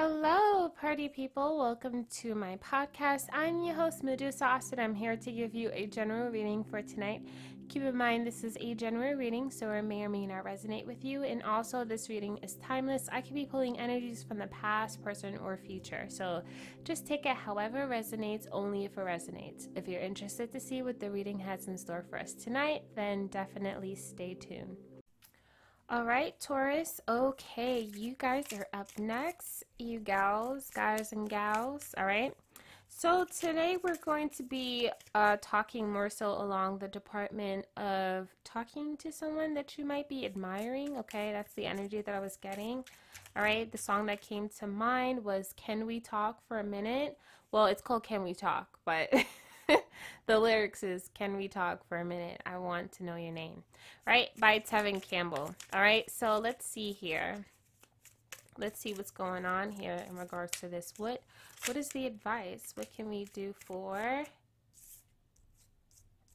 Hello, 0.00 0.68
party 0.80 1.08
people. 1.08 1.58
Welcome 1.58 2.04
to 2.20 2.36
my 2.36 2.56
podcast. 2.58 3.24
I'm 3.32 3.64
your 3.64 3.74
host, 3.74 4.04
Medusa 4.04 4.44
Austin. 4.44 4.78
I'm 4.78 4.94
here 4.94 5.16
to 5.16 5.32
give 5.32 5.56
you 5.56 5.72
a 5.72 5.86
general 5.86 6.30
reading 6.30 6.62
for 6.62 6.80
tonight. 6.82 7.26
Keep 7.68 7.82
in 7.82 7.96
mind, 7.96 8.24
this 8.24 8.44
is 8.44 8.56
a 8.60 8.74
general 8.74 9.14
reading, 9.14 9.50
so 9.50 9.72
it 9.72 9.82
may 9.82 10.04
or 10.04 10.08
may 10.08 10.24
not 10.24 10.44
resonate 10.44 10.86
with 10.86 11.04
you. 11.04 11.24
And 11.24 11.42
also, 11.42 11.84
this 11.84 12.08
reading 12.08 12.38
is 12.44 12.54
timeless. 12.64 13.08
I 13.10 13.20
could 13.20 13.34
be 13.34 13.44
pulling 13.44 13.76
energies 13.76 14.22
from 14.22 14.38
the 14.38 14.46
past, 14.46 15.02
present, 15.02 15.40
or 15.42 15.56
future. 15.56 16.04
So 16.06 16.44
just 16.84 17.04
take 17.04 17.26
it 17.26 17.34
however 17.34 17.88
resonates, 17.90 18.46
only 18.52 18.84
if 18.84 18.96
it 18.96 19.00
resonates. 19.00 19.66
If 19.74 19.88
you're 19.88 20.00
interested 20.00 20.52
to 20.52 20.60
see 20.60 20.82
what 20.82 21.00
the 21.00 21.10
reading 21.10 21.40
has 21.40 21.66
in 21.66 21.76
store 21.76 22.04
for 22.08 22.20
us 22.20 22.34
tonight, 22.34 22.84
then 22.94 23.26
definitely 23.26 23.96
stay 23.96 24.34
tuned. 24.34 24.76
All 25.90 26.04
right, 26.04 26.38
Taurus. 26.38 27.00
Okay, 27.08 27.88
you 27.96 28.14
guys 28.18 28.44
are 28.52 28.66
up 28.74 28.90
next. 28.98 29.64
You 29.78 30.00
gals, 30.00 30.68
guys, 30.68 31.12
and 31.12 31.26
gals. 31.30 31.94
All 31.96 32.04
right. 32.04 32.34
So 32.90 33.24
today 33.24 33.78
we're 33.82 33.96
going 33.96 34.28
to 34.30 34.42
be 34.42 34.90
uh, 35.14 35.38
talking 35.40 35.90
more 35.90 36.10
so 36.10 36.32
along 36.32 36.80
the 36.80 36.88
department 36.88 37.68
of 37.78 38.28
talking 38.44 38.98
to 38.98 39.10
someone 39.10 39.54
that 39.54 39.78
you 39.78 39.86
might 39.86 40.10
be 40.10 40.26
admiring. 40.26 40.98
Okay, 40.98 41.32
that's 41.32 41.54
the 41.54 41.64
energy 41.64 42.02
that 42.02 42.14
I 42.14 42.20
was 42.20 42.36
getting. 42.36 42.84
All 43.34 43.42
right, 43.42 43.72
the 43.72 43.78
song 43.78 44.04
that 44.06 44.20
came 44.20 44.50
to 44.58 44.66
mind 44.66 45.24
was 45.24 45.54
Can 45.56 45.86
We 45.86 46.00
Talk 46.00 46.46
for 46.46 46.58
a 46.58 46.64
Minute? 46.64 47.16
Well, 47.50 47.64
it's 47.64 47.80
called 47.80 48.02
Can 48.02 48.24
We 48.24 48.34
Talk, 48.34 48.78
but 48.84 49.08
the 50.26 50.38
lyrics 50.38 50.82
is 50.82 51.10
Can 51.14 51.36
we 51.36 51.48
talk 51.48 51.86
for 51.88 51.98
a 51.98 52.04
minute? 52.04 52.40
I 52.46 52.58
want 52.58 52.92
to 52.92 53.04
know 53.04 53.16
your 53.16 53.32
name. 53.32 53.62
Right? 54.06 54.28
By 54.38 54.60
Tevin 54.60 55.02
Campbell. 55.02 55.54
All 55.72 55.80
right, 55.80 56.10
so 56.10 56.38
let's 56.38 56.66
see 56.66 56.92
here. 56.92 57.44
Let's 58.56 58.80
see 58.80 58.92
what's 58.94 59.10
going 59.10 59.46
on 59.46 59.70
here 59.70 60.04
in 60.08 60.16
regards 60.16 60.58
to 60.60 60.68
this. 60.68 60.92
What 60.96 61.22
what 61.66 61.76
is 61.76 61.88
the 61.88 62.06
advice? 62.06 62.72
What 62.74 62.94
can 62.94 63.08
we 63.08 63.26
do 63.32 63.54
for 63.64 64.24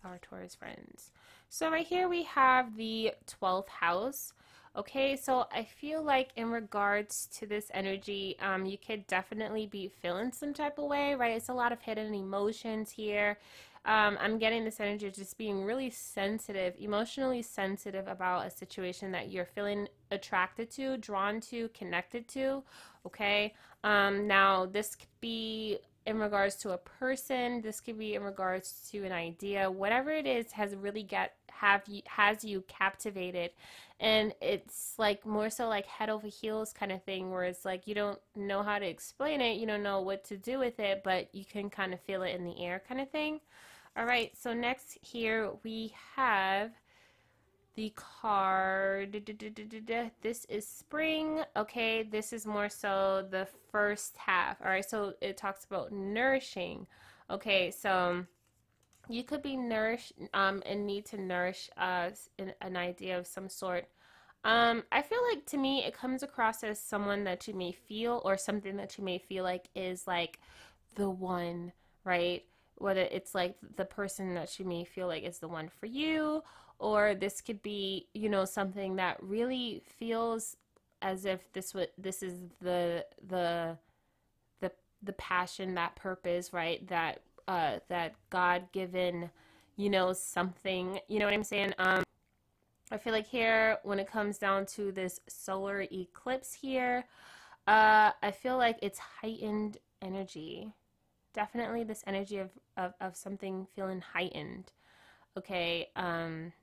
our 0.03 0.19
Taurus 0.21 0.55
friends? 0.55 1.11
So 1.49 1.69
right 1.69 1.85
here 1.85 2.07
we 2.07 2.23
have 2.23 2.77
the 2.77 3.13
12th 3.41 3.69
house. 3.69 4.33
Okay, 4.75 5.15
so 5.15 5.45
I 5.51 5.65
feel 5.65 6.01
like 6.01 6.29
in 6.35 6.49
regards 6.49 7.27
to 7.37 7.45
this 7.45 7.69
energy, 7.75 8.35
um, 8.41 8.65
you 8.65 8.79
could 8.79 9.05
definitely 9.05 9.67
be 9.67 9.87
feeling 9.87 10.31
some 10.31 10.51
type 10.51 10.79
of 10.79 10.85
way, 10.85 11.13
right? 11.13 11.37
It's 11.37 11.49
a 11.49 11.53
lot 11.53 11.71
of 11.71 11.79
hidden 11.79 12.15
emotions 12.15 12.89
here. 12.89 13.37
Um, 13.85 14.17
I'm 14.19 14.39
getting 14.39 14.63
this 14.63 14.79
energy 14.79 15.05
of 15.05 15.13
just 15.13 15.37
being 15.37 15.63
really 15.63 15.91
sensitive, 15.91 16.73
emotionally 16.79 17.43
sensitive 17.43 18.07
about 18.07 18.47
a 18.47 18.49
situation 18.49 19.11
that 19.11 19.29
you're 19.29 19.45
feeling 19.45 19.89
attracted 20.09 20.71
to, 20.71 20.97
drawn 20.97 21.39
to, 21.41 21.67
connected 21.69 22.27
to. 22.29 22.63
Okay, 23.05 23.53
um, 23.83 24.25
now 24.25 24.65
this 24.65 24.95
could 24.95 25.07
be 25.21 25.77
in 26.07 26.17
regards 26.17 26.55
to 26.55 26.71
a 26.71 26.77
person 26.77 27.61
this 27.61 27.79
could 27.79 27.97
be 27.97 28.15
in 28.15 28.23
regards 28.23 28.89
to 28.91 29.05
an 29.05 29.13
idea 29.13 29.71
whatever 29.71 30.11
it 30.11 30.27
is 30.27 30.51
has 30.51 30.75
really 30.75 31.01
get 31.01 31.33
have 31.63 31.83
you 31.87 32.01
has 32.07 32.43
you 32.43 32.63
captivated. 32.67 33.51
And 33.99 34.33
it's 34.41 34.95
like 34.97 35.25
more 35.25 35.49
so 35.49 35.69
like 35.69 35.85
head 35.85 36.09
over 36.09 36.27
heels 36.27 36.73
kind 36.73 36.91
of 36.91 37.01
thing 37.03 37.31
where 37.31 37.45
it's 37.45 37.63
like 37.63 37.87
you 37.87 37.95
don't 37.95 38.19
know 38.35 38.61
how 38.61 38.79
to 38.79 38.85
explain 38.85 39.39
it 39.39 39.57
you 39.57 39.65
don't 39.65 39.83
know 39.83 40.01
what 40.01 40.25
to 40.25 40.37
do 40.37 40.59
with 40.59 40.79
it 40.79 41.03
but 41.05 41.33
you 41.33 41.45
can 41.45 41.69
kind 41.69 41.93
of 41.93 42.01
feel 42.01 42.23
it 42.23 42.35
in 42.35 42.43
the 42.43 42.65
air 42.65 42.81
kind 42.87 42.99
of 42.99 43.09
thing. 43.09 43.39
All 43.95 44.05
right 44.05 44.31
so 44.37 44.53
next 44.53 44.97
here 45.01 45.51
we 45.63 45.93
have 46.15 46.71
the 47.75 47.93
card. 47.95 49.23
This 50.21 50.45
is 50.49 50.67
spring. 50.67 51.43
Okay 51.55 52.03
this 52.03 52.33
is 52.33 52.45
more 52.45 52.67
so 52.67 53.25
the 53.29 53.47
first 53.71 54.17
half. 54.17 54.57
All 54.61 54.69
right 54.69 54.87
so 54.87 55.13
it 55.21 55.37
talks 55.37 55.63
about 55.63 55.93
nourishing. 55.93 56.87
Okay 57.29 57.71
so 57.71 58.25
you 59.09 59.23
could 59.23 59.41
be 59.41 59.55
nourished 59.57 60.13
um, 60.33 60.63
and 60.65 60.85
need 60.85 61.05
to 61.05 61.17
nourish 61.19 61.69
uh, 61.77 62.09
an 62.61 62.77
idea 62.77 63.17
of 63.17 63.27
some 63.27 63.49
sort. 63.49 63.87
Um, 64.45 64.83
I 64.91 65.01
feel 65.01 65.19
like 65.31 65.45
to 65.47 65.57
me 65.57 65.85
it 65.85 65.93
comes 65.93 66.21
across 66.21 66.63
as 66.63 66.79
someone 66.79 67.23
that 67.23 67.47
you 67.47 67.53
may 67.53 67.71
feel 67.71 68.21
or 68.25 68.37
something 68.37 68.75
that 68.77 68.97
you 68.97 69.03
may 69.03 69.17
feel 69.17 69.43
like 69.43 69.69
is 69.75 70.05
like 70.05 70.39
the 70.95 71.09
one, 71.09 71.71
right? 72.03 72.43
Whether 72.77 73.01
it's 73.01 73.33
like 73.33 73.55
the 73.75 73.85
person 73.85 74.33
that 74.35 74.59
you 74.59 74.65
may 74.65 74.83
feel 74.83 75.07
like 75.07 75.23
is 75.23 75.39
the 75.39 75.47
one 75.47 75.69
for 75.69 75.85
you, 75.85 76.43
or 76.79 77.15
this 77.15 77.39
could 77.39 77.61
be, 77.61 78.07
you 78.13 78.29
know, 78.29 78.43
something 78.43 78.97
that 78.97 79.21
really 79.21 79.81
feels 79.97 80.57
as 81.01 81.25
if 81.25 81.51
this 81.53 81.73
would 81.73 81.89
this 81.97 82.23
is 82.23 82.39
the 82.61 83.05
the 83.27 83.77
the 84.59 84.71
the 85.01 85.13
passion, 85.13 85.75
that 85.75 85.95
purpose, 85.95 86.51
right? 86.51 86.85
That 86.87 87.21
uh, 87.47 87.79
that 87.89 88.15
God 88.29 88.71
given, 88.71 89.29
you 89.75 89.89
know, 89.89 90.13
something. 90.13 90.99
You 91.07 91.19
know 91.19 91.25
what 91.25 91.33
I'm 91.33 91.43
saying? 91.43 91.73
Um, 91.77 92.03
I 92.91 92.97
feel 92.97 93.13
like 93.13 93.27
here, 93.27 93.77
when 93.83 93.99
it 93.99 94.07
comes 94.07 94.37
down 94.37 94.65
to 94.67 94.91
this 94.91 95.19
solar 95.27 95.85
eclipse 95.91 96.53
here, 96.53 97.05
uh, 97.65 98.11
I 98.21 98.31
feel 98.31 98.57
like 98.57 98.77
it's 98.81 98.99
heightened 98.99 99.77
energy. 100.01 100.73
Definitely 101.33 101.83
this 101.83 102.03
energy 102.05 102.37
of, 102.37 102.51
of, 102.77 102.93
of 103.01 103.15
something 103.15 103.67
feeling 103.75 104.01
heightened. 104.01 104.71
Okay. 105.37 105.89
Um, 105.95 106.53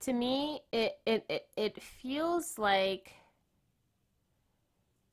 to 0.00 0.12
me, 0.12 0.62
it, 0.72 0.98
it, 1.06 1.24
it, 1.28 1.46
it 1.56 1.82
feels 1.82 2.58
like, 2.58 3.12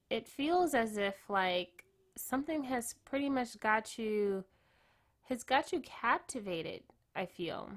it 0.09 0.27
feels 0.27 0.73
as 0.73 0.97
if 0.97 1.15
like 1.29 1.83
something 2.21 2.63
has 2.63 2.95
pretty 3.05 3.29
much 3.29 3.59
got 3.59 3.97
you 3.97 4.43
has 5.29 5.43
got 5.43 5.73
you 5.73 5.81
captivated, 5.81 6.83
I 7.15 7.25
feel. 7.25 7.71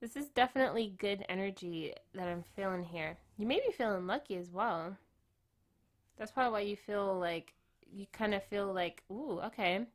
This 0.00 0.16
is 0.16 0.28
definitely 0.28 0.94
good 0.98 1.24
energy 1.28 1.92
that 2.14 2.26
I'm 2.26 2.44
feeling 2.56 2.84
here. 2.84 3.18
You 3.36 3.46
may 3.46 3.60
be 3.66 3.72
feeling 3.72 4.06
lucky 4.06 4.36
as 4.36 4.50
well. 4.50 4.96
That's 6.16 6.30
probably 6.30 6.52
why 6.52 6.60
you 6.60 6.76
feel 6.76 7.18
like 7.18 7.52
you 7.92 8.06
kind 8.12 8.34
of 8.34 8.42
feel 8.44 8.72
like, 8.72 9.02
ooh, 9.10 9.40
okay. 9.44 9.86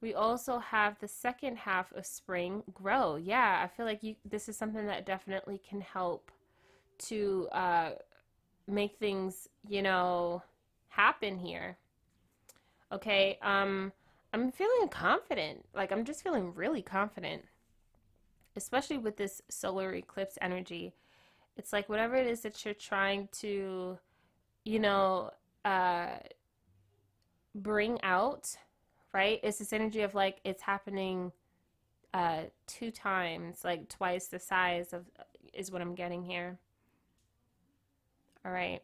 We 0.00 0.14
also 0.14 0.58
have 0.58 0.98
the 0.98 1.08
second 1.08 1.58
half 1.58 1.92
of 1.92 2.06
spring 2.06 2.62
grow. 2.72 3.16
Yeah, 3.16 3.60
I 3.62 3.68
feel 3.68 3.84
like 3.84 4.02
you 4.02 4.14
this 4.24 4.48
is 4.48 4.56
something 4.56 4.86
that 4.86 5.06
definitely 5.06 5.60
can 5.68 5.80
help 5.80 6.30
to 7.06 7.48
uh, 7.52 7.90
make 8.66 8.96
things, 8.98 9.48
you 9.68 9.82
know, 9.82 10.42
happen 10.88 11.38
here. 11.38 11.76
Okay, 12.90 13.38
um, 13.42 13.92
I'm 14.32 14.50
feeling 14.50 14.88
confident. 14.88 15.64
Like, 15.74 15.92
I'm 15.92 16.04
just 16.04 16.22
feeling 16.22 16.54
really 16.54 16.82
confident, 16.82 17.42
especially 18.56 18.98
with 18.98 19.16
this 19.16 19.42
solar 19.48 19.92
eclipse 19.94 20.38
energy. 20.40 20.94
It's 21.56 21.72
like 21.72 21.88
whatever 21.88 22.16
it 22.16 22.26
is 22.26 22.40
that 22.42 22.64
you're 22.64 22.74
trying 22.74 23.28
to, 23.40 23.98
you 24.64 24.78
know, 24.78 25.30
uh, 25.64 26.18
bring 27.54 28.00
out, 28.02 28.56
right? 29.12 29.40
It's 29.42 29.58
this 29.58 29.72
energy 29.72 30.02
of 30.02 30.14
like 30.14 30.40
it's 30.44 30.62
happening 30.62 31.32
uh, 32.14 32.42
two 32.66 32.90
times, 32.90 33.64
like 33.64 33.88
twice 33.88 34.28
the 34.28 34.38
size 34.38 34.92
of, 34.92 35.04
is 35.52 35.70
what 35.70 35.82
I'm 35.82 35.94
getting 35.94 36.22
here. 36.22 36.58
All 38.44 38.52
right. 38.52 38.82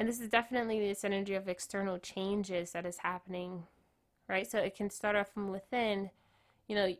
And 0.00 0.08
this 0.08 0.18
is 0.18 0.30
definitely 0.30 0.80
this 0.80 1.04
energy 1.04 1.34
of 1.34 1.46
external 1.46 1.98
changes 1.98 2.70
that 2.70 2.86
is 2.86 2.96
happening, 2.96 3.64
right? 4.30 4.50
So 4.50 4.56
it 4.56 4.74
can 4.74 4.88
start 4.88 5.14
off 5.14 5.28
from 5.28 5.50
within. 5.50 6.08
You 6.68 6.76
know, 6.76 6.94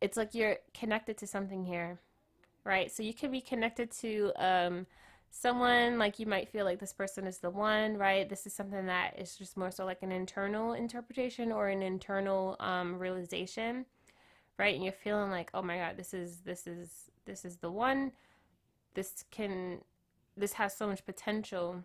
it's 0.00 0.16
like 0.16 0.34
you're 0.34 0.56
connected 0.74 1.16
to 1.18 1.26
something 1.28 1.64
here, 1.64 2.00
right? 2.64 2.90
So 2.90 3.04
you 3.04 3.14
can 3.14 3.30
be 3.30 3.40
connected 3.40 3.92
to 4.00 4.32
um, 4.44 4.88
someone, 5.30 6.00
like 6.00 6.18
you 6.18 6.26
might 6.26 6.48
feel 6.48 6.64
like 6.64 6.80
this 6.80 6.92
person 6.92 7.28
is 7.28 7.38
the 7.38 7.48
one, 7.48 7.96
right? 7.96 8.28
This 8.28 8.44
is 8.44 8.52
something 8.52 8.86
that 8.86 9.16
is 9.16 9.36
just 9.36 9.56
more 9.56 9.70
so 9.70 9.84
like 9.84 10.02
an 10.02 10.10
internal 10.10 10.72
interpretation 10.72 11.52
or 11.52 11.68
an 11.68 11.80
internal 11.80 12.56
um, 12.58 12.98
realization, 12.98 13.86
right? 14.58 14.74
And 14.74 14.82
you're 14.82 14.92
feeling 14.92 15.30
like, 15.30 15.52
oh 15.54 15.62
my 15.62 15.76
God, 15.76 15.96
this 15.96 16.12
is 16.12 16.38
this 16.38 16.66
is 16.66 17.08
this 17.24 17.44
is 17.44 17.58
the 17.58 17.70
one. 17.70 18.10
This 18.94 19.24
can 19.30 19.82
this 20.36 20.54
has 20.54 20.76
so 20.76 20.88
much 20.88 21.06
potential 21.06 21.84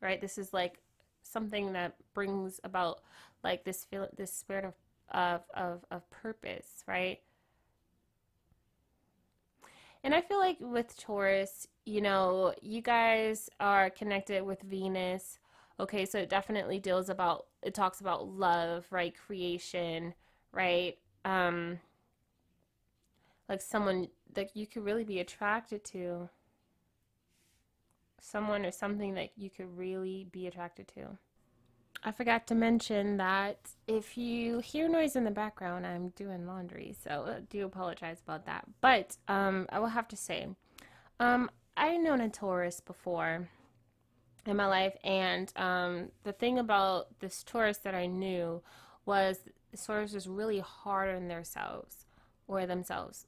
right? 0.00 0.20
This 0.20 0.38
is 0.38 0.52
like 0.52 0.80
something 1.22 1.72
that 1.72 1.96
brings 2.14 2.60
about 2.64 3.00
like 3.44 3.64
this 3.64 3.84
feel 3.84 4.08
this 4.16 4.32
spirit 4.32 4.64
of 4.64 4.74
of 5.10 5.42
of, 5.54 5.84
of 5.90 6.10
purpose, 6.10 6.84
right? 6.86 7.20
And 10.02 10.14
I 10.14 10.20
feel 10.22 10.38
like 10.38 10.56
with 10.60 10.96
Taurus, 10.96 11.66
you 11.84 12.00
know, 12.00 12.54
you 12.62 12.80
guys 12.80 13.50
are 13.60 13.90
connected 13.90 14.42
with 14.44 14.62
Venus. 14.62 15.38
Okay, 15.78 16.06
so 16.06 16.18
it 16.18 16.28
definitely 16.28 16.78
deals 16.78 17.08
about 17.08 17.46
it 17.62 17.74
talks 17.74 18.00
about 18.00 18.28
love, 18.28 18.86
right? 18.90 19.14
Creation, 19.16 20.14
right? 20.52 20.98
Um 21.24 21.80
like 23.48 23.60
someone 23.60 24.08
that 24.32 24.56
you 24.56 24.66
could 24.66 24.84
really 24.84 25.04
be 25.04 25.20
attracted 25.20 25.84
to. 25.84 26.28
Someone 28.20 28.64
or 28.64 28.70
something 28.70 29.14
that 29.14 29.30
you 29.36 29.50
could 29.50 29.76
really 29.76 30.26
be 30.30 30.46
attracted 30.46 30.88
to. 30.88 31.18
I 32.02 32.12
forgot 32.12 32.46
to 32.46 32.54
mention 32.54 33.18
that 33.18 33.58
if 33.86 34.16
you 34.16 34.60
hear 34.60 34.88
noise 34.88 35.16
in 35.16 35.24
the 35.24 35.30
background, 35.30 35.86
I'm 35.86 36.10
doing 36.10 36.46
laundry, 36.46 36.96
so 37.02 37.26
I 37.36 37.40
do 37.40 37.66
apologize 37.66 38.22
about 38.24 38.46
that. 38.46 38.64
But 38.80 39.18
um, 39.28 39.66
I 39.70 39.80
will 39.80 39.88
have 39.88 40.08
to 40.08 40.16
say, 40.16 40.48
um, 41.18 41.50
I've 41.76 42.00
known 42.00 42.22
a 42.22 42.30
Taurus 42.30 42.80
before 42.80 43.50
in 44.46 44.56
my 44.56 44.66
life, 44.66 44.96
and 45.04 45.52
um, 45.56 46.10
the 46.24 46.32
thing 46.32 46.58
about 46.58 47.08
this 47.20 47.42
Taurus 47.42 47.78
that 47.78 47.94
I 47.94 48.06
knew 48.06 48.62
was 49.04 49.40
Taurus 49.84 50.14
was 50.14 50.26
really 50.26 50.60
hard 50.60 51.14
on 51.14 51.28
themselves 51.28 52.06
or 52.48 52.64
themselves. 52.64 53.26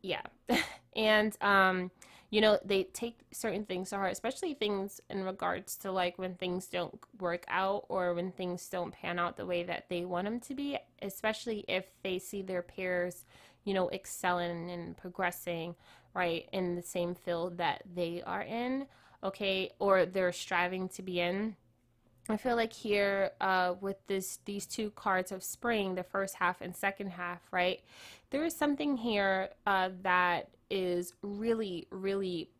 Yeah, 0.00 0.22
and 0.96 1.36
um, 1.42 1.90
you 2.30 2.40
know, 2.42 2.58
they 2.64 2.84
take 2.84 3.20
certain 3.32 3.64
things 3.64 3.90
to 3.90 3.96
heart, 3.96 4.12
especially 4.12 4.52
things 4.54 5.00
in 5.08 5.24
regards 5.24 5.76
to 5.76 5.90
like 5.90 6.18
when 6.18 6.34
things 6.34 6.66
don't 6.66 6.98
work 7.20 7.44
out 7.48 7.86
or 7.88 8.12
when 8.12 8.32
things 8.32 8.68
don't 8.68 8.92
pan 8.92 9.18
out 9.18 9.36
the 9.36 9.46
way 9.46 9.62
that 9.62 9.86
they 9.88 10.04
want 10.04 10.26
them 10.26 10.40
to 10.40 10.54
be, 10.54 10.78
especially 11.00 11.64
if 11.68 11.86
they 12.02 12.18
see 12.18 12.42
their 12.42 12.62
peers, 12.62 13.24
you 13.64 13.72
know, 13.72 13.90
excelling 13.90 14.70
and 14.70 14.96
progressing, 14.96 15.74
right, 16.14 16.48
in 16.52 16.74
the 16.74 16.82
same 16.82 17.14
field 17.14 17.56
that 17.58 17.82
they 17.94 18.22
are 18.26 18.42
in, 18.42 18.86
okay, 19.24 19.70
or 19.78 20.04
they're 20.04 20.32
striving 20.32 20.88
to 20.90 21.02
be 21.02 21.20
in. 21.20 21.56
I 22.30 22.36
feel 22.36 22.56
like 22.56 22.74
here 22.74 23.30
uh, 23.40 23.74
with 23.80 23.96
this 24.06 24.38
these 24.44 24.66
two 24.66 24.90
cards 24.90 25.32
of 25.32 25.42
spring, 25.42 25.94
the 25.94 26.02
first 26.02 26.34
half 26.34 26.60
and 26.60 26.76
second 26.76 27.08
half, 27.08 27.40
right? 27.50 27.80
There 28.30 28.44
is 28.44 28.54
something 28.54 28.96
here 28.96 29.50
uh, 29.66 29.90
that 30.02 30.50
is 30.70 31.14
really, 31.22 31.86
really, 31.90 32.50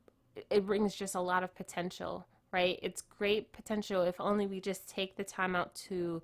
it 0.51 0.67
brings 0.67 0.95
just 0.95 1.15
a 1.15 1.21
lot 1.21 1.43
of 1.43 1.55
potential, 1.55 2.27
right? 2.53 2.79
It's 2.83 3.03
great 3.03 3.53
potential 3.53 4.03
if 4.03 4.19
only 4.21 4.47
we 4.47 4.61
just 4.61 4.89
take 4.89 5.17
the 5.17 5.25
time 5.25 5.55
out 5.55 5.75
to 5.75 6.23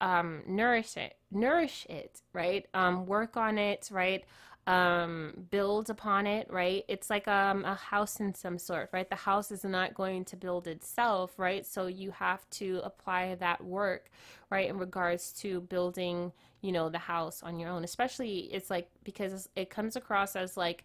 um, 0.00 0.42
nourish 0.46 0.96
it, 0.96 1.16
nourish 1.30 1.86
it, 1.90 2.22
right? 2.32 2.66
Um, 2.72 3.06
work 3.06 3.36
on 3.36 3.58
it, 3.58 3.88
right? 3.90 4.24
Um, 4.66 5.46
build 5.50 5.90
upon 5.90 6.26
it, 6.26 6.50
right? 6.50 6.84
It's 6.88 7.08
like 7.08 7.28
um, 7.28 7.64
a 7.64 7.76
house 7.76 8.18
in 8.18 8.34
some 8.34 8.58
sort, 8.58 8.90
right? 8.92 9.08
The 9.08 9.14
house 9.14 9.52
is 9.52 9.62
not 9.62 9.94
going 9.94 10.24
to 10.24 10.36
build 10.36 10.66
itself, 10.66 11.38
right? 11.38 11.64
So 11.64 11.86
you 11.86 12.10
have 12.10 12.50
to 12.50 12.80
apply 12.82 13.36
that 13.36 13.62
work, 13.62 14.10
right, 14.50 14.68
in 14.68 14.76
regards 14.76 15.32
to 15.34 15.60
building, 15.60 16.32
you 16.62 16.72
know, 16.72 16.88
the 16.88 16.98
house 16.98 17.44
on 17.44 17.60
your 17.60 17.70
own. 17.70 17.84
Especially, 17.84 18.38
it's 18.52 18.68
like 18.68 18.88
because 19.04 19.48
it 19.54 19.70
comes 19.70 19.94
across 19.94 20.34
as 20.34 20.56
like 20.56 20.84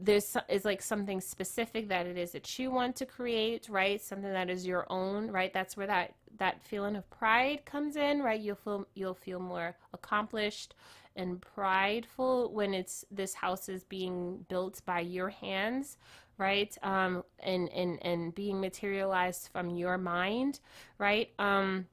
there's 0.00 0.36
is 0.48 0.64
like 0.64 0.80
something 0.80 1.20
specific 1.20 1.88
that 1.88 2.06
it 2.06 2.16
is 2.16 2.32
that 2.32 2.58
you 2.58 2.70
want 2.70 2.94
to 2.94 3.04
create 3.04 3.68
right 3.68 4.00
something 4.00 4.32
that 4.32 4.48
is 4.48 4.64
your 4.64 4.86
own 4.90 5.28
right 5.28 5.52
that's 5.52 5.76
where 5.76 5.88
that 5.88 6.14
that 6.38 6.62
feeling 6.62 6.94
of 6.94 7.08
pride 7.10 7.64
comes 7.64 7.96
in 7.96 8.22
right 8.22 8.40
you'll 8.40 8.54
feel 8.54 8.86
you'll 8.94 9.14
feel 9.14 9.40
more 9.40 9.74
accomplished 9.92 10.76
and 11.16 11.40
prideful 11.40 12.52
when 12.52 12.74
it's 12.74 13.04
this 13.10 13.34
house 13.34 13.68
is 13.68 13.84
being 13.84 14.44
built 14.48 14.80
by 14.84 15.00
your 15.00 15.28
hands 15.28 15.96
right 16.38 16.76
um 16.82 17.22
and 17.40 17.68
and 17.70 18.04
and 18.04 18.34
being 18.34 18.60
materialized 18.60 19.48
from 19.52 19.70
your 19.70 19.98
mind 19.98 20.60
right 20.98 21.30
um 21.38 21.86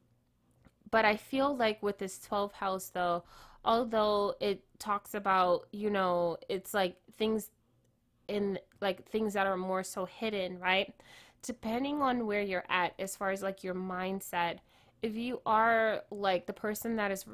but 0.92 1.06
i 1.06 1.16
feel 1.16 1.56
like 1.56 1.81
with 1.83 1.98
this 1.98 2.19
12th 2.19 2.54
house 2.54 2.89
though 2.89 3.24
although 3.66 4.33
it 4.39 4.63
talks 4.80 5.13
about 5.13 5.68
you 5.71 5.89
know 5.89 6.38
it's 6.48 6.74
like 6.74 6.95
things 7.18 7.50
in 8.30 8.60
like 8.80 9.10
things 9.10 9.33
that 9.33 9.48
are 9.48 9.57
more 9.57 9.83
so 9.83 10.06
hidden, 10.06 10.60
right? 10.60 10.94
Depending 11.42 12.01
on 12.01 12.25
where 12.25 12.42
you're 12.42 12.66
at 12.69 12.94
as 13.00 13.16
far 13.16 13.31
as 13.31 13.42
like 13.42 13.63
your 13.63 13.74
mindset, 13.74 14.60
if 15.01 15.16
you 15.16 15.42
are 15.45 16.04
like 16.12 16.45
the 16.45 16.54
person 16.54 16.95
that 16.98 17.12
is 17.12 17.25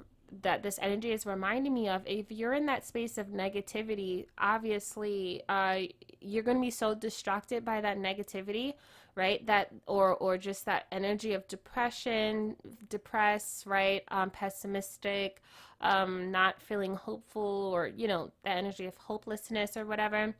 that 0.41 0.63
this 0.63 0.79
energy 0.81 1.11
is 1.11 1.25
reminding 1.25 1.73
me 1.73 1.87
of 1.87 2.01
if 2.05 2.31
you're 2.31 2.53
in 2.53 2.65
that 2.65 2.85
space 2.85 3.17
of 3.17 3.27
negativity 3.27 4.25
obviously 4.37 5.41
uh, 5.49 5.79
you're 6.21 6.43
going 6.43 6.57
to 6.57 6.61
be 6.61 6.71
so 6.71 6.95
distracted 6.95 7.63
by 7.63 7.81
that 7.81 7.97
negativity 7.97 8.73
right 9.15 9.45
that 9.45 9.71
or 9.87 10.15
or 10.15 10.37
just 10.37 10.65
that 10.65 10.85
energy 10.91 11.33
of 11.33 11.47
depression 11.47 12.55
depressed 12.89 13.65
right 13.65 14.03
um, 14.09 14.29
pessimistic 14.29 15.41
um, 15.81 16.31
not 16.31 16.61
feeling 16.61 16.95
hopeful 16.95 17.71
or 17.73 17.87
you 17.87 18.07
know 18.07 18.31
the 18.43 18.49
energy 18.49 18.85
of 18.85 18.95
hopelessness 18.97 19.77
or 19.77 19.85
whatever 19.85 20.33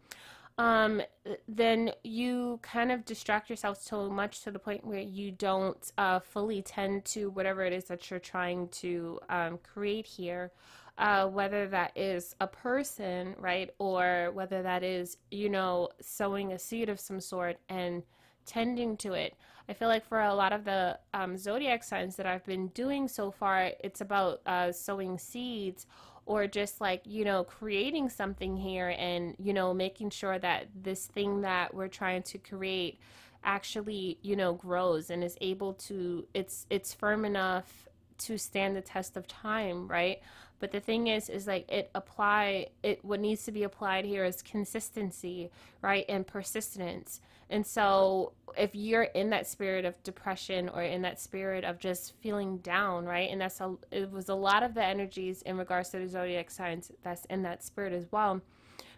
um, 0.57 1.02
then 1.48 1.92
you 2.04 2.60
kind 2.62 2.92
of 2.92 3.04
distract 3.04 3.50
yourself 3.50 3.81
so 3.81 4.10
much 4.10 4.42
to 4.42 4.52
the 4.52 4.60
point 4.60 4.86
where 4.86 5.00
you 5.00 5.31
don't 5.31 5.92
uh, 5.98 6.19
fully 6.19 6.62
tend 6.62 7.04
to 7.06 7.30
whatever 7.30 7.63
it 7.63 7.74
is 7.74 7.86
that 7.86 8.10
you're 8.10 8.19
trying 8.19 8.69
to 8.69 9.19
um, 9.30 9.60
create 9.60 10.06
here. 10.06 10.52
Uh, 10.98 11.28
whether 11.28 11.68
that 11.68 11.92
is 11.98 12.38
a 12.40 12.48
person, 12.48 13.36
right, 13.38 13.69
or 13.80 14.31
whether 14.34 14.63
that 14.63 14.81
is, 14.81 15.18
you 15.30 15.50
know, 15.50 15.90
sowing 16.00 16.54
a 16.54 16.60
seed 16.60 16.88
of 16.88 17.02
some 17.02 17.19
sort 17.19 17.57
and 17.68 18.02
tending 18.46 18.96
to 18.96 19.12
it. 19.12 19.36
I 19.68 19.74
feel 19.74 19.90
like 19.90 20.06
for 20.07 20.22
a 20.22 20.34
lot 20.34 20.54
of 20.54 20.63
the 20.63 20.98
um, 21.13 21.38
zodiac 21.38 21.84
signs 21.84 22.16
that 22.16 22.25
I've 22.25 22.46
been 22.46 22.68
doing 22.69 23.10
so 23.10 23.30
far, 23.30 23.72
it's 23.84 24.00
about 24.00 24.40
uh, 24.46 24.72
sowing 24.72 25.18
seeds 25.18 25.86
or 26.25 26.48
just 26.48 26.81
like 26.81 27.01
you 27.06 27.24
know 27.24 27.44
creating 27.44 28.10
something 28.10 28.57
here 28.57 28.95
and 28.98 29.36
you 29.39 29.54
know 29.54 29.74
making 29.74 30.10
sure 30.10 30.38
that 30.39 30.68
this 30.75 31.06
thing 31.06 31.42
that 31.42 31.74
we're 31.74 31.88
trying 31.88 32.24
to 32.24 32.38
create 32.38 33.00
actually 33.44 34.18
you 34.22 34.36
know 34.36 34.54
grows 34.54 35.10
and 35.10 35.24
is 35.24 35.38
able 35.42 35.74
to 35.74 36.25
it's 36.33 36.66
it's 36.69 36.94
firm 36.94 37.25
enough 37.25 37.88
to 38.18 38.38
stand 38.38 38.75
the 38.75 38.81
test 38.81 39.18
of 39.18 39.27
time 39.27 39.88
right? 39.88 40.22
But 40.60 40.72
the 40.72 40.80
thing 40.80 41.07
is 41.07 41.30
is 41.30 41.48
like 41.48 41.69
it 41.69 41.92
apply 41.94 42.68
it 42.81 43.04
what 43.04 43.19
needs 43.19 43.44
to 43.44 43.51
be 43.51 43.63
applied 43.63 44.06
here 44.06 44.25
is 44.25 44.42
consistency 44.42 45.51
right 45.81 46.06
and 46.07 46.25
persistence 46.25 47.19
and 47.50 47.65
so 47.65 48.33
if 48.57 48.74
you're 48.74 49.03
in 49.03 49.30
that 49.30 49.47
spirit 49.47 49.86
of 49.86 50.01
depression 50.03 50.69
or 50.69 50.81
in 50.81 51.01
that 51.01 51.19
spirit 51.19 51.63
of 51.63 51.80
just 51.80 52.13
feeling 52.21 52.57
down 52.57 53.06
right 53.06 53.30
and 53.31 53.42
that's 53.42 53.59
a 53.62 53.75
it 53.92 54.12
was 54.12 54.30
a 54.30 54.36
lot 54.36 54.63
of 54.63 54.74
the 54.74 54.83
energies 54.83 55.42
in 55.44 55.57
regards 55.57 55.89
to 55.89 56.00
the 56.00 56.07
zodiac 56.07 56.50
signs 56.50 56.92
that's 57.03 57.25
in 57.25 57.44
that 57.44 57.63
spirit 57.63 57.94
as 57.94 58.12
well 58.12 58.42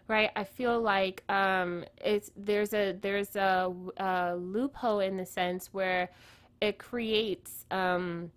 right? 0.08 0.30
I 0.34 0.44
feel 0.44 0.80
like 0.80 1.22
um 1.28 1.84
it's 2.02 2.30
there's 2.36 2.72
a 2.72 2.92
there's 3.00 3.36
a, 3.36 3.72
a 3.98 4.34
loophole 4.36 5.00
in 5.00 5.16
the 5.16 5.26
sense 5.26 5.68
where 5.72 6.10
it 6.60 6.78
creates 6.78 7.66
um 7.70 8.32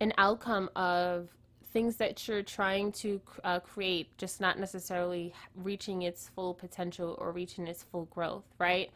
an 0.00 0.12
outcome 0.18 0.68
of 0.76 1.28
things 1.72 1.96
that 1.96 2.28
you're 2.28 2.42
trying 2.42 2.92
to 2.92 3.18
uh, 3.44 3.58
create 3.58 4.06
just 4.18 4.42
not 4.42 4.58
necessarily 4.58 5.32
reaching 5.56 6.02
its 6.02 6.28
full 6.28 6.52
potential 6.52 7.16
or 7.18 7.32
reaching 7.32 7.66
its 7.66 7.82
full 7.82 8.04
growth 8.06 8.44
right 8.58 8.90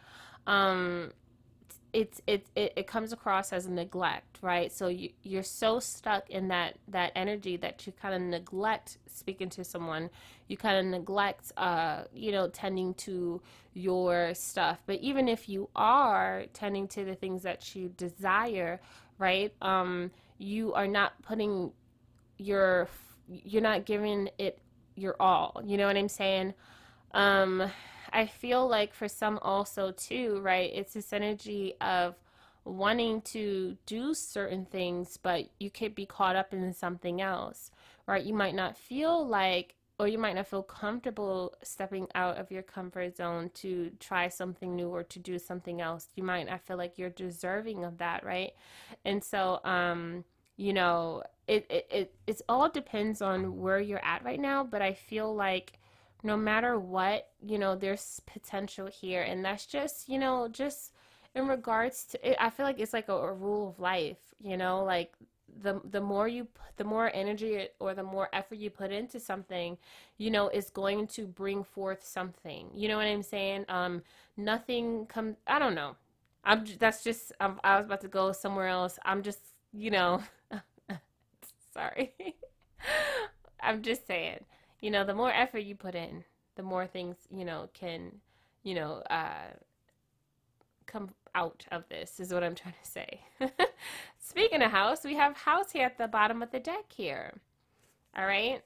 um 0.46 1.10
it's 1.92 2.20
it, 2.26 2.46
it 2.54 2.72
it 2.76 2.86
comes 2.86 3.12
across 3.12 3.52
as 3.52 3.66
neglect 3.68 4.38
right 4.42 4.72
so 4.72 4.88
you, 4.88 5.10
you're 5.22 5.42
so 5.42 5.78
stuck 5.80 6.28
in 6.30 6.48
that 6.48 6.76
that 6.88 7.12
energy 7.14 7.56
that 7.56 7.86
you 7.86 7.92
kind 7.92 8.14
of 8.14 8.20
neglect 8.20 8.98
speaking 9.06 9.48
to 9.48 9.64
someone 9.64 10.10
you 10.48 10.56
kind 10.56 10.78
of 10.78 10.84
neglect 10.84 11.52
uh 11.56 12.02
you 12.14 12.32
know 12.32 12.48
tending 12.48 12.92
to 12.94 13.40
your 13.72 14.34
stuff 14.34 14.82
but 14.86 14.98
even 15.00 15.28
if 15.28 15.48
you 15.48 15.68
are 15.74 16.44
tending 16.52 16.86
to 16.86 17.04
the 17.04 17.14
things 17.14 17.42
that 17.42 17.74
you 17.74 17.88
desire 17.96 18.80
right 19.18 19.54
um 19.62 20.10
you 20.38 20.72
are 20.74 20.86
not 20.86 21.20
putting 21.22 21.72
your 22.38 22.88
you're 23.28 23.62
not 23.62 23.84
giving 23.84 24.28
it 24.38 24.58
your 24.96 25.16
all. 25.20 25.60
You 25.64 25.76
know 25.76 25.86
what 25.86 25.96
I'm 25.96 26.08
saying? 26.08 26.54
Um 27.12 27.70
I 28.16 28.26
feel 28.26 28.66
like 28.66 28.94
for 28.94 29.08
some 29.08 29.38
also 29.42 29.92
too, 29.92 30.40
right? 30.40 30.70
It's 30.74 30.94
this 30.94 31.12
energy 31.12 31.74
of 31.82 32.16
wanting 32.64 33.20
to 33.22 33.76
do 33.86 34.14
certain 34.14 34.64
things, 34.64 35.18
but 35.22 35.50
you 35.60 35.70
could 35.70 35.94
be 35.94 36.06
caught 36.06 36.34
up 36.34 36.54
in 36.54 36.72
something 36.72 37.20
else, 37.20 37.70
right? 38.06 38.24
You 38.24 38.34
might 38.34 38.54
not 38.54 38.78
feel 38.78 39.26
like 39.26 39.74
or 39.98 40.08
you 40.08 40.18
might 40.18 40.34
not 40.34 40.46
feel 40.46 40.62
comfortable 40.62 41.54
stepping 41.62 42.06
out 42.14 42.38
of 42.38 42.50
your 42.50 42.62
comfort 42.62 43.16
zone 43.16 43.50
to 43.54 43.90
try 44.00 44.28
something 44.28 44.76
new 44.76 44.88
or 44.88 45.02
to 45.02 45.18
do 45.18 45.38
something 45.38 45.80
else. 45.80 46.08
You 46.16 46.22
might 46.22 46.46
not 46.48 46.62
feel 46.62 46.78
like 46.78 46.98
you're 46.98 47.10
deserving 47.10 47.84
of 47.84 47.98
that, 47.98 48.24
right? 48.24 48.52
And 49.04 49.22
so 49.24 49.60
um 49.64 50.24
you 50.58 50.72
know, 50.72 51.22
it, 51.48 51.66
it, 51.70 51.86
it 51.90 52.14
it's 52.26 52.42
all 52.48 52.68
depends 52.70 53.22
on 53.22 53.58
where 53.60 53.80
you're 53.80 54.04
at 54.04 54.24
right 54.24 54.40
now, 54.40 54.64
but 54.64 54.82
I 54.82 54.94
feel 54.94 55.34
like 55.34 55.78
no 56.26 56.36
matter 56.36 56.78
what, 56.78 57.28
you 57.40 57.58
know, 57.58 57.76
there's 57.76 58.20
potential 58.26 58.88
here. 58.88 59.22
And 59.22 59.44
that's 59.44 59.66
just, 59.66 60.08
you 60.08 60.18
know, 60.18 60.48
just 60.48 60.92
in 61.34 61.46
regards 61.46 62.04
to 62.06 62.30
it, 62.30 62.36
I 62.40 62.50
feel 62.50 62.66
like 62.66 62.80
it's 62.80 62.92
like 62.92 63.08
a, 63.08 63.14
a 63.14 63.32
rule 63.32 63.68
of 63.70 63.78
life, 63.80 64.18
you 64.40 64.56
know, 64.56 64.84
like 64.84 65.14
the 65.62 65.80
the 65.90 66.00
more 66.00 66.28
you 66.28 66.48
the 66.76 66.84
more 66.84 67.10
energy 67.14 67.68
or 67.80 67.94
the 67.94 68.02
more 68.02 68.28
effort 68.32 68.56
you 68.58 68.68
put 68.68 68.92
into 68.92 69.18
something 69.18 69.78
you 70.18 70.30
know 70.30 70.48
is 70.50 70.68
going 70.68 71.06
to 71.06 71.26
bring 71.26 71.64
forth 71.64 72.04
something. 72.04 72.68
You 72.74 72.88
know 72.88 72.96
what 72.98 73.06
i'm 73.06 73.22
saying? 73.22 73.64
Um 73.68 74.02
nothing 74.36 75.06
comes 75.06 75.36
i 75.46 75.58
don't 75.58 75.74
know. 75.74 75.96
I'm 76.44 76.64
that's 76.78 77.02
just 77.04 77.32
I'm, 77.40 77.58
i 77.64 77.76
was 77.76 77.86
about 77.86 78.02
to 78.02 78.08
go 78.08 78.32
somewhere 78.32 78.68
else. 78.68 78.98
I'm 79.04 79.22
just 79.22 79.40
you 79.72 79.90
know 79.90 80.22
sorry. 81.72 82.14
I'm 83.60 83.82
just 83.82 84.06
saying 84.06 84.44
you 84.86 84.92
know 84.92 85.04
the 85.04 85.14
more 85.14 85.32
effort 85.32 85.58
you 85.58 85.74
put 85.74 85.94
in 85.94 86.24
the 86.54 86.62
more 86.62 86.86
things 86.86 87.16
you 87.30 87.44
know 87.44 87.68
can 87.74 88.12
you 88.62 88.74
know 88.74 89.02
uh 89.10 89.50
come 90.86 91.10
out 91.34 91.66
of 91.70 91.84
this 91.88 92.18
is 92.18 92.32
what 92.32 92.42
I'm 92.42 92.54
trying 92.54 92.74
to 92.82 92.90
say. 92.90 93.20
Speaking 94.18 94.62
of 94.62 94.70
house, 94.70 95.04
we 95.04 95.14
have 95.16 95.36
house 95.36 95.70
here 95.70 95.84
at 95.84 95.98
the 95.98 96.08
bottom 96.08 96.42
of 96.42 96.50
the 96.50 96.58
deck 96.58 96.84
here. 96.88 97.34
All 98.16 98.24
right. 98.24 98.62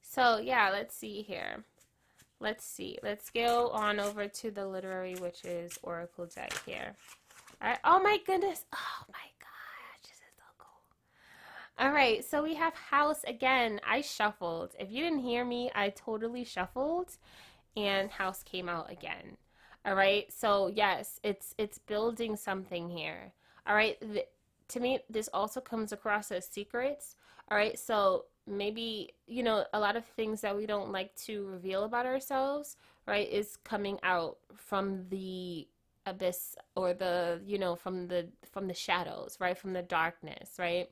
So 0.00 0.38
yeah, 0.38 0.70
let's 0.70 0.96
see 0.96 1.22
here. 1.22 1.64
Let's 2.40 2.64
see. 2.64 2.98
Let's 3.02 3.28
go 3.28 3.68
on 3.70 4.00
over 4.00 4.26
to 4.26 4.50
the 4.50 4.66
literary 4.66 5.14
witches 5.16 5.78
oracle 5.82 6.26
deck 6.26 6.54
here. 6.64 6.96
All 7.60 7.68
right. 7.68 7.78
Oh 7.84 8.00
my 8.02 8.18
goodness. 8.26 8.64
Oh 8.72 9.04
my 9.08 9.28
gosh, 9.38 10.00
this 10.02 10.12
is 10.12 10.34
so 10.36 10.44
cool. 10.56 10.80
All 11.78 11.92
right, 11.92 12.22
so 12.24 12.42
we 12.42 12.54
have 12.56 12.74
house 12.74 13.24
again. 13.24 13.80
I 13.86 14.02
shuffled. 14.02 14.74
If 14.78 14.90
you 14.90 15.02
didn't 15.04 15.20
hear 15.20 15.44
me, 15.44 15.70
I 15.74 15.88
totally 15.90 16.44
shuffled, 16.44 17.16
and 17.76 18.10
house 18.10 18.42
came 18.42 18.68
out 18.68 18.90
again. 18.90 19.36
All 19.86 19.94
right. 19.94 20.32
So 20.32 20.68
yes, 20.68 21.20
it's 21.24 21.54
it's 21.58 21.78
building 21.78 22.36
something 22.36 22.90
here. 22.90 23.32
All 23.66 23.74
right. 23.74 23.98
To 24.68 24.80
me, 24.80 25.00
this 25.10 25.28
also 25.34 25.60
comes 25.60 25.92
across 25.92 26.32
as 26.32 26.46
secrets. 26.46 27.16
All 27.50 27.56
right. 27.58 27.78
So 27.78 28.26
maybe 28.46 29.14
you 29.26 29.42
know 29.42 29.64
a 29.72 29.80
lot 29.80 29.96
of 29.96 30.04
things 30.06 30.40
that 30.42 30.56
we 30.56 30.66
don't 30.66 30.92
like 30.92 31.14
to 31.26 31.46
reveal 31.46 31.84
about 31.84 32.06
ourselves, 32.06 32.76
right, 33.06 33.30
is 33.30 33.56
coming 33.64 33.98
out 34.02 34.38
from 34.56 35.06
the 35.10 35.68
abyss 36.06 36.56
or 36.76 36.94
the 36.94 37.40
you 37.46 37.58
know 37.58 37.76
from 37.76 38.08
the 38.08 38.28
from 38.52 38.66
the 38.68 38.74
shadows, 38.74 39.36
right, 39.40 39.56
from 39.58 39.72
the 39.72 39.82
darkness, 39.82 40.56
right. 40.58 40.90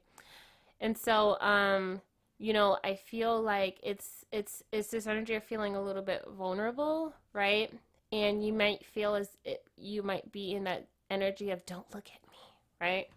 And 0.81 0.97
so, 0.97 1.39
um, 1.41 2.01
you 2.39 2.53
know, 2.53 2.79
I 2.85 2.95
feel 2.95 3.41
like 3.41 3.79
it's 3.83 4.25
it's 4.31 4.63
it's 4.73 4.89
this 4.89 5.07
energy 5.07 5.35
of 5.35 5.45
feeling 5.45 5.75
a 5.75 5.83
little 5.83 6.03
bit 6.03 6.25
vulnerable, 6.37 7.13
right? 7.33 7.73
and 8.13 8.45
you 8.45 8.53
might 8.53 8.85
feel 8.85 9.15
as 9.15 9.37
it, 9.45 9.63
you 9.77 10.03
might 10.03 10.31
be 10.33 10.55
in 10.55 10.65
that 10.65 10.87
energy 11.11 11.51
of 11.51 11.65
don't 11.67 11.93
look 11.95 12.07
at 12.07 12.31
me, 12.31 12.39
right? 12.81 13.09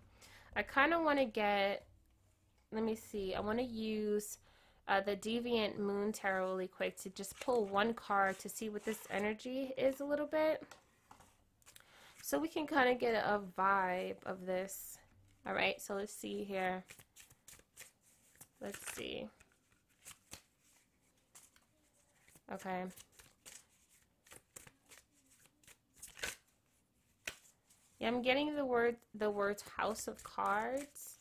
I 0.55 0.63
kind 0.63 0.93
of 0.93 1.03
want 1.03 1.19
to 1.19 1.25
get, 1.25 1.85
let 2.71 2.83
me 2.83 2.95
see, 2.95 3.33
I 3.33 3.39
want 3.39 3.59
to 3.59 3.65
use 3.65 4.37
uh, 4.87 4.99
the 4.99 5.15
Deviant 5.15 5.77
Moon 5.77 6.11
Tarot 6.11 6.51
really 6.51 6.67
quick 6.67 6.97
to 7.01 7.09
just 7.09 7.39
pull 7.39 7.65
one 7.65 7.93
card 7.93 8.37
to 8.39 8.49
see 8.49 8.69
what 8.69 8.83
this 8.83 8.99
energy 9.09 9.71
is 9.77 10.01
a 10.01 10.05
little 10.05 10.25
bit. 10.25 10.63
So 12.21 12.37
we 12.37 12.47
can 12.47 12.67
kind 12.67 12.89
of 12.89 12.99
get 12.99 13.15
a 13.15 13.39
vibe 13.57 14.17
of 14.25 14.45
this. 14.45 14.97
All 15.47 15.53
right, 15.53 15.81
so 15.81 15.95
let's 15.95 16.13
see 16.13 16.43
here. 16.43 16.83
Let's 18.61 18.79
see. 18.95 19.27
Okay. 22.53 22.83
Yeah, 27.99 28.07
I'm 28.07 28.21
getting 28.21 28.55
the 28.55 28.65
word 28.65 28.97
the 29.13 29.29
words 29.29 29.63
House 29.77 30.07
of 30.07 30.23
Cards, 30.23 31.19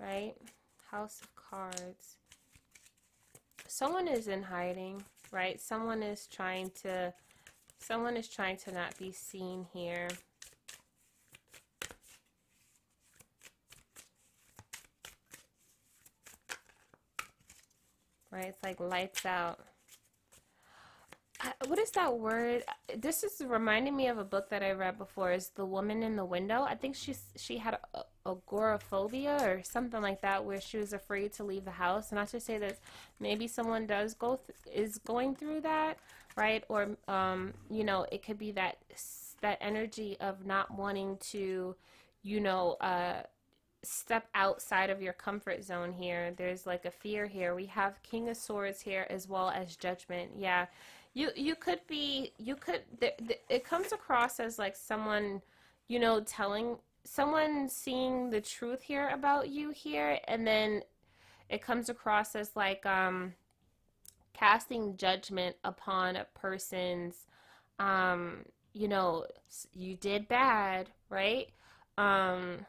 right? 0.00 0.34
House 0.90 1.20
of 1.22 1.34
Cards. 1.34 2.16
Someone 3.66 4.08
is 4.08 4.28
in 4.28 4.42
hiding, 4.42 5.04
right? 5.32 5.60
Someone 5.60 6.02
is 6.02 6.26
trying 6.26 6.70
to 6.82 7.12
someone 7.78 8.16
is 8.16 8.28
trying 8.28 8.56
to 8.58 8.72
not 8.72 8.96
be 8.98 9.12
seen 9.12 9.66
here. 9.72 10.08
Right? 18.34 18.46
It's 18.46 18.62
like 18.64 18.80
lights 18.80 19.24
out 19.24 19.60
what 21.66 21.78
is 21.78 21.90
that 21.92 22.18
word? 22.18 22.64
This 22.96 23.24
is 23.24 23.42
reminding 23.44 23.96
me 23.96 24.08
of 24.08 24.18
a 24.18 24.24
book 24.24 24.48
that 24.50 24.62
I 24.62 24.72
read 24.72 24.98
before. 24.98 25.32
Is 25.32 25.48
the 25.50 25.66
woman 25.66 26.02
in 26.02 26.16
the 26.16 26.24
window? 26.24 26.62
I 26.62 26.74
think 26.74 26.94
she's 26.94 27.22
she 27.36 27.58
had 27.58 27.78
agoraphobia 28.24 29.38
or 29.42 29.62
something 29.62 30.00
like 30.00 30.20
that, 30.22 30.44
where 30.44 30.60
she 30.60 30.78
was 30.78 30.92
afraid 30.92 31.32
to 31.34 31.44
leave 31.44 31.64
the 31.64 31.72
house. 31.72 32.12
Not 32.12 32.28
to 32.28 32.40
say 32.40 32.58
that 32.58 32.78
maybe 33.20 33.48
someone 33.48 33.86
does 33.86 34.14
go 34.14 34.40
is 34.72 34.98
going 34.98 35.34
through 35.34 35.62
that, 35.62 35.98
right? 36.36 36.64
Or 36.68 36.96
um, 37.08 37.52
you 37.70 37.84
know, 37.84 38.06
it 38.12 38.24
could 38.24 38.38
be 38.38 38.52
that 38.52 38.78
that 39.40 39.58
energy 39.60 40.16
of 40.20 40.46
not 40.46 40.70
wanting 40.76 41.18
to, 41.32 41.74
you 42.22 42.40
know, 42.40 42.76
uh, 42.80 43.22
step 43.84 44.28
outside 44.34 44.90
of 44.90 45.02
your 45.02 45.12
comfort 45.12 45.62
zone 45.62 45.92
here. 45.92 46.32
There's 46.36 46.66
like 46.66 46.84
a 46.84 46.90
fear 46.90 47.26
here. 47.26 47.54
We 47.54 47.66
have 47.66 48.02
King 48.02 48.28
of 48.28 48.36
Swords 48.36 48.80
here 48.80 49.06
as 49.10 49.28
well 49.28 49.50
as 49.50 49.76
Judgment. 49.76 50.32
Yeah 50.36 50.66
you 51.14 51.30
you 51.36 51.54
could 51.54 51.80
be 51.86 52.32
you 52.38 52.56
could 52.56 52.82
it 53.48 53.64
comes 53.64 53.92
across 53.92 54.40
as 54.40 54.58
like 54.58 54.76
someone 54.76 55.40
you 55.88 55.98
know 55.98 56.20
telling 56.20 56.76
someone 57.04 57.68
seeing 57.68 58.30
the 58.30 58.40
truth 58.40 58.82
here 58.82 59.08
about 59.10 59.48
you 59.48 59.70
here 59.70 60.18
and 60.26 60.46
then 60.46 60.82
it 61.48 61.62
comes 61.62 61.88
across 61.88 62.34
as 62.34 62.56
like 62.56 62.84
um 62.84 63.32
casting 64.32 64.96
judgment 64.96 65.54
upon 65.62 66.16
a 66.16 66.26
person's 66.34 67.26
um 67.78 68.38
you 68.72 68.88
know 68.88 69.24
you 69.72 69.94
did 69.96 70.26
bad 70.26 70.90
right 71.08 71.48
um 71.96 72.66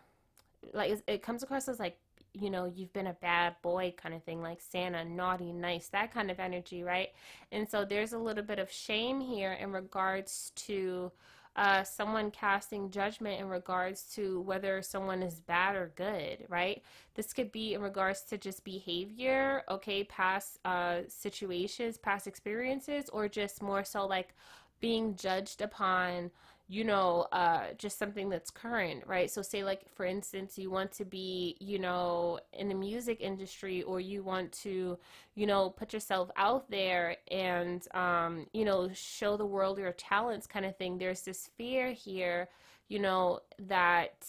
like 0.74 1.00
it 1.08 1.22
comes 1.22 1.44
across 1.44 1.68
as 1.68 1.80
like 1.80 1.98
you 2.40 2.50
know, 2.50 2.66
you've 2.66 2.94
been 2.94 3.08
a 3.08 3.14
bad 3.14 3.56
boy 3.62 3.94
kind 3.96 4.14
of 4.14 4.24
thing, 4.24 4.42
like 4.42 4.60
Santa, 4.62 5.06
naughty, 5.06 5.52
nice, 5.52 5.88
that 5.90 6.14
kind 6.14 6.30
of 6.30 6.40
energy, 6.40 6.84
right? 6.84 7.10
And 7.52 7.70
so 7.70 7.86
there's 7.86 8.14
a 8.14 8.18
little 8.18 8.44
bit 8.44 8.60
of 8.60 8.72
shame 8.72 9.22
here 9.22 9.54
in 9.54 9.72
regards 9.72 10.52
to 10.56 11.12
uh, 11.56 11.84
someone 11.84 12.32
casting 12.32 12.92
judgment 12.92 13.40
in 13.40 13.48
regards 13.48 14.04
to 14.16 14.42
whether 14.42 14.82
someone 14.82 15.24
is 15.24 15.40
bad 15.40 15.76
or 15.76 15.94
good, 15.96 16.46
right? 16.50 16.84
This 17.14 17.32
could 17.32 17.52
be 17.52 17.74
in 17.74 17.82
regards 17.82 18.22
to 18.24 18.38
just 18.38 18.66
behavior, 18.66 19.64
okay, 19.70 20.04
past 20.04 20.60
uh, 20.66 21.02
situations, 21.08 21.98
past 21.98 22.28
experiences, 22.28 23.10
or 23.14 23.30
just 23.30 23.62
more 23.62 23.86
so 23.86 24.06
like 24.06 24.36
being 24.82 25.16
judged 25.16 25.62
upon 25.62 26.30
you 26.68 26.84
know, 26.84 27.28
uh, 27.32 27.68
just 27.78 28.00
something 28.00 28.28
that's 28.28 28.50
current, 28.50 29.04
right? 29.06 29.30
So, 29.30 29.44
say, 29.44 29.64
like, 29.64 29.82
for 29.94 30.04
instance, 30.06 30.58
you 30.58 30.72
want 30.72 30.92
to 30.94 31.06
be, 31.06 31.58
you 31.60 31.78
know, 31.78 32.40
in 32.54 32.70
the 32.70 32.74
music 32.74 33.22
industry 33.22 33.84
or 33.84 34.00
you 34.00 34.24
want 34.24 34.52
to, 34.64 34.98
you 35.36 35.46
know, 35.46 35.70
put 35.70 35.94
yourself 35.94 36.32
out 36.36 36.70
there 36.72 37.18
and, 37.30 37.88
um, 37.94 38.48
you 38.52 38.66
know, 38.66 38.90
show 38.94 39.38
the 39.38 39.46
world 39.46 39.78
your 39.78 39.92
talents 39.92 40.48
kind 40.48 40.66
of 40.66 40.76
thing. 40.76 40.98
There's 40.98 41.22
this 41.22 41.50
fear 41.56 41.92
here, 41.92 42.50
you 42.88 42.98
know, 42.98 43.42
that, 43.60 44.26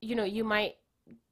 you 0.00 0.16
know, 0.16 0.24
you 0.24 0.42
might 0.42 0.76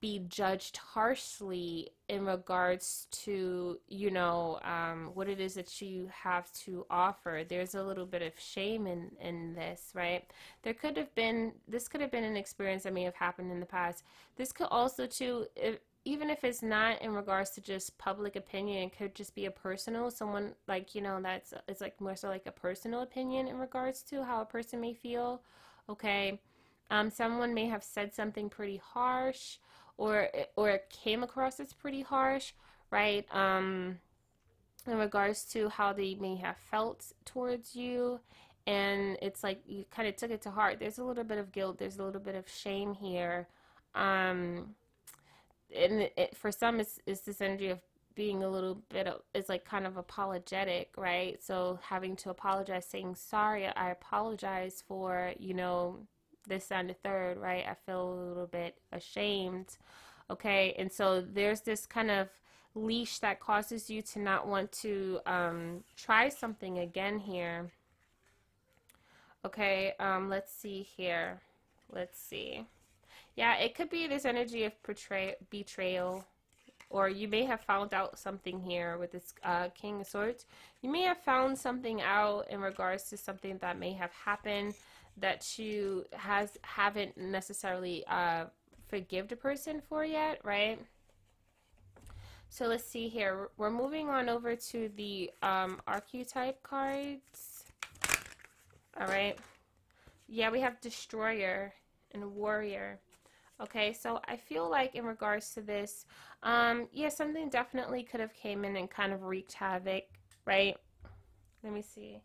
be 0.01 0.21
judged 0.29 0.77
harshly 0.77 1.91
in 2.09 2.25
regards 2.25 3.07
to 3.11 3.79
you 3.89 4.11
know 4.11 4.59
um, 4.63 5.11
what 5.15 5.29
it 5.29 5.41
is 5.41 5.55
that 5.55 5.81
you 5.81 6.09
have 6.13 6.51
to 6.53 6.87
offer. 6.91 7.45
There's 7.49 7.75
a 7.75 7.83
little 7.83 8.07
bit 8.07 8.23
of 8.23 8.33
shame 8.39 8.87
in 8.87 9.11
in 9.21 9.55
this 9.55 9.91
right? 9.95 10.25
There 10.63 10.75
could 10.75 10.97
have 10.97 11.15
been 11.15 11.53
this 11.67 11.89
could 11.89 12.01
have 12.01 12.11
been 12.11 12.25
an 12.25 12.37
experience 12.37 12.85
that 12.85 12.95
may 12.95 13.03
have 13.03 13.15
happened 13.17 13.51
in 13.51 13.61
the 13.61 13.67
past. 13.67 14.05
This 14.37 14.53
could 14.53 14.69
also 14.71 15.07
too 15.07 15.47
if, 15.57 15.79
even 16.05 16.31
if 16.31 16.45
it's 16.45 16.63
not 16.63 17.03
in 17.03 17.13
regards 17.13 17.51
to 17.51 17.61
just 17.61 17.99
public 17.99 18.37
opinion 18.37 18.85
it 18.85 18.97
could 18.97 19.15
just 19.15 19.35
be 19.35 19.47
a 19.47 19.51
personal 19.51 20.11
someone 20.11 20.55
like 20.67 20.95
you 20.95 21.03
know 21.03 21.21
that's 21.21 21.53
it's 21.67 21.83
like 21.83 22.01
more 22.01 22.17
so 22.17 22.29
like 22.29 22.47
a 22.47 22.53
personal 22.53 23.03
opinion 23.03 23.47
in 23.49 23.59
regards 23.59 24.03
to 24.03 24.25
how 24.25 24.41
a 24.41 24.47
person 24.47 24.81
may 24.81 24.95
feel 24.95 25.43
okay? 25.89 26.41
Um, 26.91 27.11
someone 27.11 27.53
may 27.53 27.67
have 27.67 27.85
said 27.85 28.15
something 28.15 28.49
pretty 28.49 28.81
harsh 28.83 29.59
or 29.99 30.29
or 30.57 30.71
it 30.71 30.89
came 30.89 31.23
across 31.23 31.61
as 31.61 31.75
pretty 31.75 32.01
harsh, 32.01 32.53
right? 32.91 33.27
Um, 33.31 33.99
in 34.87 34.97
regards 34.97 35.45
to 35.53 35.69
how 35.69 35.93
they 35.93 36.15
may 36.15 36.37
have 36.37 36.57
felt 36.57 37.13
towards 37.27 37.77
you, 37.77 38.21
and 38.67 39.19
it's 39.21 39.43
like 39.43 39.61
you 39.67 39.85
kind 39.91 40.09
of 40.09 40.17
took 40.17 40.31
it 40.31 40.43
to 40.43 40.51
heart. 40.51 40.79
There's 40.79 40.99
a 40.99 41.05
little 41.05 41.25
bit 41.25 41.39
of 41.39 41.53
guilt. 41.53 41.79
There's 41.79 41.99
a 41.99 42.05
little 42.05 42.21
bit 42.21 42.35
of 42.35 42.49
shame 42.49 42.95
here. 42.95 43.49
Um, 43.95 44.75
and 45.75 46.09
it, 46.17 46.37
for 46.37 46.53
some, 46.53 46.81
it's, 46.81 46.99
it's 47.07 47.23
this 47.23 47.41
energy 47.41 47.69
of 47.69 47.81
being 48.15 48.43
a 48.43 48.49
little 48.49 48.83
bit 48.89 49.07
of, 49.07 49.23
it's 49.35 49.49
like 49.49 49.65
kind 49.65 49.87
of 49.87 49.97
apologetic, 49.97 50.91
right? 50.97 51.43
So 51.43 51.79
having 51.83 52.17
to 52.17 52.31
apologize, 52.31 52.87
saying 52.87 53.15
sorry, 53.15 53.67
I 53.67 53.91
apologize 53.91 54.83
for, 54.87 55.33
you 55.39 55.55
know, 55.55 56.01
this 56.49 56.71
and 56.71 56.91
the 56.91 56.95
third, 56.95 57.39
right? 57.39 57.65
I 57.69 57.75
feel 57.87 58.13
a 58.13 58.29
little 58.29 58.47
bit 58.47 58.77
ashamed 58.93 59.77
Okay, 60.31 60.75
and 60.79 60.93
so 60.93 61.23
there's 61.23 61.63
this 61.63 61.87
kind 61.87 62.11
of 62.11 62.29
leash 62.75 63.19
that 63.21 63.41
causes 63.41 63.89
you 63.89 64.03
to 64.03 64.19
not 64.19 64.47
want 64.47 64.71
to 64.73 65.21
um, 65.27 65.85
try 65.97 66.29
something 66.29 66.79
again 66.79 67.19
here. 67.19 67.71
Okay, 69.45 69.95
um, 69.99 70.29
let's 70.29 70.53
see 70.53 70.83
here. 70.83 71.41
Let's 71.91 72.21
see. 72.21 72.67
Yeah, 73.37 73.57
it 73.57 73.75
could 73.75 73.89
be 73.89 74.07
this 74.07 74.25
energy 74.27 74.65
of 74.65 74.73
betrayal 75.51 76.25
or 76.91 77.09
you 77.09 77.29
may 77.29 77.45
have 77.45 77.61
found 77.61 77.93
out 77.93 78.19
something 78.19 78.61
here 78.61 78.97
with 78.97 79.13
this 79.13 79.35
uh, 79.45 79.69
King 79.75 80.01
of 80.01 80.07
Swords. 80.07 80.47
You 80.81 80.91
may 80.91 81.03
have 81.03 81.19
found 81.19 81.59
something 81.59 82.01
out 82.01 82.47
in 82.51 82.61
regards 82.61 83.05
to 83.11 83.17
something 83.17 83.59
that 83.59 83.79
may 83.79 83.93
have 83.93 84.11
happened 84.13 84.75
that 85.21 85.59
you 85.59 86.05
has 86.13 86.57
haven't 86.63 87.17
necessarily 87.17 88.05
uh, 88.07 88.47
forgive 88.89 89.29
the 89.29 89.37
person 89.37 89.83
for 89.89 90.05
yet, 90.05 90.41
right? 90.45 90.79
So 92.51 92.67
let's 92.67 92.85
see 92.85 93.09
here. 93.09 93.51
We're 93.57 93.71
moving 93.71 94.09
on 94.09 94.29
over 94.29 94.57
to 94.57 94.91
the 94.97 95.31
um, 95.43 95.81
archetype 95.87 96.63
cards. 96.63 97.65
All 98.99 99.07
right. 99.07 99.39
Yeah, 100.29 100.51
we 100.51 100.61
have 100.61 100.81
Destroyer 100.81 101.73
and 102.13 102.35
Warrior. 102.35 103.01
Okay, 103.61 103.93
so 103.93 104.21
I 104.29 104.37
feel 104.37 104.71
like 104.71 104.95
in 104.95 105.05
regards 105.05 105.53
to 105.55 105.61
this, 105.61 106.07
um, 106.43 106.89
yeah, 106.93 107.09
something 107.09 107.49
definitely 107.49 108.03
could 108.03 108.21
have 108.21 108.33
came 108.33 108.65
in 108.65 108.77
and 108.77 108.89
kind 108.89 109.13
of 109.13 109.23
wreaked 109.23 109.53
havoc, 109.53 110.05
right? 110.45 110.77
Let 111.65 111.73
me 111.73 111.83
see. 111.83 112.23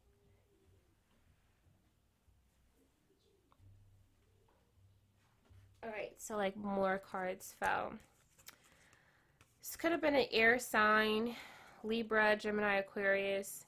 All 5.84 5.92
right, 5.92 6.14
so 6.18 6.38
like 6.38 6.56
more 6.56 6.98
cards 6.98 7.56
fell. 7.60 7.94
This 9.62 9.76
could 9.76 9.92
have 9.92 10.02
been 10.02 10.16
an 10.16 10.28
air 10.32 10.58
sign, 10.58 11.36
Libra, 11.84 12.38
Gemini, 12.38 12.76
Aquarius, 12.76 13.66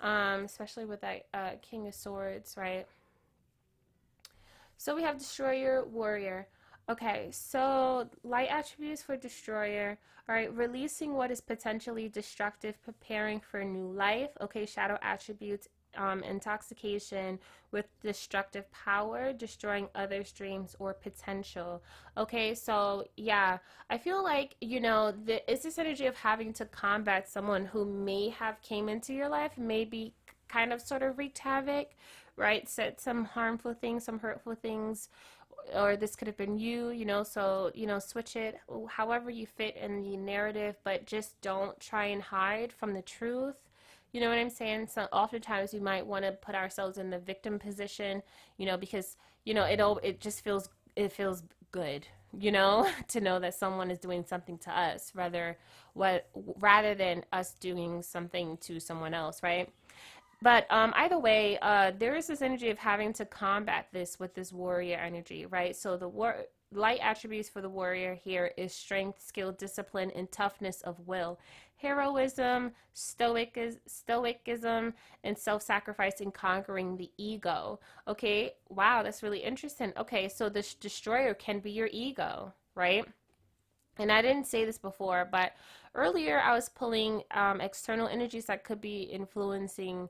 um, 0.00 0.44
especially 0.44 0.84
with 0.84 1.00
that 1.02 1.26
uh, 1.32 1.50
King 1.62 1.86
of 1.86 1.94
Swords, 1.94 2.56
right? 2.56 2.86
So 4.78 4.96
we 4.96 5.02
have 5.02 5.18
Destroyer, 5.18 5.84
Warrior. 5.84 6.48
Okay, 6.90 7.28
so 7.30 8.08
light 8.24 8.48
attributes 8.48 9.02
for 9.02 9.16
destroyer. 9.16 9.98
All 10.28 10.34
right, 10.34 10.52
releasing 10.54 11.14
what 11.14 11.30
is 11.30 11.40
potentially 11.40 12.08
destructive, 12.08 12.82
preparing 12.82 13.40
for 13.40 13.62
new 13.62 13.92
life. 13.92 14.30
Okay, 14.40 14.64
shadow 14.66 14.98
attributes, 15.02 15.68
um, 15.98 16.22
intoxication 16.22 17.38
with 17.70 17.86
destructive 18.02 18.70
power, 18.72 19.32
destroying 19.32 19.88
others' 19.94 20.32
dreams 20.32 20.74
or 20.78 20.94
potential. 20.94 21.82
Okay, 22.16 22.54
so 22.54 23.04
yeah, 23.16 23.58
I 23.90 23.98
feel 23.98 24.22
like 24.22 24.56
you 24.60 24.80
know 24.80 25.12
the 25.12 25.50
it's 25.50 25.64
this 25.64 25.78
energy 25.78 26.06
of 26.06 26.16
having 26.16 26.52
to 26.54 26.64
combat 26.64 27.28
someone 27.28 27.66
who 27.66 27.84
may 27.84 28.30
have 28.30 28.62
came 28.62 28.88
into 28.88 29.12
your 29.12 29.28
life, 29.28 29.58
maybe 29.58 30.14
kind 30.48 30.72
of 30.72 30.80
sort 30.80 31.02
of 31.02 31.18
wreaked 31.18 31.38
havoc, 31.38 31.90
right? 32.36 32.66
Said 32.68 33.00
some 33.00 33.24
harmful 33.26 33.74
things, 33.74 34.04
some 34.04 34.18
hurtful 34.18 34.54
things 34.54 35.10
or 35.74 35.96
this 35.96 36.16
could 36.16 36.28
have 36.28 36.36
been 36.36 36.58
you, 36.58 36.90
you 36.90 37.04
know, 37.04 37.22
so, 37.22 37.70
you 37.74 37.86
know, 37.86 37.98
switch 37.98 38.36
it 38.36 38.58
however 38.88 39.30
you 39.30 39.46
fit 39.46 39.76
in 39.76 40.02
the 40.02 40.16
narrative, 40.16 40.76
but 40.84 41.06
just 41.06 41.40
don't 41.40 41.78
try 41.80 42.06
and 42.06 42.22
hide 42.22 42.72
from 42.72 42.94
the 42.94 43.02
truth. 43.02 43.56
You 44.12 44.20
know 44.20 44.28
what 44.28 44.38
I'm 44.38 44.50
saying? 44.50 44.88
So 44.88 45.02
oftentimes 45.12 45.72
we 45.72 45.80
might 45.80 46.06
want 46.06 46.24
to 46.24 46.32
put 46.32 46.54
ourselves 46.54 46.98
in 46.98 47.10
the 47.10 47.18
victim 47.18 47.58
position, 47.58 48.22
you 48.56 48.66
know, 48.66 48.76
because, 48.76 49.16
you 49.44 49.54
know, 49.54 49.64
it 49.64 49.80
all 49.80 49.98
it 50.02 50.20
just 50.20 50.42
feels 50.42 50.68
it 50.96 51.12
feels 51.12 51.42
good, 51.70 52.06
you 52.38 52.50
know, 52.50 52.88
to 53.08 53.20
know 53.20 53.38
that 53.38 53.54
someone 53.54 53.90
is 53.90 53.98
doing 53.98 54.24
something 54.24 54.58
to 54.58 54.76
us 54.76 55.12
rather 55.14 55.58
what 55.94 56.28
rather 56.34 56.94
than 56.94 57.24
us 57.32 57.52
doing 57.54 58.02
something 58.02 58.56
to 58.58 58.80
someone 58.80 59.14
else, 59.14 59.42
right? 59.42 59.68
But 60.40 60.70
um, 60.70 60.92
either 60.96 61.18
way, 61.18 61.58
uh, 61.60 61.92
there 61.98 62.14
is 62.14 62.28
this 62.28 62.42
energy 62.42 62.70
of 62.70 62.78
having 62.78 63.12
to 63.14 63.24
combat 63.24 63.88
this 63.92 64.20
with 64.20 64.34
this 64.34 64.52
warrior 64.52 64.96
energy, 64.96 65.46
right? 65.46 65.74
So 65.74 65.96
the 65.96 66.08
war- 66.08 66.44
light 66.72 67.00
attributes 67.02 67.48
for 67.48 67.60
the 67.60 67.68
warrior 67.68 68.14
here 68.14 68.52
is 68.56 68.72
strength, 68.72 69.20
skill, 69.20 69.52
discipline, 69.52 70.12
and 70.14 70.30
toughness 70.30 70.80
of 70.82 71.00
will. 71.08 71.40
Heroism, 71.78 72.72
stoic- 72.92 73.80
stoicism, 73.86 74.94
and 75.24 75.38
self 75.38 75.62
sacrifice 75.62 76.20
in 76.20 76.30
conquering 76.32 76.96
the 76.96 77.10
ego. 77.16 77.78
Okay, 78.06 78.54
wow, 78.68 79.02
that's 79.02 79.22
really 79.22 79.38
interesting. 79.38 79.92
Okay, 79.96 80.28
so 80.28 80.48
this 80.48 80.74
destroyer 80.74 81.34
can 81.34 81.60
be 81.60 81.70
your 81.70 81.88
ego, 81.92 82.52
right? 82.74 83.06
And 83.98 84.12
I 84.12 84.22
didn't 84.22 84.46
say 84.46 84.64
this 84.64 84.78
before, 84.78 85.28
but 85.30 85.52
earlier 85.94 86.40
I 86.40 86.52
was 86.52 86.68
pulling 86.68 87.22
um, 87.32 87.60
external 87.60 88.08
energies 88.08 88.46
that 88.46 88.64
could 88.64 88.80
be 88.80 89.02
influencing 89.02 90.08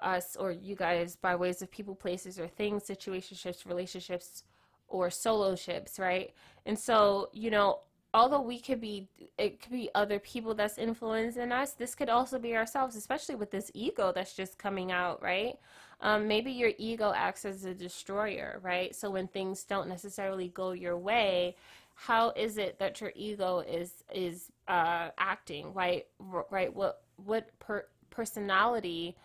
us 0.00 0.36
or 0.36 0.52
you 0.52 0.76
guys 0.76 1.16
by 1.16 1.34
ways 1.36 1.62
of 1.62 1.70
people, 1.70 1.94
places, 1.94 2.38
or 2.38 2.48
things, 2.48 2.84
situationships, 2.84 3.66
relationships, 3.66 4.44
or 4.88 5.10
solo 5.10 5.56
ships, 5.56 5.98
right? 5.98 6.32
And 6.66 6.78
so, 6.78 7.30
you 7.32 7.50
know, 7.50 7.80
although 8.14 8.40
we 8.40 8.60
could 8.60 8.80
be, 8.80 9.08
it 9.36 9.60
could 9.60 9.72
be 9.72 9.90
other 9.94 10.18
people 10.20 10.54
that's 10.54 10.78
influencing 10.78 11.52
us, 11.52 11.72
this 11.72 11.94
could 11.94 12.08
also 12.08 12.38
be 12.38 12.56
ourselves, 12.56 12.96
especially 12.96 13.34
with 13.34 13.50
this 13.50 13.70
ego 13.74 14.12
that's 14.14 14.34
just 14.34 14.56
coming 14.56 14.92
out, 14.92 15.20
right? 15.22 15.58
Um, 16.00 16.26
maybe 16.28 16.52
your 16.52 16.70
ego 16.78 17.12
acts 17.14 17.44
as 17.44 17.64
a 17.64 17.74
destroyer, 17.74 18.60
right? 18.62 18.94
So 18.94 19.10
when 19.10 19.26
things 19.26 19.64
don't 19.64 19.88
necessarily 19.88 20.48
go 20.48 20.72
your 20.72 20.96
way, 20.96 21.56
how 21.94 22.30
is 22.30 22.58
it 22.58 22.78
that 22.78 23.00
your 23.00 23.12
ego 23.14 23.60
is 23.60 24.04
is 24.12 24.50
uh, 24.68 25.10
acting 25.18 25.72
right 25.74 26.06
right 26.50 26.74
what 26.74 27.02
what 27.24 27.48
per- 27.60 27.86
personality 28.10 29.16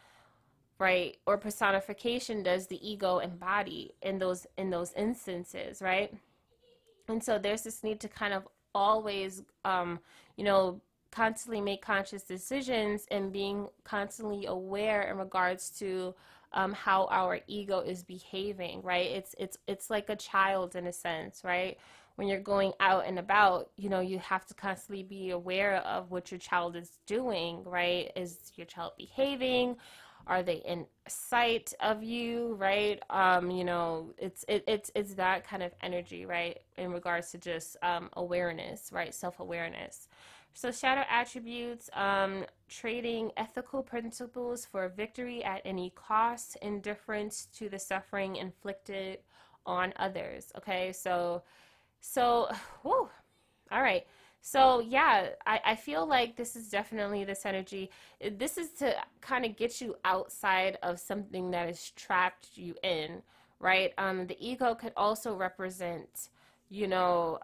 right 0.78 1.18
or 1.26 1.38
personification 1.38 2.44
does 2.44 2.68
the 2.68 2.88
ego 2.88 3.20
embody 3.20 3.94
in 4.02 4.20
those 4.20 4.46
in 4.58 4.70
those 4.70 4.94
instances 4.94 5.82
right 5.82 6.14
and 7.08 7.24
so 7.24 7.40
there's 7.40 7.64
this 7.64 7.84
need 7.84 8.00
to 8.00 8.08
kind 8.08 8.34
of 8.34 8.48
always 8.74 9.44
um, 9.66 10.00
you 10.36 10.44
know 10.44 10.82
constantly 11.12 11.60
make 11.60 11.82
conscious 11.82 12.24
decisions 12.24 13.06
and 13.10 13.32
being 13.34 13.68
constantly 13.84 14.46
aware 14.46 15.10
in 15.10 15.18
regards 15.18 15.72
to 15.72 16.14
um, 16.54 16.72
how 16.74 17.08
our 17.08 17.40
ego 17.48 17.80
is 17.80 18.04
behaving 18.04 18.82
right 18.82 19.08
it's 19.12 19.36
it's 19.38 19.58
it's 19.68 19.90
like 19.90 20.10
a 20.10 20.16
child 20.16 20.76
in 20.76 20.88
a 20.88 20.94
sense 20.94 21.42
right 21.44 21.78
when 22.20 22.28
you're 22.28 22.38
going 22.38 22.74
out 22.82 23.06
and 23.08 23.18
about, 23.18 23.70
you 23.78 23.88
know, 23.88 24.02
you 24.02 24.20
have 24.20 24.46
to 24.46 24.54
constantly 24.54 25.04
be 25.04 25.30
aware 25.30 25.76
of 25.78 26.12
what 26.12 26.30
your 26.30 26.38
child 26.38 26.76
is 26.76 27.00
doing, 27.08 27.64
right? 27.64 28.12
Is 28.14 28.52
your 28.58 28.66
child 28.66 28.92
behaving? 28.98 29.78
Are 30.30 30.44
they 30.44 30.58
in 30.58 30.86
sight 31.08 31.74
of 31.82 32.04
you, 32.04 32.56
right? 32.60 33.02
Um, 33.10 33.52
you 33.52 33.66
know, 33.66 34.12
it's 34.18 34.46
it, 34.48 34.64
it's 34.68 34.92
it's 34.96 35.16
that 35.16 35.46
kind 35.46 35.64
of 35.64 35.74
energy, 35.82 36.26
right? 36.26 36.60
In 36.78 36.94
regards 36.94 37.32
to 37.32 37.40
just 37.40 37.78
um, 37.84 38.10
awareness, 38.16 38.92
right? 38.94 39.14
Self 39.14 39.42
awareness. 39.42 40.08
So 40.54 40.72
shadow 40.72 41.04
attributes, 41.10 41.90
um, 41.94 42.46
trading 42.70 43.32
ethical 43.38 43.84
principles 43.84 44.66
for 44.66 44.90
victory 44.90 45.44
at 45.44 45.62
any 45.66 45.92
cost, 45.96 46.58
indifference 46.62 47.48
to 47.58 47.70
the 47.70 47.80
suffering 47.80 48.38
inflicted 48.38 49.20
on 49.66 49.94
others. 49.98 50.52
Okay, 50.58 50.94
so 50.94 51.44
so, 52.02 52.50
whew, 52.84 53.10
all 53.72 53.82
right. 53.82 54.06
So 54.42 54.80
yeah, 54.80 55.30
I, 55.46 55.60
I 55.66 55.76
feel 55.76 56.08
like 56.08 56.36
this 56.36 56.56
is 56.56 56.70
definitely 56.70 57.24
this 57.26 57.46
energy. 57.46 57.92
This 58.38 58.58
is 58.58 58.72
to 58.80 58.96
kind 59.22 59.46
of 59.46 59.56
get 59.58 59.82
you 59.82 59.96
outside 60.06 60.78
of 60.82 61.00
something 61.00 61.52
that 61.52 61.68
has 61.68 61.92
trapped 61.92 62.50
you 62.56 62.76
in, 62.84 63.22
right? 63.60 63.94
Um, 63.98 64.28
the 64.28 64.38
ego 64.40 64.76
could 64.76 64.94
also 64.96 65.36
represent, 65.36 66.30
you 66.70 66.88
know, 66.88 67.40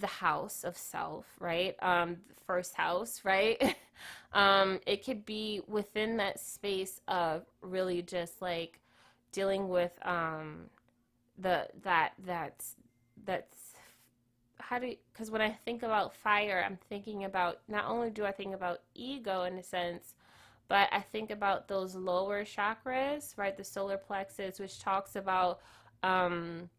the 0.00 0.06
house 0.06 0.64
of 0.64 0.76
self, 0.76 1.26
right? 1.38 1.74
Um, 1.82 2.16
the 2.28 2.44
first 2.46 2.74
house, 2.74 3.20
right? 3.24 3.76
um, 4.32 4.80
it 4.86 5.04
could 5.04 5.24
be 5.26 5.60
within 5.68 6.16
that 6.16 6.40
space 6.40 7.00
of 7.08 7.44
really 7.60 8.02
just 8.02 8.40
like 8.40 8.80
dealing 9.32 9.68
with 9.68 9.92
um 10.06 10.64
the 11.38 11.66
that 11.82 12.12
that's 12.26 12.76
that's 13.24 13.56
how 14.62 14.78
do 14.78 14.94
because 15.12 15.30
when 15.30 15.42
I 15.42 15.50
think 15.64 15.82
about 15.82 16.14
fire, 16.14 16.62
I'm 16.64 16.78
thinking 16.88 17.24
about 17.24 17.60
not 17.68 17.86
only 17.86 18.10
do 18.10 18.24
I 18.24 18.32
think 18.32 18.54
about 18.54 18.80
ego 18.94 19.42
in 19.42 19.58
a 19.58 19.62
sense, 19.62 20.14
but 20.68 20.88
I 20.92 21.00
think 21.00 21.30
about 21.30 21.68
those 21.68 21.94
lower 21.94 22.44
chakras, 22.44 23.36
right? 23.36 23.56
The 23.56 23.64
solar 23.64 23.98
plexus, 23.98 24.58
which 24.58 24.80
talks 24.80 25.16
about, 25.16 25.60
um, 26.02 26.70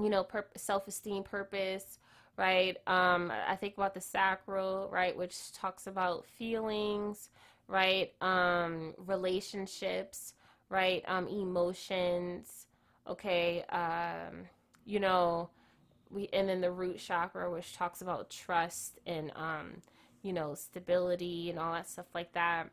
you 0.00 0.08
know, 0.08 0.24
pur- 0.24 0.48
self-esteem, 0.56 1.22
purpose, 1.24 1.98
right? 2.36 2.76
Um, 2.86 3.30
I 3.46 3.56
think 3.56 3.74
about 3.76 3.94
the 3.94 4.00
sacral, 4.00 4.88
right, 4.90 5.16
which 5.16 5.52
talks 5.52 5.86
about 5.86 6.24
feelings, 6.26 7.28
right? 7.68 8.12
Um, 8.20 8.94
relationships, 8.98 10.34
right? 10.70 11.04
Um, 11.06 11.28
emotions, 11.28 12.66
okay? 13.06 13.64
Um, 13.70 14.46
you 14.86 14.98
know 14.98 15.50
we 16.10 16.28
and 16.32 16.48
then 16.48 16.60
the 16.60 16.70
root 16.70 16.98
chakra 16.98 17.50
which 17.50 17.74
talks 17.74 18.02
about 18.02 18.30
trust 18.30 18.98
and 19.06 19.32
um 19.36 19.72
you 20.22 20.32
know 20.32 20.54
stability 20.54 21.50
and 21.50 21.58
all 21.58 21.72
that 21.72 21.88
stuff 21.88 22.06
like 22.14 22.32
that. 22.32 22.68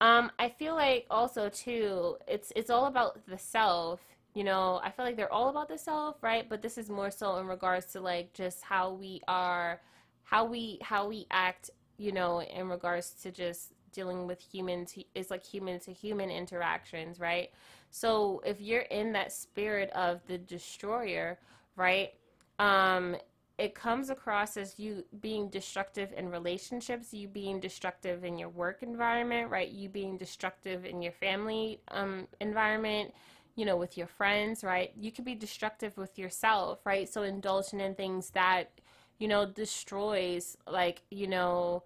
Um 0.00 0.30
i 0.38 0.48
feel 0.48 0.74
like 0.74 1.06
also 1.10 1.48
too 1.48 2.16
it's 2.26 2.52
it's 2.56 2.70
all 2.70 2.86
about 2.86 3.26
the 3.26 3.38
self 3.38 4.00
you 4.34 4.42
know? 4.42 4.80
I 4.82 4.90
feel 4.90 5.04
like 5.04 5.16
they're 5.16 5.32
all 5.32 5.48
about 5.48 5.68
the 5.68 5.78
self 5.78 6.16
right? 6.22 6.48
But 6.48 6.60
this 6.60 6.76
is 6.76 6.90
more 6.90 7.10
so 7.10 7.36
in 7.36 7.46
regards 7.46 7.86
to 7.92 8.00
like 8.00 8.32
just 8.32 8.62
how 8.62 8.92
we 8.92 9.20
are 9.28 9.80
how 10.24 10.44
we 10.44 10.78
how 10.82 11.06
we 11.08 11.26
act 11.30 11.70
you 11.96 12.10
know 12.12 12.40
in 12.42 12.68
regards 12.68 13.12
to 13.22 13.30
just 13.30 13.72
dealing 13.92 14.26
with 14.26 14.40
humans 14.40 14.98
is 15.14 15.30
like 15.30 15.44
human 15.44 15.78
to 15.80 15.92
human 15.92 16.30
interactions 16.30 17.20
right? 17.20 17.50
So 17.90 18.42
if 18.44 18.60
you're 18.60 18.80
in 18.80 19.12
that 19.12 19.32
spirit 19.32 19.90
of 19.90 20.20
the 20.26 20.38
destroyer 20.38 21.38
right 21.76 22.12
um 22.58 23.16
it 23.58 23.74
comes 23.74 24.10
across 24.10 24.56
as 24.56 24.78
you 24.78 25.04
being 25.20 25.48
destructive 25.48 26.12
in 26.16 26.28
relationships, 26.28 27.14
you 27.14 27.28
being 27.28 27.60
destructive 27.60 28.24
in 28.24 28.36
your 28.36 28.48
work 28.48 28.82
environment, 28.82 29.48
right? 29.48 29.68
You 29.68 29.88
being 29.88 30.18
destructive 30.18 30.84
in 30.84 31.00
your 31.00 31.12
family 31.12 31.80
um, 31.88 32.26
environment, 32.40 33.14
you 33.54 33.64
know, 33.64 33.76
with 33.76 33.96
your 33.96 34.08
friends, 34.08 34.64
right? 34.64 34.90
You 34.96 35.12
could 35.12 35.24
be 35.24 35.36
destructive 35.36 35.96
with 35.96 36.18
yourself, 36.18 36.80
right? 36.84 37.08
So 37.08 37.22
indulging 37.22 37.78
in 37.80 37.94
things 37.94 38.30
that, 38.30 38.72
you 39.18 39.28
know, 39.28 39.46
destroys, 39.46 40.56
like, 40.66 41.02
you 41.10 41.28
know, 41.28 41.84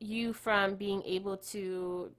you 0.00 0.32
from 0.32 0.76
being 0.76 1.02
able 1.04 1.36
to 1.38 2.10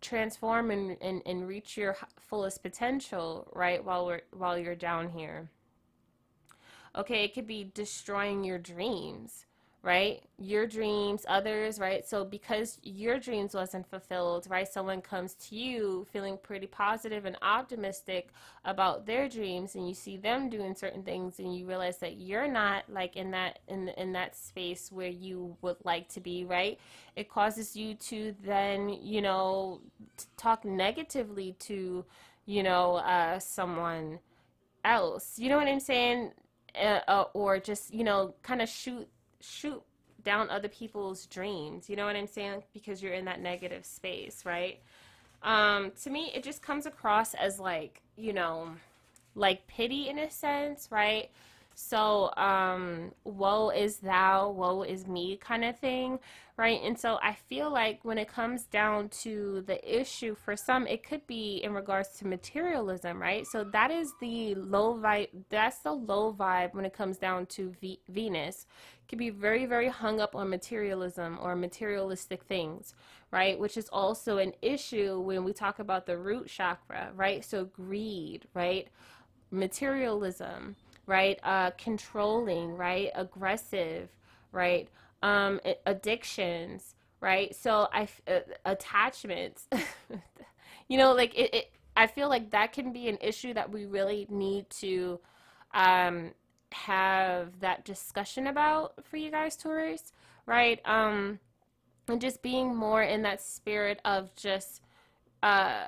transform 0.00 0.70
and, 0.70 0.96
and, 1.00 1.22
and 1.26 1.46
reach 1.46 1.76
your 1.76 1.96
fullest 2.18 2.62
potential, 2.62 3.48
right? 3.54 3.84
While 3.84 4.06
we're 4.06 4.22
while 4.32 4.58
you're 4.58 4.74
down 4.74 5.10
here. 5.10 5.48
Okay, 6.96 7.24
it 7.24 7.34
could 7.34 7.46
be 7.46 7.70
destroying 7.74 8.42
your 8.42 8.58
dreams, 8.58 9.44
right? 9.82 10.22
Your 10.38 10.66
dreams, 10.66 11.26
others, 11.28 11.78
right? 11.78 12.06
So 12.06 12.24
because 12.24 12.78
your 12.82 13.18
dreams 13.18 13.54
wasn't 13.54 13.86
fulfilled, 13.90 14.46
right? 14.48 14.66
Someone 14.66 15.02
comes 15.02 15.34
to 15.34 15.56
you 15.56 16.06
feeling 16.10 16.38
pretty 16.42 16.66
positive 16.66 17.26
and 17.26 17.36
optimistic 17.42 18.30
about 18.64 19.04
their 19.04 19.28
dreams 19.28 19.74
and 19.74 19.86
you 19.86 19.94
see 19.94 20.16
them 20.16 20.48
doing 20.48 20.74
certain 20.74 21.02
things 21.02 21.38
and 21.38 21.54
you 21.54 21.66
realize 21.66 21.98
that 21.98 22.16
you're 22.16 22.48
not 22.48 22.84
like 22.90 23.14
in 23.14 23.30
that 23.32 23.58
in 23.68 23.88
in 23.90 24.12
that 24.14 24.34
space 24.34 24.90
where 24.90 25.08
you 25.08 25.54
would 25.60 25.76
like 25.84 26.08
to 26.08 26.20
be, 26.20 26.44
right? 26.44 26.78
It 27.14 27.28
causes 27.28 27.76
you 27.76 27.94
to 27.94 28.34
then, 28.42 28.88
you 28.88 29.20
know, 29.20 29.82
talk 30.38 30.64
negatively 30.64 31.54
to, 31.60 32.04
you 32.46 32.62
know, 32.62 32.96
uh 32.96 33.38
someone 33.38 34.18
else. 34.84 35.38
You 35.38 35.48
know 35.50 35.56
what 35.58 35.68
I'm 35.68 35.80
saying? 35.80 36.32
Uh, 36.80 37.00
uh, 37.08 37.24
or 37.34 37.58
just 37.58 37.92
you 37.92 38.04
know 38.04 38.34
kind 38.42 38.62
of 38.62 38.68
shoot 38.68 39.08
shoot 39.40 39.82
down 40.24 40.50
other 40.50 40.68
people's 40.68 41.26
dreams 41.26 41.88
you 41.88 41.96
know 41.96 42.04
what 42.04 42.16
i'm 42.16 42.26
saying? 42.26 42.62
Because 42.72 43.02
you're 43.02 43.14
in 43.14 43.24
that 43.26 43.40
negative 43.40 43.84
space 43.84 44.44
right? 44.44 44.80
Um 45.42 45.92
to 46.02 46.10
me 46.10 46.32
it 46.34 46.42
just 46.42 46.62
comes 46.62 46.86
across 46.86 47.34
as 47.34 47.60
like 47.60 48.02
you 48.16 48.32
know 48.32 48.70
like 49.34 49.66
pity 49.66 50.08
in 50.08 50.18
a 50.18 50.30
sense 50.30 50.88
right 50.90 51.30
so 51.78 52.32
um 52.38 53.12
woe 53.24 53.68
is 53.68 53.98
thou 53.98 54.48
woe 54.50 54.82
is 54.82 55.06
me 55.06 55.36
kind 55.36 55.62
of 55.62 55.78
thing 55.78 56.18
right? 56.56 56.80
And 56.82 56.98
so 56.98 57.18
i 57.22 57.34
feel 57.34 57.70
like 57.70 58.00
when 58.02 58.16
it 58.16 58.28
comes 58.28 58.64
down 58.64 59.10
to 59.24 59.62
the 59.66 59.78
issue 60.00 60.34
for 60.34 60.56
some 60.56 60.86
it 60.86 61.04
could 61.06 61.26
be 61.26 61.56
in 61.62 61.74
regards 61.74 62.08
to 62.18 62.26
materialism 62.26 63.20
right? 63.20 63.46
So 63.46 63.62
that 63.62 63.90
is 63.90 64.10
the 64.22 64.54
low 64.54 64.94
vibe 64.98 65.28
that's 65.50 65.80
the 65.80 65.92
low 65.92 66.32
vibe 66.32 66.72
when 66.72 66.86
it 66.86 66.94
comes 66.94 67.18
down 67.18 67.44
to 67.46 67.74
v- 67.78 68.00
venus. 68.08 68.64
Can 69.06 69.18
be 69.18 69.28
very 69.28 69.66
very 69.66 69.88
hung 69.88 70.18
up 70.18 70.34
on 70.34 70.48
materialism 70.48 71.38
or 71.42 71.54
materialistic 71.54 72.42
things 72.44 72.94
right? 73.30 73.58
Which 73.58 73.76
is 73.76 73.90
also 73.92 74.38
an 74.38 74.54
issue 74.62 75.20
when 75.20 75.44
we 75.44 75.52
talk 75.52 75.78
about 75.78 76.06
the 76.06 76.16
root 76.16 76.48
chakra 76.48 77.10
right? 77.14 77.44
So 77.44 77.66
greed 77.66 78.46
right? 78.54 78.88
Materialism 79.50 80.74
right? 81.06 81.38
Uh, 81.42 81.70
controlling, 81.72 82.76
right? 82.76 83.10
Aggressive, 83.14 84.10
right? 84.52 84.88
Um, 85.22 85.60
addictions, 85.86 86.94
right? 87.20 87.54
So 87.54 87.88
I 87.92 88.08
uh, 88.28 88.40
attachments, 88.64 89.68
you 90.88 90.98
know, 90.98 91.12
like 91.12 91.34
it, 91.38 91.54
it. 91.54 91.70
I 91.96 92.06
feel 92.06 92.28
like 92.28 92.50
that 92.50 92.72
can 92.72 92.92
be 92.92 93.08
an 93.08 93.18
issue 93.22 93.54
that 93.54 93.70
we 93.72 93.86
really 93.86 94.26
need 94.28 94.68
to 94.80 95.18
um, 95.72 96.32
have 96.72 97.60
that 97.60 97.84
discussion 97.84 98.46
about 98.48 99.04
for 99.04 99.16
you 99.16 99.30
guys, 99.30 99.56
Taurus, 99.56 100.12
right? 100.44 100.80
Um, 100.84 101.38
and 102.08 102.20
just 102.20 102.42
being 102.42 102.74
more 102.74 103.02
in 103.02 103.22
that 103.22 103.42
spirit 103.42 104.00
of 104.04 104.34
just 104.36 104.80
uh 105.42 105.86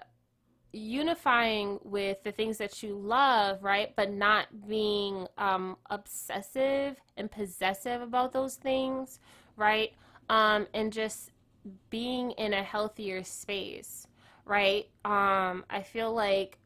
unifying 0.73 1.79
with 1.83 2.23
the 2.23 2.33
things 2.33 2.59
that 2.59 2.83
you 2.83 2.95
love, 2.95 3.63
right? 3.63 3.95
But 3.97 4.11
not 4.11 4.47
being 4.67 5.27
um, 5.39 5.77
obsessive 5.91 7.01
and 7.17 7.31
possessive 7.31 8.03
about 8.03 8.33
those 8.33 8.57
things, 8.57 9.21
right? 9.57 9.93
Um, 10.29 10.67
and 10.75 10.93
just 10.93 11.31
being 11.91 12.33
in 12.33 12.53
a 12.53 12.63
healthier 12.63 13.25
space, 13.25 14.07
right? 14.45 14.87
Um, 15.05 15.65
I 15.71 15.83
feel 15.83 16.13
like 16.13 16.59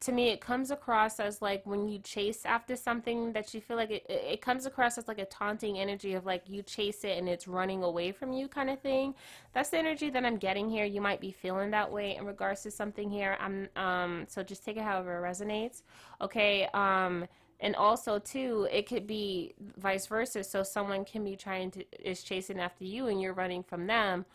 to 0.00 0.12
me 0.12 0.28
it 0.28 0.40
comes 0.40 0.70
across 0.70 1.18
as 1.18 1.42
like 1.42 1.64
when 1.66 1.88
you 1.88 1.98
chase 1.98 2.44
after 2.44 2.76
something 2.76 3.32
that 3.32 3.52
you 3.52 3.60
feel 3.60 3.76
like 3.76 3.90
it, 3.90 4.06
it 4.08 4.40
comes 4.40 4.64
across 4.64 4.96
as 4.96 5.08
like 5.08 5.18
a 5.18 5.24
taunting 5.24 5.78
energy 5.78 6.14
of 6.14 6.24
like 6.24 6.42
you 6.48 6.62
chase 6.62 7.02
it 7.02 7.18
and 7.18 7.28
it's 7.28 7.48
running 7.48 7.82
away 7.82 8.12
from 8.12 8.32
you 8.32 8.46
kind 8.46 8.70
of 8.70 8.80
thing. 8.80 9.14
That's 9.52 9.70
the 9.70 9.78
energy 9.78 10.10
that 10.10 10.24
i'm 10.24 10.36
getting 10.36 10.68
here. 10.70 10.84
You 10.84 11.00
might 11.00 11.20
be 11.20 11.32
feeling 11.32 11.70
that 11.72 11.90
way 11.90 12.16
in 12.16 12.26
regards 12.26 12.62
to 12.62 12.70
something 12.70 13.10
here. 13.10 13.36
I'm 13.40 13.68
um 13.76 14.24
so 14.28 14.42
just 14.42 14.64
take 14.64 14.76
it 14.76 14.82
however 14.82 15.24
it 15.24 15.28
resonates 15.28 15.82
okay? 16.20 16.68
Um 16.74 17.26
and 17.60 17.74
also 17.74 18.20
too 18.20 18.68
it 18.70 18.86
could 18.86 19.06
be 19.06 19.54
vice 19.78 20.06
versa. 20.06 20.44
So 20.44 20.62
someone 20.62 21.04
can 21.04 21.24
be 21.24 21.34
trying 21.34 21.72
to 21.72 21.84
is 21.98 22.22
chasing 22.22 22.60
after 22.60 22.84
you 22.84 23.08
and 23.08 23.20
you're 23.20 23.34
running 23.34 23.64
from 23.64 23.88
them 23.88 24.26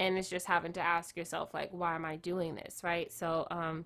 and 0.00 0.18
it's 0.18 0.28
just 0.28 0.46
having 0.46 0.72
to 0.72 0.80
ask 0.80 1.16
yourself 1.16 1.54
like 1.54 1.70
why 1.70 1.94
am 1.94 2.04
i 2.04 2.16
doing 2.16 2.56
this? 2.56 2.80
Right? 2.82 3.12
So 3.12 3.46
um 3.52 3.84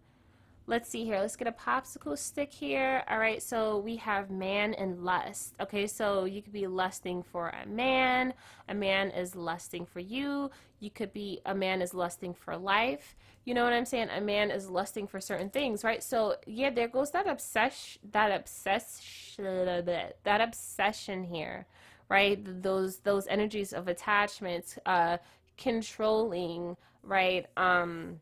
Let's 0.69 0.89
see 0.89 1.05
here. 1.05 1.21
Let's 1.21 1.37
get 1.37 1.47
a 1.47 1.53
popsicle 1.53 2.19
stick 2.19 2.53
here. 2.53 3.05
All 3.09 3.21
right, 3.21 3.41
so 3.41 3.79
we 3.79 3.95
have 3.97 4.31
man 4.31 4.75
and 4.75 5.05
lust. 5.05 5.55
Okay, 5.61 5.87
so 5.87 6.25
you 6.25 6.43
could 6.43 6.53
be 6.53 6.67
lusting 6.67 7.23
for 7.23 7.51
a 7.51 7.67
man. 7.69 8.35
A 8.69 8.75
man 8.75 9.11
is 9.13 9.37
lusting 9.37 9.87
for 9.87 10.01
you. 10.01 10.51
You 10.81 10.91
could 10.91 11.13
be 11.13 11.41
a 11.47 11.55
man 11.55 11.81
is 11.83 11.95
lusting 11.95 12.35
for 12.35 12.57
life. 12.57 13.15
You 13.45 13.55
know 13.55 13.63
what 13.63 13.75
I'm 13.75 13.85
saying? 13.85 14.09
A 14.11 14.21
man 14.21 14.51
is 14.51 14.69
lusting 14.69 15.07
for 15.07 15.21
certain 15.21 15.51
things, 15.51 15.85
right? 15.85 16.03
So 16.03 16.35
yeah, 16.47 16.71
there 16.71 16.89
goes 16.89 17.13
that 17.13 17.29
obsession. 17.29 18.03
That 18.11 18.33
obsession. 18.33 19.85
That 20.25 20.41
obsession 20.41 21.23
here, 21.23 21.67
right? 22.09 22.41
Those 22.63 22.99
those 22.99 23.29
energies 23.29 23.73
of 23.73 23.87
attachments, 23.87 24.81
uh, 24.85 25.19
controlling, 25.57 26.77
right? 27.05 27.47
Um 27.57 28.19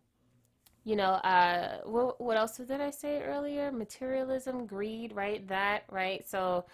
you 0.84 0.96
know, 0.96 1.12
uh, 1.12 1.78
what, 1.84 2.20
what 2.20 2.36
else 2.36 2.58
did 2.58 2.80
I 2.80 2.90
say 2.90 3.22
earlier? 3.22 3.72
Materialism, 3.72 4.66
greed, 4.66 5.12
right? 5.14 5.46
That, 5.48 5.84
right? 5.90 6.28
So 6.28 6.66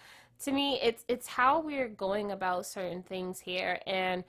to 0.43 0.51
me, 0.51 0.79
it's, 0.83 1.05
it's 1.07 1.27
how 1.27 1.61
we're 1.61 1.87
going 1.87 2.31
about 2.31 2.65
certain 2.65 3.03
things 3.03 3.39
here. 3.39 3.79
And, 3.87 4.23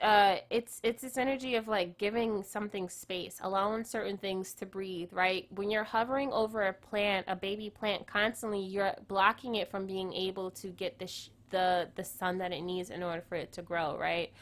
uh, 0.00 0.36
it's, 0.50 0.80
it's 0.82 1.02
this 1.02 1.16
energy 1.16 1.54
of 1.54 1.68
like 1.68 1.98
giving 1.98 2.42
something 2.42 2.88
space, 2.88 3.38
allowing 3.42 3.84
certain 3.84 4.16
things 4.16 4.52
to 4.54 4.66
breathe, 4.66 5.12
right? 5.12 5.46
When 5.50 5.70
you're 5.70 5.84
hovering 5.84 6.32
over 6.32 6.62
a 6.62 6.72
plant, 6.72 7.26
a 7.28 7.36
baby 7.36 7.70
plant 7.70 8.06
constantly, 8.06 8.60
you're 8.60 8.94
blocking 9.08 9.56
it 9.56 9.70
from 9.70 9.86
being 9.86 10.12
able 10.12 10.50
to 10.52 10.68
get 10.68 10.98
the, 10.98 11.10
the, 11.50 11.88
the 11.94 12.04
sun 12.04 12.38
that 12.38 12.52
it 12.52 12.62
needs 12.62 12.90
in 12.90 13.02
order 13.02 13.22
for 13.28 13.36
it 13.36 13.52
to 13.52 13.62
grow, 13.62 13.96
right? 13.96 14.32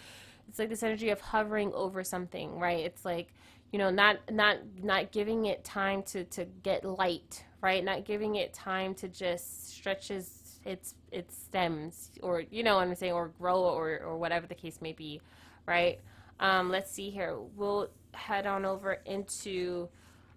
It's 0.49 0.59
like 0.59 0.69
this 0.69 0.83
energy 0.83 1.11
of 1.11 1.21
hovering 1.21 1.73
over 1.75 2.05
something, 2.05 2.59
right? 2.59 2.85
It's 2.85 3.05
like, 3.05 3.29
you 3.75 3.79
know 3.79 3.91
not 3.91 4.19
not 4.31 4.59
not 4.85 5.11
giving 5.11 5.47
it 5.47 5.65
time 5.65 6.05
to 6.05 6.23
to 6.27 6.45
get 6.63 6.85
light 6.85 7.45
right? 7.61 7.83
Not 7.83 8.05
giving 8.05 8.37
it 8.37 8.53
time 8.53 8.95
to 8.97 9.09
just 9.09 9.71
stretches 9.71 10.61
its 10.65 10.95
its 11.11 11.35
stems 11.35 12.11
or 12.23 12.45
you 12.53 12.63
know 12.63 12.77
what 12.77 12.87
i'm 12.87 12.95
saying 12.95 13.13
or 13.13 13.33
grow 13.39 13.63
or 13.63 14.01
or 14.05 14.17
whatever 14.17 14.47
the 14.47 14.55
case 14.55 14.81
may 14.81 14.93
be 14.93 15.21
right? 15.67 15.99
Um 16.39 16.71
let's 16.71 16.93
see 16.93 17.11
here. 17.11 17.37
We'll 17.57 17.89
head 18.13 18.47
on 18.47 18.65
over 18.65 19.01
into 19.07 19.89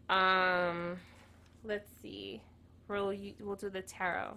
um 0.10 0.98
let's 1.64 1.92
see. 2.02 2.42
We'll 2.88 3.14
we'll 3.40 3.56
do 3.56 3.70
the 3.70 3.84
tarot. 3.84 4.36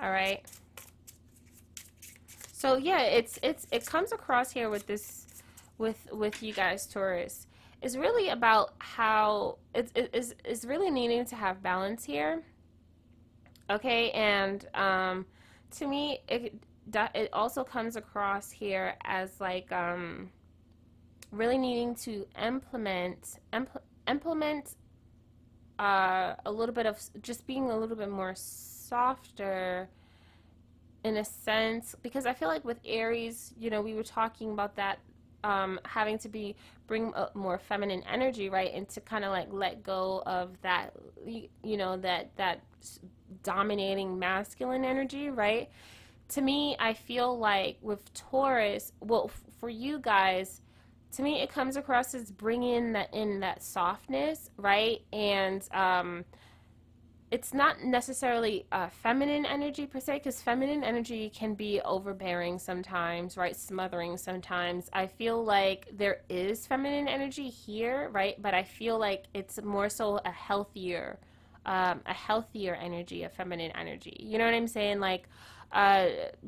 All 0.00 0.10
right 0.10 0.42
so 2.58 2.76
yeah, 2.76 3.02
it's 3.02 3.38
it's 3.44 3.68
it 3.70 3.86
comes 3.86 4.10
across 4.10 4.50
here 4.50 4.68
with 4.68 4.84
this 4.88 5.26
with 5.78 6.08
with 6.10 6.42
you 6.42 6.52
guys 6.52 6.88
Taurus 6.88 7.46
is 7.82 7.96
really 7.96 8.30
about 8.30 8.74
how 8.78 9.58
it's 9.76 9.92
it's, 9.94 10.34
it's 10.44 10.64
really 10.64 10.90
needing 10.90 11.24
to 11.26 11.36
have 11.36 11.62
balance 11.62 12.04
here. 12.04 12.42
Okay, 13.70 14.10
and 14.10 14.66
um, 14.74 15.24
to 15.76 15.86
me, 15.86 16.18
it 16.28 16.52
it 17.14 17.28
also 17.32 17.62
comes 17.62 17.94
across 17.94 18.50
here 18.50 18.96
as 19.04 19.40
like 19.40 19.70
um, 19.70 20.28
really 21.30 21.58
needing 21.58 21.94
to 21.94 22.26
implement 22.42 23.38
impl- 23.52 23.82
implement 24.08 24.74
uh, 25.78 26.34
a 26.44 26.50
little 26.50 26.74
bit 26.74 26.86
of 26.86 26.98
just 27.22 27.46
being 27.46 27.70
a 27.70 27.78
little 27.78 27.96
bit 27.96 28.10
more 28.10 28.34
softer 28.34 29.88
in 31.08 31.16
a 31.16 31.24
sense 31.24 31.96
because 32.02 32.26
I 32.26 32.34
feel 32.34 32.48
like 32.48 32.64
with 32.64 32.78
Aries, 32.84 33.52
you 33.58 33.70
know, 33.70 33.80
we 33.80 33.94
were 33.94 34.04
talking 34.04 34.50
about 34.52 34.76
that 34.76 35.00
um, 35.44 35.80
having 35.84 36.18
to 36.18 36.28
be 36.28 36.56
bring 36.86 37.12
more 37.34 37.58
feminine 37.58 38.02
energy, 38.10 38.48
right, 38.48 38.72
and 38.74 38.88
to 38.90 39.00
kind 39.00 39.24
of 39.24 39.30
like 39.30 39.48
let 39.50 39.82
go 39.82 40.22
of 40.26 40.60
that, 40.62 40.94
you 41.26 41.76
know, 41.76 41.96
that 41.98 42.30
that 42.36 42.60
dominating 43.42 44.18
masculine 44.18 44.84
energy, 44.84 45.30
right? 45.30 45.68
To 46.30 46.40
me, 46.42 46.76
I 46.78 46.92
feel 46.92 47.38
like 47.38 47.78
with 47.80 48.12
Taurus, 48.14 48.92
well, 49.00 49.30
for 49.58 49.68
you 49.68 49.98
guys, 49.98 50.60
to 51.12 51.22
me, 51.22 51.40
it 51.40 51.50
comes 51.50 51.76
across 51.76 52.14
as 52.14 52.30
bringing 52.30 52.92
that 52.92 53.12
in 53.14 53.40
that 53.40 53.62
softness, 53.62 54.50
right, 54.56 55.00
and 55.12 55.66
um, 55.72 56.24
it's 57.30 57.52
not 57.52 57.82
necessarily 57.82 58.66
a 58.72 58.88
feminine 58.88 59.44
energy 59.44 59.86
per 59.86 60.00
se 60.00 60.14
because 60.14 60.40
feminine 60.40 60.82
energy 60.82 61.30
can 61.30 61.54
be 61.54 61.80
overbearing 61.82 62.58
sometimes 62.58 63.36
right? 63.36 63.56
Smothering 63.56 64.16
sometimes. 64.16 64.88
I 64.92 65.06
feel 65.06 65.44
like 65.44 65.88
there 65.92 66.22
is 66.28 66.66
feminine 66.66 67.08
energy 67.08 67.48
here 67.48 68.08
right? 68.12 68.40
But 68.40 68.54
i 68.54 68.62
feel 68.62 68.98
like 68.98 69.24
it's 69.34 69.60
more 69.62 69.88
so 69.88 70.20
a 70.24 70.30
healthier 70.30 71.18
um, 71.66 72.00
a 72.06 72.14
healthier 72.14 72.74
energy 72.74 73.24
a 73.24 73.28
feminine 73.28 73.72
energy. 73.72 74.16
You 74.18 74.38
know 74.38 74.44
what 74.44 74.54
i'm 74.54 74.68
saying? 74.68 75.00
Like 75.00 75.28
uh, 75.72 76.06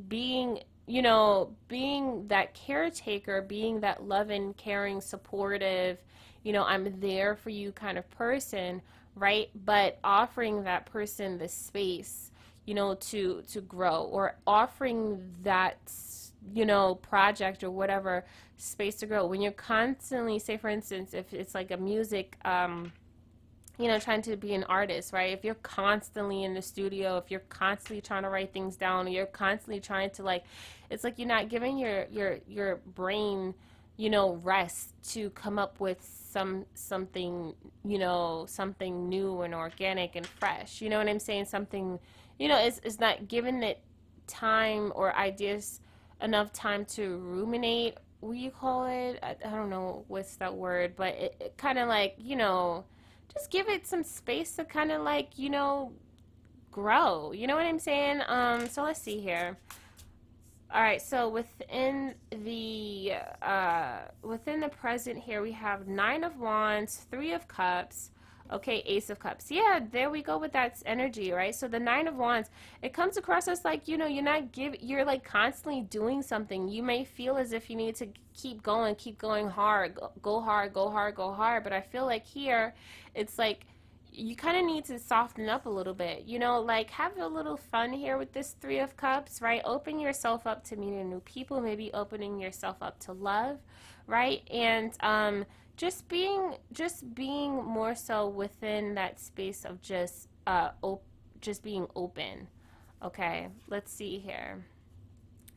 being 0.09 0.61
you 0.87 1.03
know 1.03 1.55
being 1.69 2.27
that 2.29 2.55
caretaker 2.55 3.43
being 3.43 3.81
that 3.81 4.03
loving 4.03 4.55
caring 4.55 5.01
supportive 5.01 5.99
you 6.43 6.53
know 6.53 6.65
i'm 6.65 6.99
there 7.01 7.37
for 7.37 7.51
you 7.51 7.71
kind 7.71 7.97
of 7.97 8.11
person 8.11 8.83
right? 9.15 9.51
But 9.55 9.99
offering 10.05 10.65
that 10.65 10.87
person 10.87 11.39
the 11.39 11.49
space, 11.49 12.31
you 12.65 12.75
know, 12.75 12.95
to 12.95 13.43
to 13.51 13.61
grow 13.61 14.03
or 14.03 14.37
offering 14.47 15.35
that 15.43 15.79
you 16.53 16.65
know 16.65 16.95
project 16.97 17.63
or 17.63 17.71
whatever 17.71 18.25
space 18.57 18.97
to 18.97 19.07
grow 19.07 19.27
when 19.27 19.41
you're 19.41 19.53
constantly 19.53 20.39
say 20.39 20.57
for 20.57 20.69
instance 20.69 21.15
if 21.15 21.33
it's 21.33 21.55
like 21.55 21.71
a 21.71 21.77
music 21.77 22.37
um 22.45 22.93
you 23.79 23.89
know 23.89 23.99
trying 23.99 24.23
to 24.23 24.37
be 24.37 24.55
an 24.55 24.65
artist 24.65 25.13
right 25.13 25.33
if 25.33 25.45
you're 25.45 25.55
constantly 25.57 26.45
in 26.45 26.55
the 26.55 26.63
studio 26.63 27.17
if 27.17 27.31
you're 27.31 27.41
constantly 27.49 28.01
trying 28.01 28.23
to 28.23 28.29
write 28.29 28.53
things 28.53 28.77
down 28.77 29.07
you're 29.11 29.27
constantly 29.27 29.81
trying 29.81 30.11
to 30.11 30.23
like 30.23 30.45
it's 30.91 31.05
like 31.05 31.19
you're 31.19 31.29
not 31.29 31.49
giving 31.49 31.79
your 31.79 32.07
your 32.11 32.39
your 32.49 32.77
brain 32.95 33.55
you 33.97 34.11
know 34.11 34.35
rest 34.43 34.93
to 35.03 35.31
come 35.31 35.59
up 35.59 35.79
with 35.81 36.01
some 36.31 36.65
something 36.75 37.55
you 37.85 37.99
know 37.99 38.47
something 38.49 39.09
new 39.09 39.43
and 39.43 39.55
organic 39.55 40.15
and 40.15 40.27
fresh 40.27 40.81
you 40.81 40.89
know 40.89 40.99
what 40.99 41.09
i'm 41.09 41.19
saying? 41.19 41.45
Something 41.45 41.99
you 42.39 42.49
know 42.49 42.57
it's, 42.59 42.81
it's 42.85 43.01
not 43.01 43.29
giving 43.29 43.63
it 43.63 43.81
time 44.27 44.93
or 44.95 45.15
ideas 45.17 45.81
enough 46.23 46.53
time 46.53 46.85
to 46.85 47.17
ruminate 47.19 47.97
what 48.21 48.37
you 48.37 48.51
call 48.51 48.87
it? 48.87 49.19
I, 49.23 49.35
I 49.45 49.51
don't 49.51 49.71
know 49.71 50.05
what's 50.09 50.37
that 50.37 50.55
word 50.55 50.95
but 50.97 51.15
it, 51.15 51.37
it 51.41 51.55
kind 51.57 51.79
of 51.79 51.89
like 51.89 52.15
you 52.19 52.37
know 52.37 52.85
just 53.33 53.51
give 53.51 53.69
it 53.69 53.87
some 53.87 54.05
space 54.05 54.55
to 54.57 54.65
kind 54.65 54.93
of 54.93 55.03
like 55.03 55.39
you 55.39 55.51
know 55.51 55.93
grow 56.71 57.33
you 57.33 57.49
know 57.49 57.57
what 57.57 57.67
i'm 57.67 57.81
saying? 57.81 58.21
Um 58.29 58.69
so 58.69 58.85
let's 58.85 59.03
see 59.03 59.21
here 59.21 59.59
all 60.73 60.83
right, 60.83 61.03
so 61.03 61.29
within 61.29 62.15
the 62.31 63.15
uh, 63.43 63.99
within 64.23 64.61
the 64.61 64.69
present 64.69 65.19
here, 65.19 65.43
we 65.43 65.51
have 65.53 65.89
nine 65.89 66.23
of 66.23 66.39
wands, 66.39 67.07
three 67.11 67.33
of 67.33 67.49
cups, 67.49 68.13
okay, 68.53 68.81
ace 68.87 69.11
of 69.11 69.19
cups. 69.19 69.51
Yeah, 69.51 69.81
there 69.91 70.11
we 70.11 70.23
go 70.23 70.39
with 70.39 70.53
that 70.53 70.81
energy, 70.87 71.33
right? 71.33 71.53
So 71.53 71.67
the 71.67 71.81
nine 71.81 72.07
of 72.07 72.15
wands, 72.17 72.51
it 72.83 72.93
comes 72.93 73.17
across 73.17 73.49
as 73.49 73.65
like 73.65 73.89
you 73.89 73.99
know 73.99 74.07
you're 74.07 74.23
not 74.23 74.53
give 74.53 74.77
you're 74.81 75.05
like 75.05 75.25
constantly 75.25 75.81
doing 75.83 76.23
something. 76.23 76.69
You 76.69 76.85
may 76.85 77.05
feel 77.05 77.37
as 77.37 77.53
if 77.53 77.69
you 77.69 77.75
need 77.75 77.97
to 77.97 78.07
keep 78.33 78.63
going, 78.63 78.95
keep 78.95 79.19
going 79.19 79.49
hard, 79.49 79.97
go, 79.97 80.13
go 80.23 80.41
hard, 80.41 80.73
go 80.73 80.89
hard, 80.89 81.17
go 81.17 81.33
hard. 81.33 81.65
But 81.65 81.73
I 81.73 81.81
feel 81.81 82.07
like 82.07 82.25
here, 82.25 82.75
it's 83.17 83.41
like 83.41 83.67
you 84.13 84.37
kind 84.37 84.57
of 84.57 84.65
need 84.65 84.85
to 84.87 84.99
soften 84.99 85.49
up 85.49 85.67
a 85.67 85.71
little 85.71 85.95
bit. 85.95 86.25
You 86.27 86.39
know, 86.39 86.61
like 86.61 86.91
have 86.91 87.17
a 87.19 87.27
little 87.27 87.57
fun 87.57 87.93
here 87.93 88.19
with 88.19 88.33
this 88.33 88.57
Three 88.61 88.79
of 88.79 88.97
Cups, 88.97 89.41
right? 89.41 89.63
Open 89.65 89.99
yourself 89.99 90.47
up 90.47 90.65
to 90.65 90.77
meeting 90.77 91.09
new 91.09 91.21
people, 91.21 91.61
maybe 91.61 91.91
opening 91.93 92.41
yourself 92.41 92.77
up 92.81 92.99
to 93.01 93.13
love, 93.13 93.59
right? 94.07 94.43
And 94.51 94.93
um, 95.01 95.45
just 95.77 96.09
being 96.09 96.57
just 96.73 97.15
being 97.15 97.65
more 97.65 97.95
so 97.95 98.29
within 98.29 98.95
that 98.95 99.21
space 99.21 99.65
of 99.65 99.81
just 99.83 100.29
uh, 100.47 100.71
op- 100.83 101.05
just 101.41 101.63
being 101.63 101.87
open. 101.95 102.49
Okay, 103.03 103.49
let's 103.69 103.93
see 103.93 104.19
here 104.19 104.65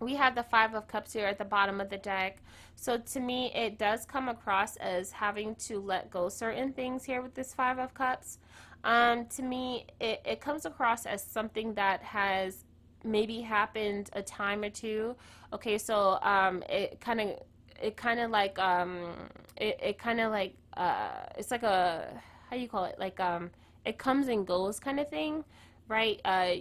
we 0.03 0.15
have 0.15 0.35
the 0.35 0.43
five 0.43 0.73
of 0.73 0.87
cups 0.87 1.13
here 1.13 1.25
at 1.25 1.37
the 1.37 1.45
bottom 1.45 1.79
of 1.81 1.89
the 1.89 1.97
deck. 1.97 2.37
So 2.75 2.97
to 2.97 3.19
me 3.19 3.51
it 3.53 3.77
does 3.77 4.05
come 4.05 4.29
across 4.29 4.75
as 4.77 5.11
having 5.11 5.55
to 5.67 5.79
let 5.79 6.11
go 6.11 6.29
certain 6.29 6.73
things 6.73 7.03
here 7.03 7.21
with 7.21 7.33
this 7.33 7.53
five 7.53 7.79
of 7.79 7.93
cups. 7.93 8.39
Um, 8.83 9.27
to 9.27 9.41
me 9.41 9.87
it, 9.99 10.21
it 10.25 10.41
comes 10.41 10.65
across 10.65 11.05
as 11.05 11.23
something 11.23 11.73
that 11.75 12.01
has 12.03 12.65
maybe 13.03 13.41
happened 13.41 14.09
a 14.13 14.21
time 14.21 14.63
or 14.63 14.69
two. 14.69 15.15
Okay 15.51 15.77
so 15.77 16.19
um, 16.21 16.63
it 16.69 16.99
kind 16.99 17.21
of 17.21 17.39
it 17.81 17.97
kind 17.97 18.19
of 18.19 18.31
like 18.31 18.57
um, 18.59 19.13
it, 19.57 19.79
it 19.81 19.97
kind 19.97 20.19
of 20.19 20.31
like 20.31 20.55
uh, 20.75 21.25
it's 21.37 21.51
like 21.51 21.63
a 21.63 22.07
how 22.49 22.55
do 22.55 22.61
you 22.61 22.67
call 22.67 22.85
it? 22.85 22.95
Like 22.99 23.19
um, 23.19 23.51
it 23.85 23.97
comes 23.97 24.27
and 24.27 24.45
goes 24.45 24.79
kind 24.79 24.99
of 24.99 25.09
thing 25.09 25.43
right? 25.87 26.19
Uh, 26.25 26.55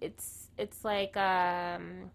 it's 0.00 0.48
it's 0.56 0.84
like 0.84 1.16
um, 1.16 2.10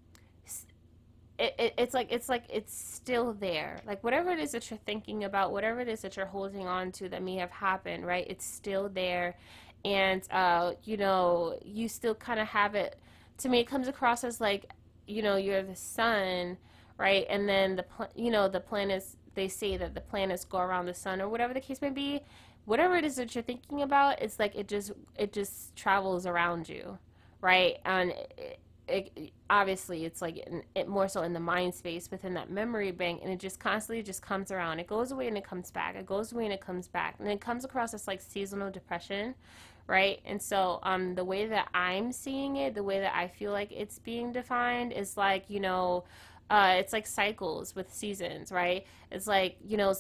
it, 1.44 1.56
it, 1.60 1.74
it's 1.78 1.94
like 1.94 2.08
it's 2.12 2.30
like 2.30 2.46
it's 2.50 2.74
still 2.74 3.34
there. 3.34 3.80
Like 3.86 4.04
whatever 4.04 4.32
it 4.32 4.40
is 4.40 4.52
that 4.54 4.70
you're 4.70 4.80
thinking 4.86 5.26
about 5.26 5.52
whatever 5.52 5.82
it 5.82 5.90
is 5.90 6.02
that 6.02 6.16
you're 6.16 6.26
holding 6.26 6.68
on 6.68 6.92
to 6.94 7.10
that 7.10 7.22
may 7.22 7.36
have 7.36 7.52
happened 7.52 8.06
right 8.06 8.26
it's 8.30 8.46
still 8.46 8.90
there. 8.90 9.36
And 9.84 10.24
uh, 10.32 10.74
you 10.84 10.98
know 10.98 11.60
you 11.64 11.90
still 11.90 12.16
kind 12.16 12.40
of 12.40 12.48
have 12.48 12.76
it. 12.76 12.98
To 13.40 13.50
me 13.50 13.60
it 13.60 13.68
comes 13.68 13.88
across 13.90 14.24
as 14.24 14.40
like 14.40 14.72
you 15.06 15.22
know 15.22 15.36
you're 15.36 15.64
the 15.64 15.76
sun 15.76 16.58
right? 16.98 17.26
And 17.30 17.50
then 17.50 17.76
the 17.76 17.84
pl- 17.84 18.12
you 18.16 18.32
know 18.32 18.48
the 18.48 18.62
planets 18.62 19.18
they 19.36 19.50
say 19.50 19.76
that 19.78 19.96
the 19.96 20.02
planets 20.02 20.46
go 20.46 20.60
around 20.60 20.86
the 20.86 20.94
sun 20.94 21.22
or 21.22 21.28
whatever 21.28 21.54
the 21.54 21.62
case 21.62 21.82
may 21.82 21.90
be. 21.90 22.22
Whatever 22.66 22.96
it 22.96 23.04
is 23.04 23.18
that 23.18 23.36
you're 23.36 23.44
thinking 23.44 23.82
about 23.82 24.22
it's 24.22 24.40
like 24.40 24.56
it 24.56 24.70
just 24.70 24.94
it 25.18 25.34
just 25.34 25.76
travels 25.76 26.26
around 26.26 26.70
you 26.70 26.98
right? 27.42 27.78
And 27.86 28.12
it, 28.12 28.60
it, 28.88 29.32
obviously 29.50 30.06
it's 30.06 30.22
like 30.22 30.38
in, 30.38 30.64
it 30.76 30.88
more 30.88 31.08
so 31.08 31.22
in 31.24 31.34
the 31.34 31.40
mind 31.40 31.74
space 31.74 32.10
within 32.12 32.34
that 32.34 32.50
memory 32.50 32.92
bank 32.92 33.22
and 33.24 33.32
it 33.32 33.40
just 33.40 33.60
constantly 33.60 34.04
just 34.04 34.22
comes 34.22 34.52
around. 34.52 34.80
It 34.80 34.88
goes 34.88 35.12
away 35.12 35.28
and 35.28 35.38
it 35.38 35.44
comes 35.46 35.72
back. 35.72 35.96
It 35.96 36.06
goes 36.06 36.32
away 36.32 36.46
and 36.46 36.54
it 36.54 36.62
comes 36.62 36.88
back. 36.88 37.16
And 37.20 37.28
it 37.30 37.40
comes 37.42 37.64
across 37.64 37.94
as 37.94 38.08
like 38.08 38.22
seasonal 38.22 38.72
depression 38.72 39.36
right? 39.88 40.22
And 40.26 40.42
so 40.42 40.80
um 40.84 41.16
the 41.16 41.26
way 41.26 41.46
that 41.48 41.68
i'm 41.74 42.12
seeing 42.12 42.56
it 42.58 42.74
the 42.74 42.84
way 42.84 43.00
that 43.00 43.14
i 43.16 43.28
feel 43.28 43.52
like 43.52 43.72
it's 43.72 44.00
being 44.00 44.32
defined 44.32 44.94
is 44.94 45.18
like 45.18 45.50
you 45.50 45.60
know 45.60 46.06
uh 46.50 46.76
it's 46.78 46.94
like 46.94 47.06
cycles 47.08 47.76
with 47.76 47.94
seasons 47.94 48.52
right? 48.52 48.86
It's 49.12 49.28
like 49.28 49.58
you 49.66 49.78
know 49.78 49.94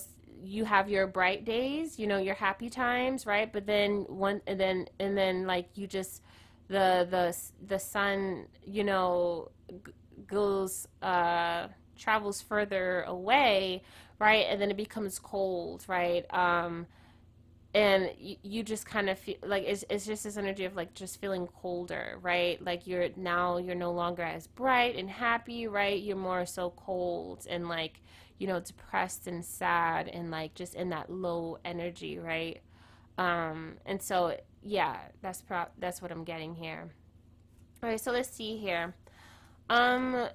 you 0.43 0.65
have 0.65 0.89
your 0.89 1.07
bright 1.07 1.45
days 1.45 1.99
you 1.99 2.07
know 2.07 2.17
your 2.17 2.35
happy 2.35 2.69
times 2.69 3.25
right? 3.25 3.51
But 3.51 3.65
then 3.65 4.05
one 4.07 4.41
and 4.47 4.59
then 4.59 4.87
and 4.99 5.17
then 5.17 5.45
like 5.47 5.69
you 5.75 5.87
just 5.87 6.21
the 6.67 7.07
the 7.09 7.35
the 7.67 7.79
sun 7.79 8.47
you 8.65 8.83
know 8.83 9.49
g- 9.69 9.91
goes 10.27 10.87
uh 11.01 11.67
travels 11.97 12.41
further 12.41 13.01
away 13.03 13.83
right? 14.19 14.45
And 14.49 14.61
then 14.61 14.71
it 14.71 14.77
becomes 14.77 15.19
cold 15.19 15.85
right? 15.87 16.25
Um 16.33 16.87
and 17.75 18.11
you, 18.19 18.61
just 18.61 18.85
kind 18.85 19.09
of 19.09 19.17
feel 19.17 19.35
like 19.43 19.63
it's, 19.65 19.83
it's 19.89 20.05
just 20.05 20.25
this 20.25 20.37
energy 20.37 20.65
of 20.65 20.75
like 20.75 20.93
just 20.93 21.19
feeling 21.19 21.47
colder 21.47 22.19
right? 22.21 22.63
Like 22.63 22.85
you're 22.85 23.09
now 23.15 23.57
you're 23.57 23.75
no 23.75 23.91
longer 23.91 24.21
as 24.21 24.45
bright 24.45 24.95
and 24.95 25.09
happy 25.09 25.67
right? 25.67 25.99
You're 26.01 26.15
more 26.17 26.45
so 26.45 26.71
cold 26.75 27.47
and 27.49 27.67
like 27.67 28.01
you 28.37 28.47
know 28.47 28.59
depressed 28.59 29.25
and 29.27 29.43
sad 29.43 30.07
and 30.07 30.29
like 30.29 30.53
just 30.53 30.75
in 30.75 30.89
that 30.89 31.09
low 31.11 31.57
energy 31.65 32.19
right? 32.19 32.61
Um 33.17 33.75
and 33.85 34.01
so 34.01 34.37
yeah, 34.63 34.97
that's 35.21 35.41
pro- 35.41 35.67
that's 35.79 36.01
what 36.01 36.11
I'm 36.11 36.23
getting 36.23 36.55
here. 36.55 36.89
All 37.81 37.89
right, 37.89 37.99
so 37.99 38.11
let's 38.11 38.29
see 38.29 38.57
here. 38.57 38.93
Um, 39.69 40.27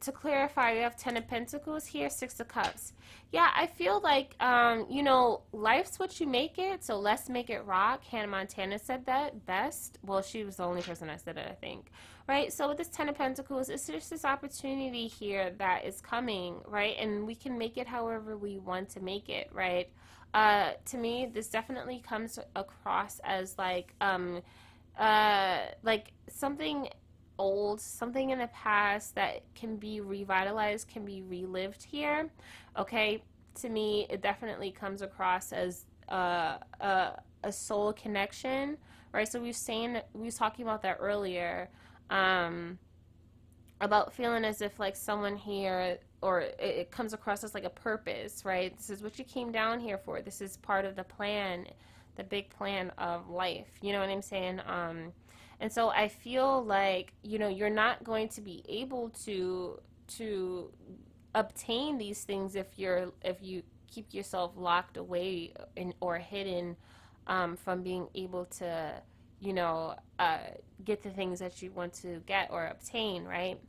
to 0.00 0.12
clarify, 0.12 0.74
we 0.74 0.80
have 0.80 0.96
Ten 0.96 1.16
of 1.16 1.26
Pentacles 1.26 1.86
here, 1.86 2.10
Six 2.10 2.40
of 2.40 2.48
Cups. 2.48 2.92
Yeah, 3.32 3.50
I 3.56 3.66
feel 3.66 4.00
like, 4.00 4.36
um, 4.40 4.86
you 4.88 5.02
know, 5.02 5.42
life's 5.52 5.98
what 5.98 6.20
you 6.20 6.26
make 6.26 6.58
it, 6.58 6.84
so 6.84 6.98
let's 6.98 7.28
make 7.28 7.50
it 7.50 7.64
rock. 7.64 8.04
Hannah 8.04 8.28
Montana 8.28 8.78
said 8.78 9.06
that 9.06 9.44
best. 9.44 9.98
Well, 10.04 10.22
she 10.22 10.44
was 10.44 10.56
the 10.56 10.64
only 10.64 10.82
person 10.82 11.08
that 11.08 11.20
said 11.20 11.36
it, 11.36 11.46
I 11.50 11.54
think. 11.54 11.90
Right? 12.28 12.52
So 12.52 12.68
with 12.68 12.78
this 12.78 12.88
Ten 12.88 13.08
of 13.08 13.16
Pentacles, 13.16 13.68
it's 13.68 13.86
just 13.86 14.08
this 14.10 14.24
opportunity 14.24 15.06
here 15.06 15.52
that 15.58 15.84
is 15.84 16.00
coming, 16.00 16.56
right? 16.66 16.96
And 16.98 17.26
we 17.26 17.34
can 17.34 17.58
make 17.58 17.76
it 17.76 17.86
however 17.86 18.36
we 18.36 18.58
want 18.58 18.90
to 18.90 19.00
make 19.00 19.28
it, 19.28 19.50
right? 19.52 19.90
Uh, 20.34 20.72
to 20.84 20.98
me, 20.98 21.30
this 21.32 21.48
definitely 21.48 22.02
comes 22.06 22.40
across 22.56 23.20
as 23.22 23.56
like, 23.56 23.94
um, 24.00 24.42
uh, 24.98 25.60
like 25.84 26.12
something 26.28 26.88
old, 27.38 27.80
something 27.80 28.30
in 28.30 28.40
the 28.40 28.48
past 28.48 29.14
that 29.14 29.42
can 29.54 29.76
be 29.76 30.00
revitalized, 30.00 30.88
can 30.88 31.04
be 31.04 31.22
relived 31.22 31.84
here. 31.84 32.28
Okay, 32.76 33.22
to 33.60 33.68
me, 33.68 34.06
it 34.10 34.22
definitely 34.22 34.72
comes 34.72 35.02
across 35.02 35.52
as 35.52 35.86
uh, 36.10 36.58
a, 36.80 37.12
a 37.44 37.52
soul 37.52 37.92
connection, 37.92 38.76
right? 39.12 39.30
So 39.30 39.40
we 39.40 39.48
have 39.48 39.56
saying 39.56 39.98
we 40.14 40.24
was 40.24 40.34
talking 40.36 40.64
about 40.64 40.82
that 40.82 40.96
earlier, 40.98 41.70
um, 42.10 42.78
about 43.80 44.12
feeling 44.12 44.44
as 44.44 44.60
if 44.60 44.80
like 44.80 44.96
someone 44.96 45.36
here, 45.36 45.98
or 46.24 46.40
it, 46.40 46.56
it 46.58 46.90
comes 46.90 47.12
across 47.12 47.44
as 47.44 47.52
like 47.52 47.64
a 47.64 47.70
purpose, 47.70 48.44
right? 48.46 48.74
This 48.74 48.88
is 48.88 49.02
what 49.02 49.18
you 49.18 49.24
came 49.24 49.52
down 49.52 49.78
here 49.78 49.98
for. 49.98 50.22
This 50.22 50.40
is 50.40 50.56
part 50.56 50.86
of 50.86 50.96
the 50.96 51.04
plan, 51.04 51.66
the 52.16 52.24
big 52.24 52.48
plan 52.48 52.90
of 52.96 53.28
life. 53.28 53.68
You 53.82 53.92
know 53.92 54.00
what 54.00 54.08
I'm 54.08 54.22
saying? 54.22 54.60
Um, 54.66 55.12
and 55.60 55.70
so 55.70 55.90
I 55.90 56.08
feel 56.08 56.64
like, 56.64 57.12
you 57.22 57.38
know, 57.38 57.48
you're 57.48 57.68
not 57.68 58.02
going 58.04 58.28
to 58.30 58.40
be 58.40 58.64
able 58.68 59.10
to 59.24 59.78
to 60.16 60.70
obtain 61.34 61.98
these 61.98 62.24
things 62.24 62.56
if 62.56 62.78
you're 62.78 63.12
if 63.22 63.42
you 63.42 63.62
keep 63.90 64.14
yourself 64.14 64.52
locked 64.56 64.96
away 64.96 65.52
in, 65.76 65.92
or 66.00 66.18
hidden 66.18 66.76
um, 67.26 67.56
from 67.56 67.82
being 67.82 68.08
able 68.14 68.46
to, 68.46 68.94
you 69.40 69.52
know, 69.52 69.94
uh, 70.18 70.38
get 70.84 71.02
the 71.02 71.10
things 71.10 71.38
that 71.38 71.60
you 71.62 71.70
want 71.70 71.92
to 71.92 72.20
get 72.26 72.48
or 72.50 72.66
obtain, 72.66 73.24
right? 73.24 73.60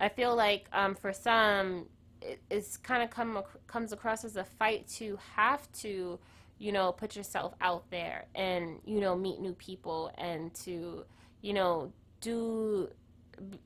I 0.00 0.08
feel 0.08 0.34
like 0.36 0.66
um, 0.72 0.94
for 0.94 1.12
some, 1.12 1.86
it, 2.20 2.40
it's 2.50 2.76
kind 2.76 3.02
of 3.02 3.10
come 3.10 3.42
comes 3.66 3.92
across 3.92 4.24
as 4.24 4.36
a 4.36 4.44
fight 4.44 4.86
to 4.88 5.18
have 5.34 5.70
to 5.80 6.18
you 6.58 6.72
know, 6.72 6.92
put 6.92 7.16
yourself 7.16 7.54
out 7.60 7.90
there 7.90 8.24
and, 8.34 8.80
you 8.84 9.00
know, 9.00 9.14
meet 9.14 9.40
new 9.40 9.52
people 9.54 10.10
and 10.16 10.54
to, 10.54 11.04
you 11.42 11.52
know, 11.52 11.92
do 12.20 12.88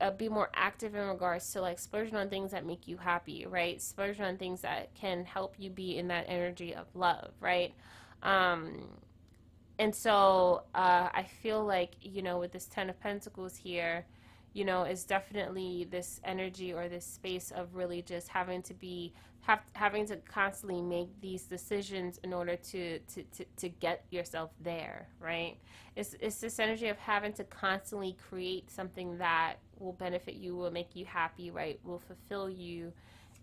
uh, 0.01 0.11
be 0.11 0.27
more 0.27 0.49
active 0.53 0.93
in 0.95 1.07
regards 1.07 1.53
to 1.53 1.61
like 1.61 1.79
splurging 1.79 2.15
on 2.15 2.29
things 2.29 2.51
that 2.51 2.65
make 2.65 2.87
you 2.87 2.97
happy, 2.97 3.45
right? 3.45 3.81
Splurging 3.81 4.25
on 4.25 4.37
things 4.37 4.61
that 4.61 4.93
can 4.93 5.23
help 5.23 5.55
you 5.57 5.69
be 5.69 5.97
in 5.97 6.09
that 6.09 6.25
energy 6.27 6.75
of 6.75 6.85
love, 6.93 7.31
right? 7.39 7.73
Um, 8.23 8.89
and 9.79 9.95
so 9.95 10.63
uh, 10.75 11.09
I 11.13 11.25
feel 11.41 11.63
like, 11.63 11.95
you 12.01 12.21
know, 12.21 12.39
with 12.39 12.51
this 12.51 12.65
Ten 12.65 12.89
of 12.89 12.99
Pentacles 12.99 13.55
here, 13.55 14.05
you 14.53 14.65
know, 14.65 14.83
is 14.83 15.03
definitely 15.05 15.87
this 15.89 16.19
energy 16.23 16.73
or 16.73 16.89
this 16.89 17.05
space 17.05 17.51
of 17.51 17.75
really 17.75 18.01
just 18.01 18.27
having 18.27 18.61
to 18.63 18.73
be 18.73 19.13
have 19.41 19.61
having 19.73 20.05
to 20.05 20.17
constantly 20.17 20.81
make 20.81 21.09
these 21.19 21.43
decisions 21.43 22.19
in 22.23 22.31
order 22.33 22.55
to 22.55 22.99
to, 22.99 23.23
to, 23.23 23.45
to 23.57 23.69
get 23.69 24.05
yourself 24.11 24.51
there, 24.61 25.07
right? 25.19 25.57
It's 25.95 26.15
it's 26.19 26.37
this 26.37 26.59
energy 26.59 26.89
of 26.89 26.97
having 26.97 27.33
to 27.33 27.43
constantly 27.43 28.15
create 28.29 28.69
something 28.69 29.17
that 29.17 29.55
will 29.79 29.93
benefit 29.93 30.35
you, 30.35 30.55
will 30.55 30.71
make 30.71 30.95
you 30.95 31.05
happy, 31.05 31.49
right? 31.49 31.79
Will 31.83 31.99
fulfill 31.99 32.49
you 32.49 32.93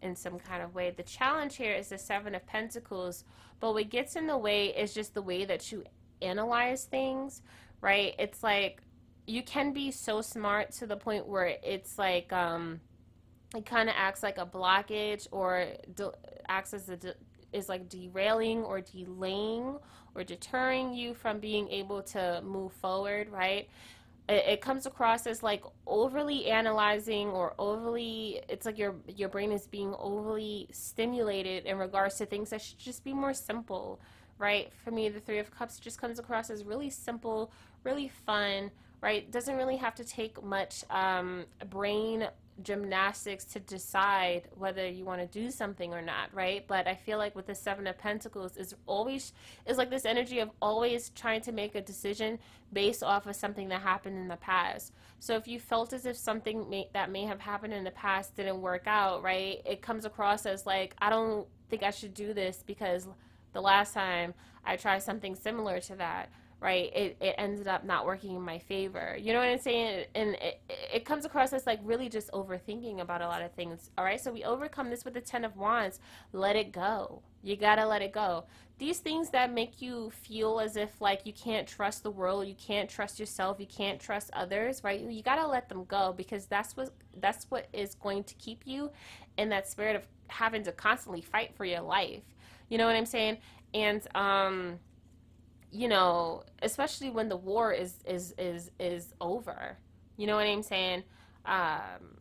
in 0.03 0.15
some 0.15 0.39
kind 0.39 0.63
of 0.63 0.75
way. 0.75 0.93
The 0.97 1.03
challenge 1.03 1.57
here 1.57 1.75
is 1.75 1.89
the 1.89 1.99
Seven 1.99 2.35
of 2.35 2.47
Pentacles, 2.47 3.25
but 3.59 3.73
what 3.73 3.89
gets 3.91 4.15
in 4.15 4.27
the 4.27 4.39
way 4.39 4.67
is 4.69 4.95
just 4.95 5.15
the 5.15 5.23
way 5.23 5.45
that 5.45 5.73
you 5.73 5.83
analyze 6.23 6.85
things, 6.85 7.43
right? 7.81 8.15
It's 8.19 8.43
like 8.43 8.83
you 9.29 9.43
can 9.43 9.73
be 9.73 9.91
so 9.91 10.23
smart 10.23 10.73
to 10.73 10.87
the 10.87 10.97
point 10.97 11.27
where 11.29 11.55
it's 11.63 11.99
like 11.99 12.33
um 12.33 12.81
it 13.55 13.65
kind 13.67 13.89
of 13.89 13.95
acts 13.97 14.23
like 14.23 14.39
a 14.39 14.47
blockage 14.47 15.27
or 15.31 15.67
de- 15.95 16.13
acts 16.49 16.75
as 16.75 16.89
a 16.89 16.97
de- 16.97 17.15
is 17.53 17.69
like 17.69 17.89
derailing 17.89 18.63
or 18.63 18.81
delaying 18.81 19.79
or 20.15 20.25
deterring 20.25 20.93
you 20.95 21.15
from 21.15 21.39
being 21.41 21.69
able 21.69 22.03
to 22.03 22.43
move 22.45 22.73
forward 22.73 23.29
right? 23.31 23.69
It, 24.29 24.45
it 24.47 24.61
comes 24.63 24.87
across 24.87 25.27
as 25.27 25.43
like 25.43 25.63
overly 25.87 26.47
analyzing 26.47 27.29
or 27.29 27.55
overly 27.59 28.41
it's 28.49 28.65
like 28.65 28.79
your 28.79 28.97
your 29.15 29.29
brain 29.29 29.53
is 29.53 29.67
being 29.67 29.95
overly 29.99 30.69
stimulated 30.73 31.67
in 31.67 31.77
regards 31.79 32.17
to 32.17 32.27
things 32.27 32.51
that 32.51 32.63
should 32.63 32.79
just 32.79 33.05
be 33.05 33.13
more 33.13 33.35
simple 33.35 34.01
right? 34.39 34.73
For 34.85 34.91
me 34.91 35.11
the 35.11 35.21
three 35.21 35.39
of 35.39 35.51
cups 35.51 35.79
just 35.79 36.01
comes 36.01 36.19
across 36.19 36.49
as 36.49 36.65
really 36.65 36.89
simple 36.89 37.53
really 37.85 38.09
fun 38.09 38.71
right? 39.01 39.31
Doesn't 39.31 39.57
really 39.57 39.77
have 39.77 39.95
to 39.97 40.05
take 40.05 40.43
much 40.43 40.85
um, 40.91 41.45
brain 41.71 42.29
gymnastics 42.63 43.45
to 43.45 43.61
decide 43.61 44.49
whether 44.57 44.87
you 44.87 45.05
want 45.05 45.21
to 45.21 45.27
do 45.27 45.51
something 45.51 45.95
or 45.95 46.03
not, 46.03 46.35
right? 46.35 46.67
But 46.67 46.89
I 46.89 46.95
feel 46.95 47.19
like 47.19 47.37
with 47.37 47.47
the 47.47 47.55
Seven 47.55 47.87
of 47.87 47.99
Pentacles 47.99 48.57
is 48.57 48.75
always 48.87 49.33
is 49.67 49.79
like 49.79 49.91
this 49.91 50.05
energy 50.05 50.41
of 50.41 50.51
always 50.61 51.11
trying 51.11 51.41
to 51.43 51.53
make 51.53 51.75
a 51.75 51.81
decision 51.81 52.39
based 52.73 53.03
off 53.03 53.27
of 53.27 53.37
something 53.37 53.69
that 53.69 53.81
happened 53.81 54.17
in 54.19 54.29
the 54.29 54.37
past. 54.37 54.93
So 55.21 55.37
if 55.37 55.47
you 55.47 55.61
felt 55.61 55.93
as 55.93 56.07
if 56.07 56.17
something 56.17 56.69
may, 56.69 56.89
that 56.95 57.11
may 57.11 57.25
have 57.25 57.41
happened 57.41 57.75
in 57.75 57.85
the 57.85 57.91
past 57.93 58.35
didn't 58.37 58.61
work 58.61 58.87
out, 58.87 59.23
right? 59.23 59.61
It 59.65 59.81
comes 59.83 60.05
across 60.05 60.47
as 60.47 60.67
like 60.67 60.95
I 60.99 61.11
don't 61.11 61.47
think 61.69 61.83
I 61.83 61.91
should 61.91 62.15
do 62.15 62.35
this 62.35 62.65
because 62.67 63.07
the 63.53 63.61
last 63.61 63.95
time 63.95 64.35
I 64.65 64.77
tried 64.77 65.03
something 65.03 65.35
similar 65.35 65.81
to 65.81 65.97
that 65.97 66.31
right 66.61 66.91
it, 66.95 67.17
it 67.21 67.35
ended 67.39 67.69
up 67.69 67.85
not 67.85 68.05
working 68.05 68.35
in 68.35 68.43
my 68.43 68.59
favor. 68.59 69.17
You 69.19 69.33
know 69.33 69.39
what 69.39 69.49
i'm 69.49 69.59
saying? 69.59 70.07
And 70.15 70.31
it, 70.35 70.61
it 70.93 71.05
comes 71.05 71.25
across 71.25 71.53
as 71.53 71.67
like 71.67 71.81
really 71.83 72.09
just 72.09 72.31
overthinking 72.33 73.01
about 73.01 73.23
a 73.23 73.27
lot 73.27 73.43
of 73.43 73.53
things 73.53 73.91
all 73.97 74.05
right? 74.05 74.21
So 74.21 74.33
we 74.33 74.45
overcome 74.45 74.91
this 74.91 75.05
with 75.05 75.15
the 75.15 75.21
ten 75.21 75.45
of 75.45 75.57
wands. 75.57 76.01
Let 76.33 76.57
it 76.57 76.73
go. 76.73 77.23
You 77.43 77.57
gotta 77.57 77.87
let 77.87 78.03
it 78.03 78.13
go. 78.13 78.45
These 78.79 78.99
things 78.99 79.31
that 79.31 79.53
make 79.53 79.81
you 79.83 80.11
feel 80.11 80.61
as 80.61 80.77
if 80.77 81.01
like 81.01 81.27
you 81.27 81.33
can't 81.33 81.67
trust 81.67 82.03
the 82.03 82.11
world 82.11 82.47
you 82.47 82.55
can't 82.55 82.89
trust 82.89 83.21
yourself 83.21 83.59
you 83.61 83.67
can't 83.67 84.01
trust 84.01 84.31
others 84.33 84.83
right? 84.83 85.01
You 85.01 85.23
gotta 85.23 85.47
let 85.47 85.69
them 85.69 85.85
go 85.85 86.13
because 86.17 86.47
that's 86.47 86.77
what 86.77 86.93
that's 87.21 87.47
what 87.51 87.69
is 87.73 87.95
going 87.95 88.25
to 88.25 88.35
keep 88.35 88.63
you 88.67 88.91
in 89.37 89.49
that 89.51 89.69
spirit 89.69 89.97
of 89.97 90.07
having 90.29 90.63
to 90.65 90.73
constantly 90.73 91.21
fight 91.21 91.55
for 91.55 91.65
your 91.65 91.81
life. 91.81 92.23
You 92.69 92.79
know 92.79 92.87
what 92.87 92.97
i'm 92.97 93.07
saying? 93.07 93.39
And 93.75 94.07
um 94.15 94.79
you 95.71 95.89
know, 95.89 96.45
especially 96.63 97.11
when 97.11 97.29
the 97.29 97.37
war 97.37 97.73
is 97.73 97.99
is 98.07 98.35
is 98.39 98.71
is 98.79 99.15
over. 99.21 99.77
You 100.17 100.27
know 100.27 100.37
what 100.37 100.47
I'm 100.47 100.63
saying? 100.63 101.05
Um, 101.45 102.19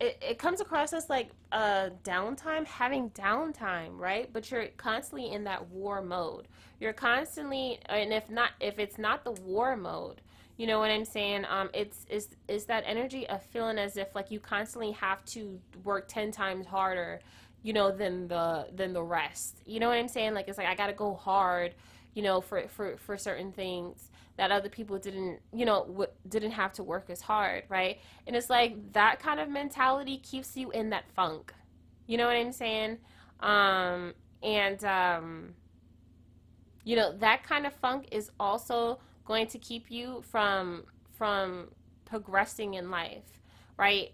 it, 0.00 0.22
it 0.22 0.38
comes 0.38 0.60
across 0.60 0.92
as 0.92 1.08
like 1.10 1.30
a 1.52 1.90
downtime, 2.04 2.64
having 2.66 3.10
downtime, 3.10 3.98
right? 3.98 4.32
But 4.32 4.50
you're 4.50 4.66
constantly 4.76 5.32
in 5.32 5.44
that 5.44 5.68
war 5.68 6.02
mode. 6.02 6.48
You're 6.80 6.92
constantly, 6.92 7.80
and 7.86 8.12
if 8.12 8.30
not, 8.30 8.50
if 8.60 8.78
it's 8.78 8.98
not 8.98 9.24
the 9.24 9.32
war 9.32 9.76
mode, 9.76 10.20
you 10.56 10.66
know 10.66 10.78
what 10.78 10.90
I'm 10.90 11.04
saying? 11.04 11.44
Um, 11.48 11.70
it's 11.72 12.04
is 12.08 12.28
is 12.48 12.64
that 12.66 12.84
energy 12.86 13.28
of 13.28 13.42
feeling 13.42 13.78
as 13.78 13.96
if 13.96 14.14
like 14.14 14.30
you 14.30 14.40
constantly 14.40 14.92
have 14.92 15.24
to 15.26 15.60
work 15.84 16.08
ten 16.08 16.32
times 16.32 16.66
harder, 16.66 17.20
you 17.62 17.72
know, 17.72 17.90
than 17.90 18.26
the 18.28 18.66
than 18.74 18.92
the 18.92 19.02
rest. 19.02 19.62
You 19.66 19.78
know 19.80 19.88
what 19.88 19.98
I'm 19.98 20.08
saying? 20.08 20.34
Like 20.34 20.48
it's 20.48 20.58
like 20.58 20.66
I 20.66 20.74
gotta 20.74 20.92
go 20.92 21.14
hard 21.14 21.74
you 22.18 22.24
know, 22.24 22.40
for, 22.40 22.66
for, 22.66 22.96
for 22.96 23.16
certain 23.16 23.52
things 23.52 24.10
that 24.38 24.50
other 24.50 24.68
people 24.68 24.98
didn't, 24.98 25.38
you 25.52 25.64
know, 25.64 25.84
w- 25.86 26.10
didn't 26.28 26.50
have 26.50 26.72
to 26.72 26.82
work 26.82 27.10
as 27.10 27.20
hard, 27.20 27.62
right? 27.68 28.00
And 28.26 28.34
it's 28.34 28.50
like 28.50 28.92
that 28.94 29.20
kind 29.20 29.38
of 29.38 29.48
mentality 29.48 30.18
keeps 30.18 30.56
you 30.56 30.72
in 30.72 30.90
that 30.90 31.04
funk. 31.14 31.54
You 32.08 32.16
know 32.16 32.26
what 32.26 32.34
I'm 32.34 32.50
saying? 32.50 32.98
Um, 33.38 34.14
and, 34.42 34.84
um, 34.84 35.54
you 36.82 36.96
know, 36.96 37.16
that 37.18 37.44
kind 37.44 37.64
of 37.64 37.72
funk 37.72 38.08
is 38.10 38.32
also 38.40 38.98
going 39.24 39.46
to 39.46 39.58
keep 39.60 39.88
you 39.88 40.24
from, 40.28 40.86
from 41.16 41.68
progressing 42.04 42.74
in 42.74 42.90
life, 42.90 43.30
right? 43.76 44.10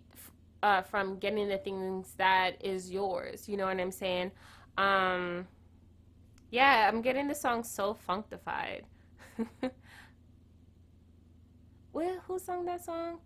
Uh, 0.62 0.82
from 0.82 1.18
getting 1.18 1.48
the 1.48 1.56
things 1.56 2.12
that 2.18 2.62
is 2.62 2.90
yours. 2.90 3.48
You 3.48 3.56
know 3.56 3.64
what 3.64 3.80
I'm 3.80 3.90
saying? 3.90 4.30
Um, 4.76 5.46
yeah, 6.54 6.88
I'm 6.88 7.02
getting 7.02 7.26
the 7.26 7.34
song 7.34 7.64
so 7.64 7.94
functified. 7.94 8.84
well, 11.92 12.20
who 12.28 12.38
sung 12.38 12.64
that 12.66 12.84
song? 12.84 13.18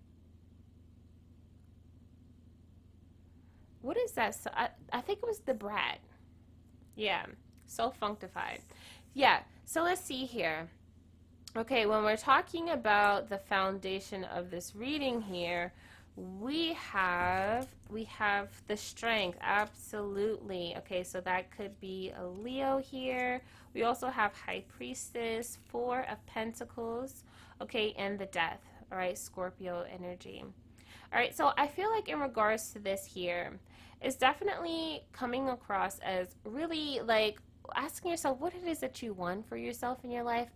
What 3.82 3.98
is 3.98 4.12
that? 4.12 4.34
So- 4.34 4.50
I, 4.54 4.70
I 4.94 5.02
think 5.02 5.18
it 5.22 5.26
was 5.26 5.40
Da 5.40 5.52
Brat. 5.52 5.98
Yeah, 6.96 7.26
so 7.66 7.90
functified. 7.90 8.60
Yeah, 9.12 9.40
so 9.66 9.82
let's 9.82 10.00
see 10.00 10.24
here. 10.24 10.70
Okay, 11.54 11.84
when 11.84 12.04
we're 12.04 12.16
talking 12.16 12.70
about 12.70 13.28
the 13.28 13.36
foundation 13.36 14.24
of 14.24 14.50
this 14.50 14.74
reading 14.74 15.20
here, 15.20 15.74
we 16.40 16.72
have 16.74 17.68
we 17.90 18.04
have 18.04 18.48
the 18.66 18.76
strength 18.76 19.38
absolutely. 19.40 20.74
Okay 20.78 21.02
so 21.04 21.20
that 21.20 21.50
could 21.50 21.78
be 21.80 22.12
a 22.18 22.26
leo 22.26 22.78
here. 22.78 23.42
We 23.74 23.84
also 23.84 24.08
have 24.08 24.32
high 24.34 24.64
priestess 24.68 25.58
four 25.68 26.06
of 26.10 26.24
pentacles 26.26 27.24
okay 27.60 27.94
and 27.96 28.18
the 28.18 28.26
death 28.26 28.60
all 28.90 28.98
right 28.98 29.16
scorpio 29.16 29.84
energy. 29.92 30.44
All 31.12 31.18
right 31.18 31.34
so 31.34 31.52
i 31.56 31.66
feel 31.66 31.90
like 31.90 32.08
in 32.08 32.20
regards 32.20 32.70
to 32.72 32.78
this 32.78 33.04
here 33.06 33.58
it's 34.00 34.16
definitely 34.16 35.02
coming 35.12 35.48
across 35.48 35.98
as 36.00 36.28
really 36.44 37.00
like 37.04 37.40
asking 37.74 38.10
yourself 38.10 38.38
what 38.38 38.54
it 38.54 38.66
is 38.66 38.78
that 38.80 39.02
you 39.02 39.12
want 39.12 39.48
for 39.48 39.56
yourself 39.56 39.98
in 40.04 40.10
your 40.10 40.22
life. 40.22 40.48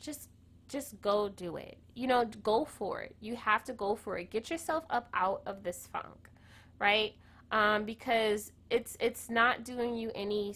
Just 0.00 0.29
just 0.70 1.00
go 1.02 1.28
do 1.28 1.56
it. 1.56 1.76
You 1.94 2.06
know, 2.06 2.24
go 2.42 2.64
for 2.64 3.02
it. 3.02 3.14
You 3.20 3.36
have 3.36 3.64
to 3.64 3.72
go 3.72 3.94
for 3.94 4.16
it. 4.18 4.30
Get 4.30 4.50
yourself 4.50 4.84
up 4.88 5.08
out 5.12 5.42
of 5.44 5.62
this 5.62 5.88
funk, 5.92 6.30
right? 6.78 7.14
Um, 7.52 7.84
because 7.84 8.52
it's 8.70 8.96
it's 9.00 9.28
not 9.28 9.64
doing 9.64 9.94
you 9.96 10.10
any. 10.14 10.54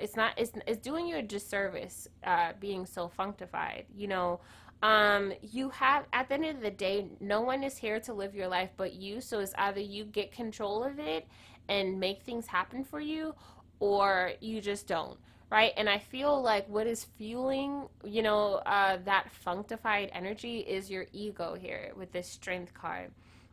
It's 0.00 0.16
not. 0.16 0.32
It's, 0.38 0.52
it's 0.66 0.80
doing 0.80 1.06
you 1.06 1.16
a 1.16 1.22
disservice. 1.22 2.08
Uh, 2.24 2.52
being 2.60 2.86
so 2.86 3.08
functified. 3.08 3.86
You 3.94 4.08
know. 4.08 4.40
Um, 4.80 5.32
you 5.42 5.70
have 5.70 6.04
at 6.12 6.28
the 6.28 6.34
end 6.34 6.44
of 6.44 6.60
the 6.60 6.70
day, 6.70 7.08
no 7.18 7.40
one 7.40 7.64
is 7.64 7.76
here 7.76 7.98
to 7.98 8.12
live 8.12 8.36
your 8.36 8.46
life 8.46 8.70
but 8.76 8.92
you. 8.92 9.20
So 9.20 9.40
it's 9.40 9.52
either 9.58 9.80
you 9.80 10.04
get 10.04 10.30
control 10.30 10.84
of 10.84 11.00
it 11.00 11.26
and 11.68 11.98
make 11.98 12.22
things 12.22 12.46
happen 12.46 12.84
for 12.84 13.00
you, 13.00 13.34
or 13.80 14.32
you 14.40 14.60
just 14.60 14.86
don't 14.86 15.18
right? 15.50 15.72
And 15.76 15.88
I 15.88 15.98
feel 15.98 16.40
like 16.42 16.68
what 16.68 16.86
is 16.86 17.04
fueling, 17.04 17.88
you 18.04 18.22
know, 18.22 18.54
uh, 18.66 18.98
that 19.04 19.30
functified 19.30 20.10
energy 20.12 20.58
is 20.58 20.90
your 20.90 21.06
ego 21.12 21.54
here 21.54 21.92
with 21.96 22.12
this 22.12 22.28
strength 22.28 22.74
card. 22.74 23.10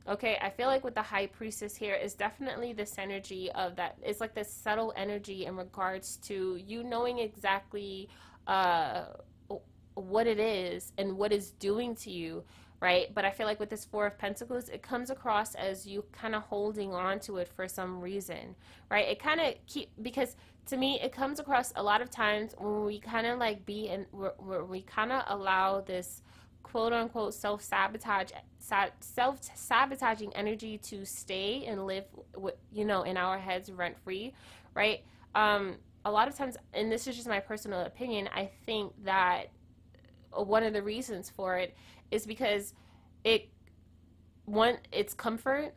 Okay, 0.07 0.37
I 0.39 0.51
feel 0.51 0.67
like 0.67 0.83
with 0.83 0.93
the 0.93 1.01
high 1.01 1.25
priestess 1.25 1.75
here 1.75 1.95
is 1.95 2.13
definitely 2.13 2.73
this 2.73 2.95
energy 2.99 3.49
of 3.53 3.75
that. 3.77 3.97
It's 4.03 4.21
like 4.21 4.35
this 4.35 4.53
subtle 4.53 4.93
energy 4.95 5.45
in 5.45 5.55
regards 5.55 6.17
to 6.27 6.59
you 6.63 6.83
knowing 6.83 7.19
exactly 7.19 8.09
uh, 8.45 9.05
what 9.95 10.27
it 10.27 10.39
is 10.39 10.91
and 10.97 11.17
what 11.17 11.31
it's 11.31 11.51
doing 11.51 11.95
to 11.95 12.11
you 12.11 12.43
right? 12.85 13.11
But 13.15 13.25
I 13.25 13.31
feel 13.31 13.47
like 13.47 13.59
with 13.59 13.71
this 13.71 13.83
Four 13.83 14.05
of 14.05 14.15
Pentacles, 14.19 14.69
it 14.69 14.83
comes 14.83 15.09
across 15.09 15.55
as 15.55 15.87
you 15.87 16.05
kind 16.11 16.35
of 16.35 16.43
holding 16.43 16.93
on 16.93 17.19
to 17.21 17.37
it 17.37 17.47
for 17.47 17.67
some 17.67 17.99
reason, 17.99 18.55
right? 18.91 19.07
It 19.07 19.19
kind 19.19 19.41
of 19.41 19.55
keep 19.65 19.89
because 20.03 20.35
to 20.67 20.77
me, 20.77 20.99
it 21.01 21.11
comes 21.11 21.39
across 21.39 21.73
a 21.75 21.81
lot 21.81 22.03
of 22.03 22.11
times 22.11 22.53
when 22.59 22.85
we 22.85 22.99
kind 22.99 23.25
of 23.25 23.39
like 23.39 23.65
be 23.65 23.89
where, 24.11 24.63
we 24.63 24.83
kind 24.83 25.11
of 25.11 25.23
allow 25.25 25.81
this 25.81 26.21
quote 26.61 26.93
unquote 26.93 27.33
self 27.33 27.63
sabotage 27.63 28.29
self 28.59 29.39
sabotaging 29.55 30.31
energy 30.35 30.77
to 30.77 31.05
stay 31.07 31.65
and 31.65 31.87
live 31.87 32.05
with 32.37 32.53
you 32.71 32.85
know 32.85 33.01
in 33.01 33.17
our 33.17 33.39
heads 33.39 33.71
rent 33.71 33.95
free 34.03 34.31
right 34.75 35.03
um 35.35 35.75
a 36.05 36.11
lot 36.11 36.27
of 36.27 36.35
times 36.35 36.57
and 36.73 36.91
this 36.91 37.05
is 37.07 37.15
just 37.15 37.27
my 37.27 37.39
personal 37.39 37.81
opinion 37.81 38.27
i 38.33 38.49
think 38.65 38.91
that 39.03 39.51
one 40.31 40.63
of 40.63 40.73
the 40.73 40.81
reasons 40.81 41.29
for 41.29 41.57
it 41.57 41.75
is 42.11 42.25
because 42.25 42.73
it 43.23 43.49
one 44.45 44.77
it's 44.91 45.13
comfort 45.13 45.73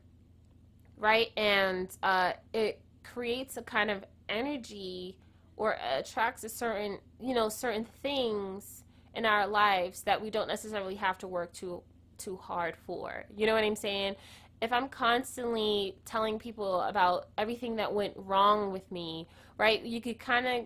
right? 0.99 1.31
And 1.37 1.89
uh 2.03 2.33
it 2.53 2.81
creates 3.05 3.57
a 3.57 3.62
kind 3.62 3.91
of 3.91 4.05
energy 4.29 5.16
or 5.57 5.76
attracts 5.97 6.45
a 6.45 6.49
certain 6.49 6.99
you 7.20 7.35
know 7.35 7.49
certain 7.49 7.87
things 8.03 8.85
in 9.14 9.24
our 9.24 9.47
lives 9.47 10.03
that 10.03 10.20
we 10.20 10.31
don't 10.31 10.49
necessarily 10.49 10.95
have 10.95 11.18
to 11.18 11.26
work 11.29 11.53
too 11.53 11.83
too 12.18 12.37
hard 12.37 12.76
for. 12.76 13.24
You 13.37 13.47
know 13.47 13.55
what 13.55 13.64
i'm 13.64 13.76
saying? 13.76 14.16
If 14.61 14.72
i'm 14.72 14.89
constantly 14.89 15.97
telling 16.05 16.39
people 16.39 16.81
about 16.83 17.29
everything 17.39 17.76
that 17.76 17.93
went 17.93 18.14
wrong 18.16 18.72
with 18.72 18.91
me 18.91 19.29
right 19.57 19.83
you 19.85 20.01
could 20.01 20.18
kind 20.18 20.47
of 20.47 20.64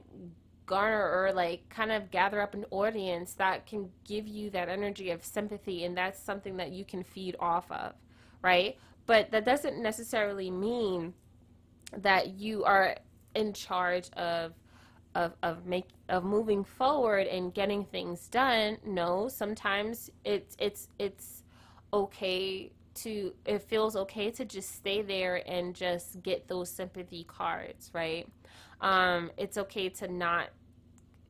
garner 0.72 1.04
or 1.10 1.32
like 1.32 1.68
kind 1.68 1.92
of 1.92 2.10
gather 2.10 2.40
up 2.40 2.54
an 2.54 2.64
audience 2.70 3.34
that 3.34 3.66
can 3.66 3.90
give 4.04 4.26
you 4.26 4.48
that 4.50 4.68
energy 4.68 5.10
of 5.10 5.22
sympathy 5.22 5.84
and 5.84 5.96
that's 5.96 6.18
something 6.18 6.56
that 6.56 6.72
you 6.72 6.84
can 6.84 7.02
feed 7.02 7.36
off 7.38 7.70
of 7.70 7.92
right 8.42 8.78
but 9.04 9.30
that 9.32 9.44
doesn't 9.44 9.82
necessarily 9.82 10.50
mean 10.50 11.12
that 11.98 12.28
you 12.28 12.64
are 12.64 12.96
in 13.34 13.52
charge 13.52 14.08
of 14.12 14.52
of 15.14 15.32
of 15.42 15.66
make 15.66 15.88
of 16.08 16.24
moving 16.24 16.64
forward 16.64 17.26
and 17.26 17.52
getting 17.52 17.84
things 17.84 18.28
done. 18.28 18.78
No, 18.84 19.28
sometimes 19.28 20.10
it's 20.24 20.56
it's 20.58 20.88
it's 20.98 21.42
okay 21.92 22.72
to 22.94 23.34
it 23.44 23.62
feels 23.62 23.96
okay 23.96 24.30
to 24.30 24.44
just 24.44 24.74
stay 24.74 25.02
there 25.02 25.42
and 25.46 25.74
just 25.74 26.22
get 26.22 26.48
those 26.48 26.70
sympathy 26.70 27.24
cards, 27.24 27.90
right? 27.92 28.26
Um, 28.80 29.30
it's 29.36 29.58
okay 29.58 29.88
to 29.90 30.08
not, 30.08 30.48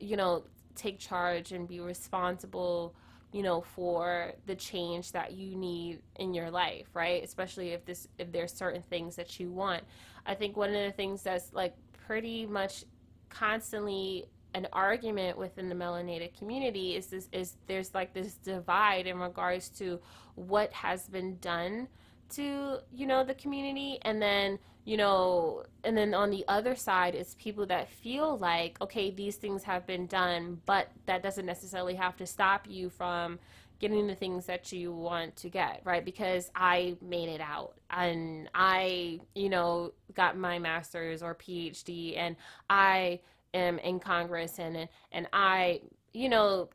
you 0.03 0.17
know, 0.17 0.43
take 0.75 0.99
charge 0.99 1.51
and 1.51 1.67
be 1.67 1.79
responsible, 1.79 2.95
you 3.31 3.43
know, 3.43 3.61
for 3.61 4.33
the 4.45 4.55
change 4.55 5.11
that 5.11 5.33
you 5.33 5.55
need 5.55 6.01
in 6.17 6.33
your 6.33 6.51
life, 6.51 6.87
right? 6.93 7.23
Especially 7.23 7.69
if 7.69 7.85
this 7.85 8.07
if 8.17 8.31
there's 8.31 8.53
certain 8.53 8.83
things 8.89 9.15
that 9.15 9.39
you 9.39 9.49
want. 9.49 9.83
I 10.25 10.35
think 10.35 10.57
one 10.57 10.69
of 10.69 10.83
the 10.83 10.91
things 10.91 11.23
that's 11.23 11.53
like 11.53 11.75
pretty 12.05 12.45
much 12.45 12.85
constantly 13.29 14.25
an 14.53 14.67
argument 14.71 15.37
within 15.37 15.67
the 15.67 15.75
melanated 15.75 16.37
community 16.37 16.95
is 16.95 17.07
this 17.07 17.27
is 17.31 17.57
there's 17.67 17.93
like 17.93 18.13
this 18.13 18.35
divide 18.35 19.07
in 19.07 19.17
regards 19.17 19.69
to 19.69 19.99
what 20.35 20.71
has 20.73 21.07
been 21.07 21.37
done 21.39 21.87
to 22.29 22.77
you 22.93 23.07
know 23.07 23.23
the 23.23 23.33
community 23.33 23.97
and 24.03 24.21
then 24.21 24.59
you 24.85 24.97
know 24.97 25.63
and 25.83 25.95
then 25.95 26.13
on 26.13 26.29
the 26.29 26.43
other 26.47 26.75
side 26.75 27.15
is 27.15 27.35
people 27.35 27.65
that 27.65 27.89
feel 27.89 28.37
like 28.37 28.79
okay 28.81 29.09
these 29.11 29.37
things 29.37 29.63
have 29.63 29.85
been 29.87 30.05
done 30.07 30.59
but 30.65 30.89
that 31.05 31.23
doesn't 31.23 31.45
necessarily 31.45 31.95
have 31.95 32.17
to 32.17 32.25
stop 32.25 32.67
you 32.67 32.89
from 32.89 33.39
getting 33.83 34.07
the 34.07 34.15
things 34.15 34.45
that 34.45 34.71
you 34.71 34.93
want 34.93 35.35
to 35.35 35.49
get, 35.49 35.81
right? 35.83 36.05
Because 36.05 36.49
I 36.55 36.95
made 37.01 37.27
it 37.27 37.41
out 37.41 37.73
and 37.89 38.49
I, 38.55 39.19
you 39.35 39.49
know, 39.49 39.91
got 40.13 40.37
my 40.37 40.57
master's 40.57 41.21
or 41.21 41.35
PhD 41.35 42.17
and 42.17 42.37
I 42.69 43.19
am 43.53 43.79
in 43.79 43.99
Congress 43.99 44.57
and 44.57 44.87
and, 45.11 45.27
I, 45.33 45.81
you 46.13 46.29
know, 46.29 46.69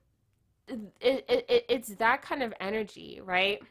it, 0.68 1.24
it, 1.30 1.64
it's 1.70 1.88
that 1.94 2.20
kind 2.20 2.42
of 2.42 2.52
energy, 2.60 3.22
right? 3.24 3.62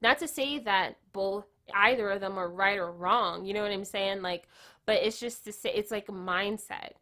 Not 0.00 0.18
to 0.18 0.28
say 0.28 0.60
that 0.60 0.98
both 1.12 1.46
either 1.74 2.10
of 2.10 2.20
them 2.20 2.38
are 2.38 2.48
right 2.48 2.78
or 2.78 2.92
wrong, 2.92 3.44
you 3.44 3.54
know 3.54 3.62
what 3.62 3.72
I'm 3.72 3.84
saying? 3.84 4.22
Like, 4.22 4.48
but 4.86 5.02
it's 5.02 5.20
just 5.20 5.44
to 5.44 5.52
say 5.52 5.70
it's 5.74 5.90
like 5.90 6.08
a 6.08 6.12
mindset, 6.12 6.92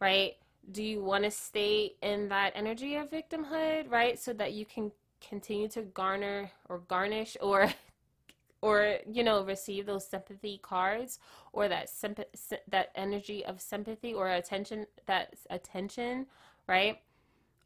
right? 0.00 0.34
do 0.72 0.82
you 0.82 1.02
want 1.02 1.24
to 1.24 1.30
stay 1.30 1.94
in 2.02 2.28
that 2.28 2.52
energy 2.54 2.96
of 2.96 3.10
victimhood 3.10 3.90
right 3.90 4.18
so 4.18 4.32
that 4.32 4.52
you 4.52 4.64
can 4.64 4.90
continue 5.26 5.68
to 5.68 5.82
garner 5.82 6.50
or 6.68 6.78
garnish 6.88 7.36
or 7.40 7.72
or 8.62 8.98
you 9.10 9.22
know 9.22 9.44
receive 9.44 9.86
those 9.86 10.06
sympathy 10.06 10.58
cards 10.62 11.18
or 11.52 11.68
that 11.68 11.88
sympath- 11.88 12.58
that 12.68 12.90
energy 12.94 13.44
of 13.44 13.60
sympathy 13.60 14.12
or 14.12 14.28
attention 14.28 14.86
that 15.06 15.34
attention 15.50 16.26
right 16.66 17.00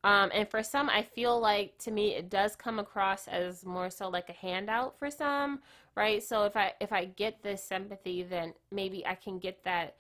um, 0.03 0.31
and 0.35 0.49
for 0.49 0.63
some 0.63 0.91
i 0.91 1.03
feel 1.03 1.39
like 1.41 1.77
to 1.79 1.91
me 1.91 2.15
it 2.15 2.29
does 2.29 2.55
come 2.55 2.79
across 2.79 3.29
as 3.29 3.65
more 3.65 3.89
so 3.89 4.09
like 4.09 4.29
a 4.29 4.35
handout 4.35 4.99
for 4.99 5.11
some 5.11 5.61
right? 5.97 6.23
So 6.23 6.45
if 6.45 6.57
i 6.57 6.73
if 6.81 6.93
i 6.93 7.05
get 7.05 7.43
this 7.43 7.63
sympathy 7.63 8.23
then 8.23 8.55
maybe 8.71 9.07
i 9.07 9.15
can 9.15 9.39
get 9.39 9.63
that 9.65 9.97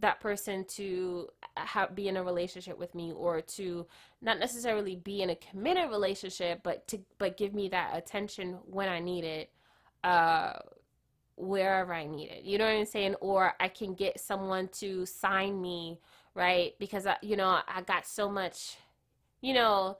that 0.00 0.20
person 0.20 0.64
to 0.64 1.28
have, 1.56 1.94
be 1.94 2.08
in 2.08 2.16
a 2.16 2.24
relationship 2.24 2.78
with 2.78 2.94
me 2.94 3.12
or 3.12 3.42
to 3.42 3.86
not 4.22 4.38
necessarily 4.38 4.96
be 4.96 5.20
in 5.20 5.30
a 5.30 5.36
committed 5.36 5.90
relationship 5.90 6.60
but 6.62 6.86
to 6.88 6.98
but 7.18 7.36
give 7.36 7.54
me 7.54 7.68
that 7.68 7.96
attention 7.96 8.58
when 8.64 8.88
i 8.88 8.98
need 8.98 9.24
it 9.24 9.50
uh 10.04 10.54
wherever 11.36 11.92
i 11.92 12.06
need 12.06 12.28
it. 12.30 12.44
You 12.44 12.58
know 12.58 12.64
what 12.64 12.74
i'm 12.74 12.86
saying? 12.86 13.14
Or 13.16 13.54
i 13.60 13.68
can 13.68 13.94
get 13.94 14.20
someone 14.20 14.68
to 14.80 15.06
sign 15.06 15.60
me 15.60 16.00
right? 16.34 16.72
Because 16.78 17.06
I, 17.06 17.16
you 17.20 17.36
know 17.36 17.60
i 17.68 17.82
got 17.82 18.06
so 18.06 18.28
much 18.28 18.76
you 19.42 19.52
know 19.54 19.98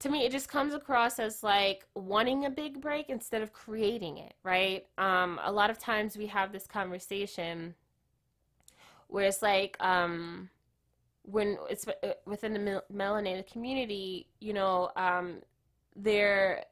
to 0.00 0.08
me 0.08 0.24
it 0.26 0.32
just 0.32 0.48
comes 0.48 0.74
across 0.74 1.18
as 1.18 1.42
like 1.42 1.86
wanting 1.94 2.44
a 2.44 2.50
big 2.50 2.80
break 2.80 3.08
instead 3.08 3.42
of 3.42 3.52
creating 3.52 4.18
it 4.18 4.34
right 4.42 4.86
um 4.98 5.38
a 5.44 5.52
lot 5.52 5.70
of 5.70 5.78
times 5.78 6.16
we 6.16 6.26
have 6.26 6.52
this 6.52 6.66
conversation 6.66 7.74
where 9.10 9.26
it's 9.26 9.42
like 9.42 9.76
um, 9.80 10.48
when 11.22 11.58
it's 11.68 11.86
uh, 11.86 12.12
within 12.24 12.52
the 12.52 12.82
melanated 12.92 13.50
community, 13.50 14.26
you 14.40 14.52
know, 14.52 14.90
um, 14.96 15.36
they're 15.96 16.64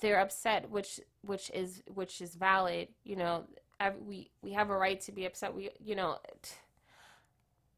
they're 0.00 0.20
upset, 0.20 0.70
which 0.70 1.00
which 1.22 1.50
is 1.52 1.82
which 1.92 2.20
is 2.20 2.34
valid. 2.34 2.88
You 3.04 3.16
know, 3.16 3.44
we 4.06 4.30
we 4.42 4.52
have 4.52 4.70
a 4.70 4.76
right 4.76 5.00
to 5.02 5.12
be 5.12 5.24
upset. 5.26 5.54
We 5.54 5.70
you 5.82 5.96
know, 5.96 6.18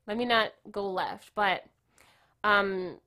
let 0.06 0.16
me 0.16 0.24
not 0.24 0.52
go 0.70 0.90
left, 0.90 1.30
but 1.34 1.64
um, 2.44 2.98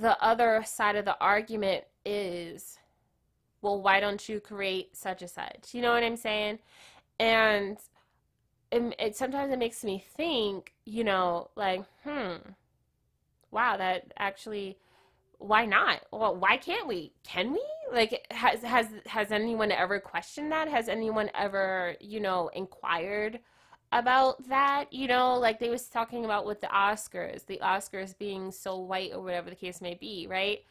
the 0.00 0.20
other 0.22 0.62
side 0.66 0.96
of 0.96 1.04
the 1.04 1.16
argument 1.20 1.84
is 2.04 2.78
well, 3.62 3.80
why 3.80 4.00
don't 4.00 4.28
you 4.28 4.40
create 4.40 4.96
such 4.96 5.22
and 5.22 5.30
such? 5.30 5.72
You 5.72 5.82
know 5.82 5.92
what 5.92 6.02
I'm 6.02 6.16
saying? 6.16 6.58
And 7.18 7.78
it, 8.72 8.94
it 8.98 9.16
sometimes 9.16 9.52
it 9.52 9.58
makes 9.58 9.84
me 9.84 10.04
think, 10.16 10.72
you 10.84 11.04
know, 11.04 11.50
like, 11.54 11.84
hmm, 12.02 12.36
wow, 13.52 13.76
that 13.76 14.12
actually, 14.18 14.78
why 15.38 15.64
not? 15.64 16.00
Well, 16.10 16.34
why 16.36 16.56
can't 16.56 16.88
we? 16.88 17.12
Can 17.22 17.52
we? 17.52 17.62
Like, 17.92 18.26
has 18.30 18.62
has 18.62 18.88
has 19.06 19.30
anyone 19.30 19.70
ever 19.70 20.00
questioned 20.00 20.50
that? 20.52 20.68
Has 20.68 20.88
anyone 20.88 21.30
ever, 21.34 21.94
you 22.00 22.20
know, 22.20 22.48
inquired? 22.54 23.40
About 23.92 24.48
that 24.48 24.92
you 24.92 25.06
know 25.06 25.34
like 25.38 25.60
they 25.60 25.68
was 25.68 25.86
talking 25.88 26.24
about 26.24 26.46
with 26.46 26.60
the 26.60 26.66
oscars 26.68 27.44
the 27.46 27.58
oscars 27.62 28.16
being 28.18 28.50
so 28.50 28.78
white 28.78 29.12
or 29.12 29.22
whatever 29.22 29.50
the 29.50 29.56
case 29.56 29.80
may 29.80 29.94
be 29.94 30.26
right 30.28 30.64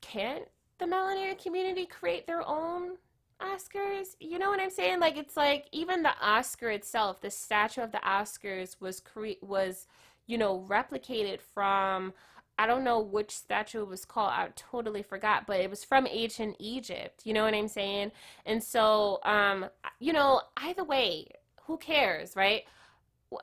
can't 0.00 0.44
the 0.78 0.84
melanated 0.84 1.42
community 1.42 1.86
create 1.86 2.26
their 2.26 2.46
own 2.46 2.92
Oscars. 3.40 4.16
You 4.20 4.38
know 4.38 4.50
what 4.50 4.60
I'm 4.60 4.70
saying? 4.70 5.00
Like 5.00 5.16
it's 5.16 5.36
like 5.36 5.66
even 5.72 6.02
the 6.02 6.12
Oscar 6.20 6.70
itself, 6.70 7.20
the 7.20 7.30
statue 7.30 7.82
of 7.82 7.92
the 7.92 7.98
Oscars 7.98 8.80
was 8.80 9.00
cre- 9.00 9.40
was 9.42 9.86
you 10.26 10.38
know 10.38 10.64
replicated 10.68 11.40
from 11.40 12.12
I 12.58 12.66
don't 12.66 12.82
know 12.82 12.98
which 12.98 13.30
statue 13.30 13.82
it 13.82 13.88
was 13.88 14.04
called. 14.04 14.32
I 14.32 14.48
totally 14.56 15.02
forgot, 15.02 15.46
but 15.46 15.60
it 15.60 15.70
was 15.70 15.84
from 15.84 16.08
ancient 16.08 16.56
Egypt. 16.58 17.22
You 17.24 17.32
know 17.32 17.44
what 17.44 17.54
I'm 17.54 17.68
saying? 17.68 18.10
And 18.46 18.60
so, 18.62 19.20
um, 19.22 19.66
you 20.00 20.12
know, 20.12 20.42
either 20.56 20.82
way, 20.82 21.28
who 21.68 21.76
cares, 21.76 22.34
right? 22.34 22.64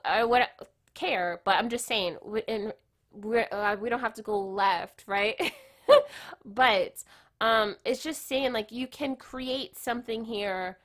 I 0.04 0.24
would 0.24 0.42
care, 0.94 1.40
but 1.44 1.54
I'm 1.54 1.70
just 1.70 1.86
saying, 1.86 2.16
and 2.48 2.74
we're, 3.12 3.46
uh, 3.50 3.76
we 3.80 3.88
don't 3.88 4.00
have 4.00 4.14
to 4.14 4.22
go 4.22 4.38
left, 4.38 5.04
right? 5.06 5.40
but 6.44 7.02
um, 7.40 7.76
it's 7.84 8.02
just 8.02 8.26
saying 8.26 8.52
like 8.52 8.72
you 8.72 8.88
can 8.88 9.14
create 9.14 9.78
something 9.78 10.24
here 10.24 10.76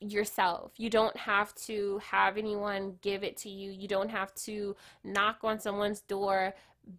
yourself. 0.00 0.72
You 0.76 0.88
don't 0.88 1.16
have 1.16 1.52
to 1.66 1.98
have 1.98 2.36
anyone 2.36 2.94
give 3.02 3.24
it 3.24 3.36
to 3.38 3.50
you. 3.50 3.72
You 3.72 3.88
don't 3.88 4.10
have 4.10 4.32
to 4.46 4.76
knock 5.02 5.38
on 5.42 5.58
someone's 5.58 6.00
door 6.02 6.54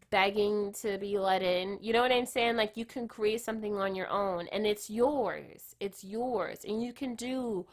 begging 0.09 0.73
to 0.81 0.97
be 0.97 1.17
let 1.17 1.41
in. 1.41 1.77
You 1.79 1.93
know 1.93 2.01
what 2.01 2.11
I'm 2.11 2.25
saying? 2.25 2.57
Like 2.57 2.75
you 2.75 2.85
can 2.85 3.07
create 3.07 3.41
something 3.41 3.77
on 3.77 3.95
your 3.95 4.09
own 4.09 4.47
and 4.51 4.67
it's 4.67 4.89
yours. 4.89 5.75
It's 5.79 6.03
yours 6.03 6.65
and 6.67 6.83
you 6.83 6.91
can 6.91 7.15
do 7.15 7.65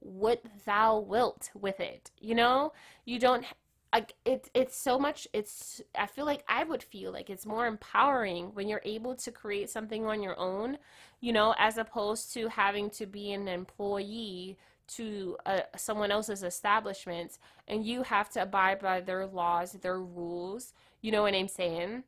what 0.00 0.42
thou 0.64 0.98
wilt 0.98 1.50
with 1.54 1.80
it. 1.80 2.10
You 2.20 2.34
know? 2.34 2.72
You 3.04 3.18
don't 3.18 3.44
like 3.92 4.14
it's 4.24 4.48
it's 4.54 4.76
so 4.76 4.98
much 4.98 5.26
it's 5.32 5.80
i 5.96 6.06
feel 6.06 6.24
like 6.24 6.44
i 6.48 6.62
would 6.62 6.82
feel 6.82 7.12
like 7.12 7.28
it's 7.28 7.46
more 7.46 7.66
empowering 7.66 8.46
when 8.54 8.68
you're 8.68 8.82
able 8.84 9.14
to 9.14 9.30
create 9.30 9.68
something 9.68 10.06
on 10.06 10.22
your 10.22 10.38
own 10.38 10.78
you 11.20 11.32
know 11.32 11.54
as 11.58 11.76
opposed 11.76 12.32
to 12.32 12.48
having 12.48 12.88
to 12.88 13.06
be 13.06 13.32
an 13.32 13.48
employee 13.48 14.56
to 14.86 15.36
uh, 15.46 15.60
someone 15.76 16.10
else's 16.10 16.42
establishment 16.42 17.38
and 17.68 17.84
you 17.84 18.02
have 18.02 18.28
to 18.28 18.42
abide 18.42 18.80
by 18.80 19.00
their 19.00 19.26
laws 19.26 19.72
their 19.72 20.00
rules 20.00 20.72
you 21.00 21.10
know 21.10 21.22
what 21.22 21.34
i'm 21.34 21.48
saying 21.48 22.04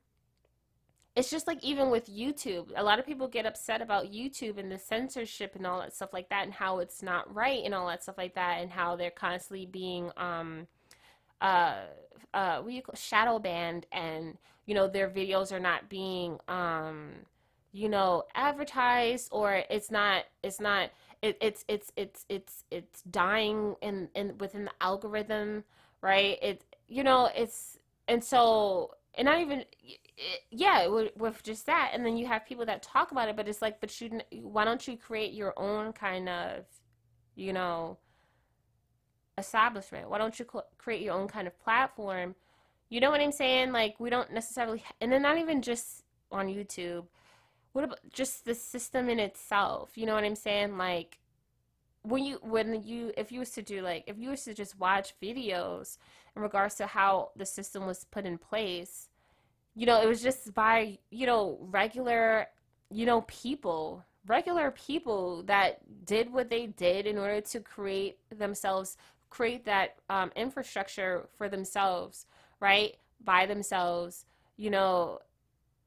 it's 1.15 1.31
just 1.31 1.47
like 1.47 1.63
even 1.63 1.91
with 1.91 2.09
YouTube, 2.09 2.71
a 2.75 2.83
lot 2.83 2.99
of 2.99 3.05
people 3.05 3.29
get 3.29 3.45
upset 3.45 3.83
about 3.83 4.11
YouTube 4.11 4.57
and 4.57 4.73
the 4.73 4.79
censorship 4.79 5.55
and 5.55 5.67
all 5.67 5.81
that 5.81 5.95
stuff 5.95 6.13
like 6.13 6.29
that, 6.31 6.45
and 6.45 6.53
how 6.53 6.79
it's 6.79 7.03
not 7.03 7.33
right 7.35 7.63
and 7.65 7.75
all 7.75 7.87
that 7.89 8.03
stuff 8.03 8.17
like 8.17 8.35
that, 8.35 8.61
and 8.61 8.71
how 8.71 8.97
they're 8.97 9.11
constantly 9.11 9.67
being 9.67 10.11
um, 10.17 10.67
uh, 11.43 11.83
uh, 12.33 12.61
what 12.61 12.73
you 12.73 12.81
call 12.81 12.95
shadow 12.95 13.39
banned, 13.39 13.87
and 13.93 14.39
you 14.65 14.75
know 14.75 14.89
their 14.89 15.11
videos 15.11 15.53
are 15.53 15.61
not 15.61 15.91
being 15.91 16.39
um, 16.49 17.11
you 17.73 17.91
know 17.91 18.25
advertised, 18.35 19.29
or 19.33 19.63
it's 19.69 19.91
not 19.91 20.25
it's 20.43 20.61
not 20.61 20.91
it, 21.21 21.37
it's 21.43 21.63
it's 21.69 21.93
it's 21.97 22.25
it's 22.31 22.65
it's 22.71 23.03
dying 23.03 23.77
in 23.83 24.09
in 24.15 24.39
within 24.39 24.65
the 24.65 24.73
algorithm, 24.81 25.63
right? 26.01 26.39
It 26.41 26.65
you 26.89 27.05
know 27.05 27.29
it's 27.37 27.79
and 28.09 28.25
so 28.25 28.93
and 29.15 29.27
not 29.27 29.41
even 29.41 29.65
yeah 30.51 30.87
with, 30.87 31.43
just 31.43 31.67
that 31.67 31.91
and 31.93 32.05
then 32.05 32.17
you 32.17 32.27
have 32.27 32.47
people 32.47 32.65
that 32.65 32.83
talk 32.83 33.13
about 33.13 33.29
it 33.29 33.37
but 33.37 33.47
it's 33.49 33.61
like 33.61 33.81
but 33.81 34.01
you 34.01 34.21
why 34.41 34.65
don't 34.65 34.87
you 34.89 34.97
create 34.97 35.33
your 35.33 35.53
own 35.59 35.93
kind 35.93 36.29
of 36.29 36.65
you 37.35 37.53
know 37.53 37.99
establishment? 39.39 40.09
Why 40.09 40.19
don't 40.19 40.39
you 40.39 40.47
create 40.79 41.03
your 41.03 41.15
own 41.15 41.29
kind 41.29 41.47
of 41.47 41.59
platform? 41.59 42.35
You 42.89 43.01
know 43.01 43.11
what 43.11 43.21
I'm 43.21 43.33
saying? 43.33 43.73
Like 43.73 43.99
we 43.99 44.11
don't 44.11 44.33
necessarily, 44.33 44.83
and 45.01 45.13
then 45.13 45.23
not 45.23 45.39
even 45.39 45.63
just 45.63 46.05
on 46.31 46.47
YouTube. 46.47 47.07
What 47.73 47.85
about 47.85 48.01
just 48.13 48.45
the 48.45 48.55
system 48.55 49.09
in 49.09 49.19
itself? 49.19 49.93
You 49.97 50.07
know 50.07 50.15
what 50.15 50.25
I'm 50.25 50.37
saying? 50.37 50.77
Like 50.77 51.19
when 52.03 52.25
you 52.25 52.39
when 52.43 52.83
you 52.83 53.13
if 53.17 53.31
you 53.31 53.41
was 53.41 53.51
to 53.51 53.63
do 53.63 53.81
like 53.81 54.05
if 54.07 54.19
you 54.19 54.31
was 54.31 54.45
to 54.45 54.55
just 54.55 54.79
watch 54.79 55.15
videos 55.23 55.99
in 56.35 56.43
regards 56.43 56.75
to 56.77 56.87
how 56.87 57.31
the 57.37 57.47
system 57.47 57.87
was 57.87 58.05
put 58.11 58.25
in 58.25 58.39
place, 58.39 59.09
you 59.75 59.87
know, 59.87 60.01
it 60.01 60.07
was 60.07 60.23
just 60.23 60.55
by 60.55 60.99
you 61.11 61.27
know 61.27 61.59
regular 61.61 62.47
you 62.91 63.07
know 63.07 63.23
people 63.23 64.05
regular 64.27 64.71
people 64.71 65.43
that 65.45 65.81
did 66.05 66.33
what 66.33 66.49
they 66.49 66.67
did 66.67 67.07
in 67.07 67.19
order 67.19 67.41
to 67.41 67.61
create 67.61 68.19
themselves 68.37 68.97
create 69.33 69.65
that 69.65 69.97
um, 70.11 70.31
infrastructure 70.37 71.27
for 71.39 71.49
themselves, 71.49 72.27
right? 72.61 72.97
By 73.25 73.47
themselves, 73.47 74.27
you 74.59 74.69
know, 74.69 75.21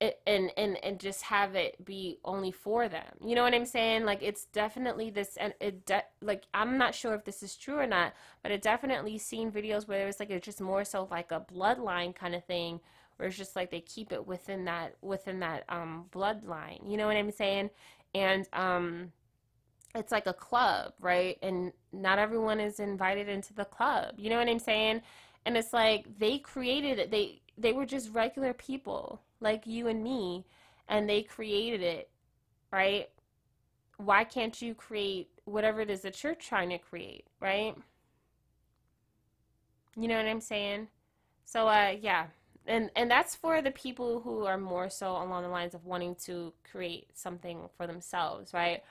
and 0.02 0.52
and 0.58 0.78
and 0.84 1.00
just 1.00 1.24
have 1.24 1.56
it 1.56 1.84
be 1.86 2.20
only 2.26 2.52
for 2.52 2.90
them. 2.90 3.06
You 3.24 3.36
know 3.36 3.44
what 3.44 3.54
I'm 3.54 3.66
saying? 3.66 4.04
Like 4.06 4.22
it's 4.22 4.46
definitely 4.46 5.10
this, 5.10 5.38
and 5.38 5.54
it 5.62 5.86
de- 5.86 6.04
like 6.22 6.44
I'm 6.54 6.78
not 6.78 6.94
sure 6.94 7.14
if 7.14 7.24
this 7.24 7.42
is 7.42 7.56
true 7.56 7.80
or 7.80 7.88
not, 7.88 8.14
but 8.44 8.52
it 8.52 8.62
definitely 8.62 9.18
seen 9.18 9.52
videos 9.52 9.88
where 9.88 10.08
it's 10.08 10.20
like 10.20 10.30
it's 10.30 10.46
just 10.46 10.62
more 10.62 10.84
so 10.84 11.08
like 11.10 11.32
a 11.32 11.40
bloodline 11.40 12.14
kind 12.14 12.36
of 12.36 12.44
thing, 12.44 12.82
where 13.16 13.30
it's 13.30 13.38
just 13.38 13.56
like 13.56 13.72
they 13.72 13.80
keep 13.82 14.12
it 14.12 14.28
within 14.28 14.66
that 14.66 14.96
within 15.02 15.40
that 15.40 15.64
um 15.70 16.06
bloodline. 16.12 16.90
You 16.90 16.98
know 16.98 17.08
what 17.08 17.16
I'm 17.16 17.32
saying? 17.32 17.70
And 18.14 18.48
um 18.52 19.12
it's 19.96 20.12
like 20.12 20.28
a 20.28 20.34
club, 20.34 20.94
right? 21.00 21.38
And 21.42 21.72
not 21.94 22.20
everyone 22.20 22.60
is 22.60 22.82
invited 22.82 23.30
into 23.30 23.54
the 23.54 23.64
club. 23.64 24.16
You 24.18 24.30
know 24.30 24.38
what 24.38 24.50
I'm 24.50 24.60
saying? 24.60 25.02
And 25.46 25.56
it's 25.56 25.72
like 25.72 26.20
they 26.20 26.40
created 26.40 27.00
it. 27.00 27.12
They 27.12 27.42
they 27.58 27.72
were 27.72 27.86
just 27.86 28.12
regular 28.14 28.54
people 28.54 29.22
like 29.46 29.66
you 29.66 29.88
and 29.88 30.04
me 30.04 30.46
and 30.90 31.10
they 31.10 31.24
created 31.24 31.82
it, 31.82 32.10
right? 32.74 33.10
Why 33.98 34.26
can't 34.26 34.62
you 34.62 34.76
create 34.76 35.30
whatever 35.46 35.80
it 35.80 35.90
is 35.90 36.02
that 36.02 36.22
you're 36.22 36.36
trying 36.36 36.70
to 36.72 36.78
create, 36.78 37.28
right? 37.40 37.76
You 39.96 40.10
know 40.10 40.18
what 40.18 40.26
I'm 40.26 40.42
saying? 40.42 40.90
So 41.46 41.70
uh 41.70 41.96
yeah. 42.02 42.26
And 42.68 42.90
and 42.96 43.10
that's 43.10 43.36
for 43.36 43.62
the 43.62 43.72
people 43.72 44.20
who 44.20 44.46
are 44.46 44.58
more 44.58 44.90
so 44.90 45.12
along 45.12 45.44
the 45.44 45.50
lines 45.50 45.76
of 45.76 45.86
wanting 45.86 46.16
to 46.26 46.52
create 46.70 47.08
something 47.14 47.70
for 47.78 47.88
themselves, 47.88 48.54
right? 48.54 48.84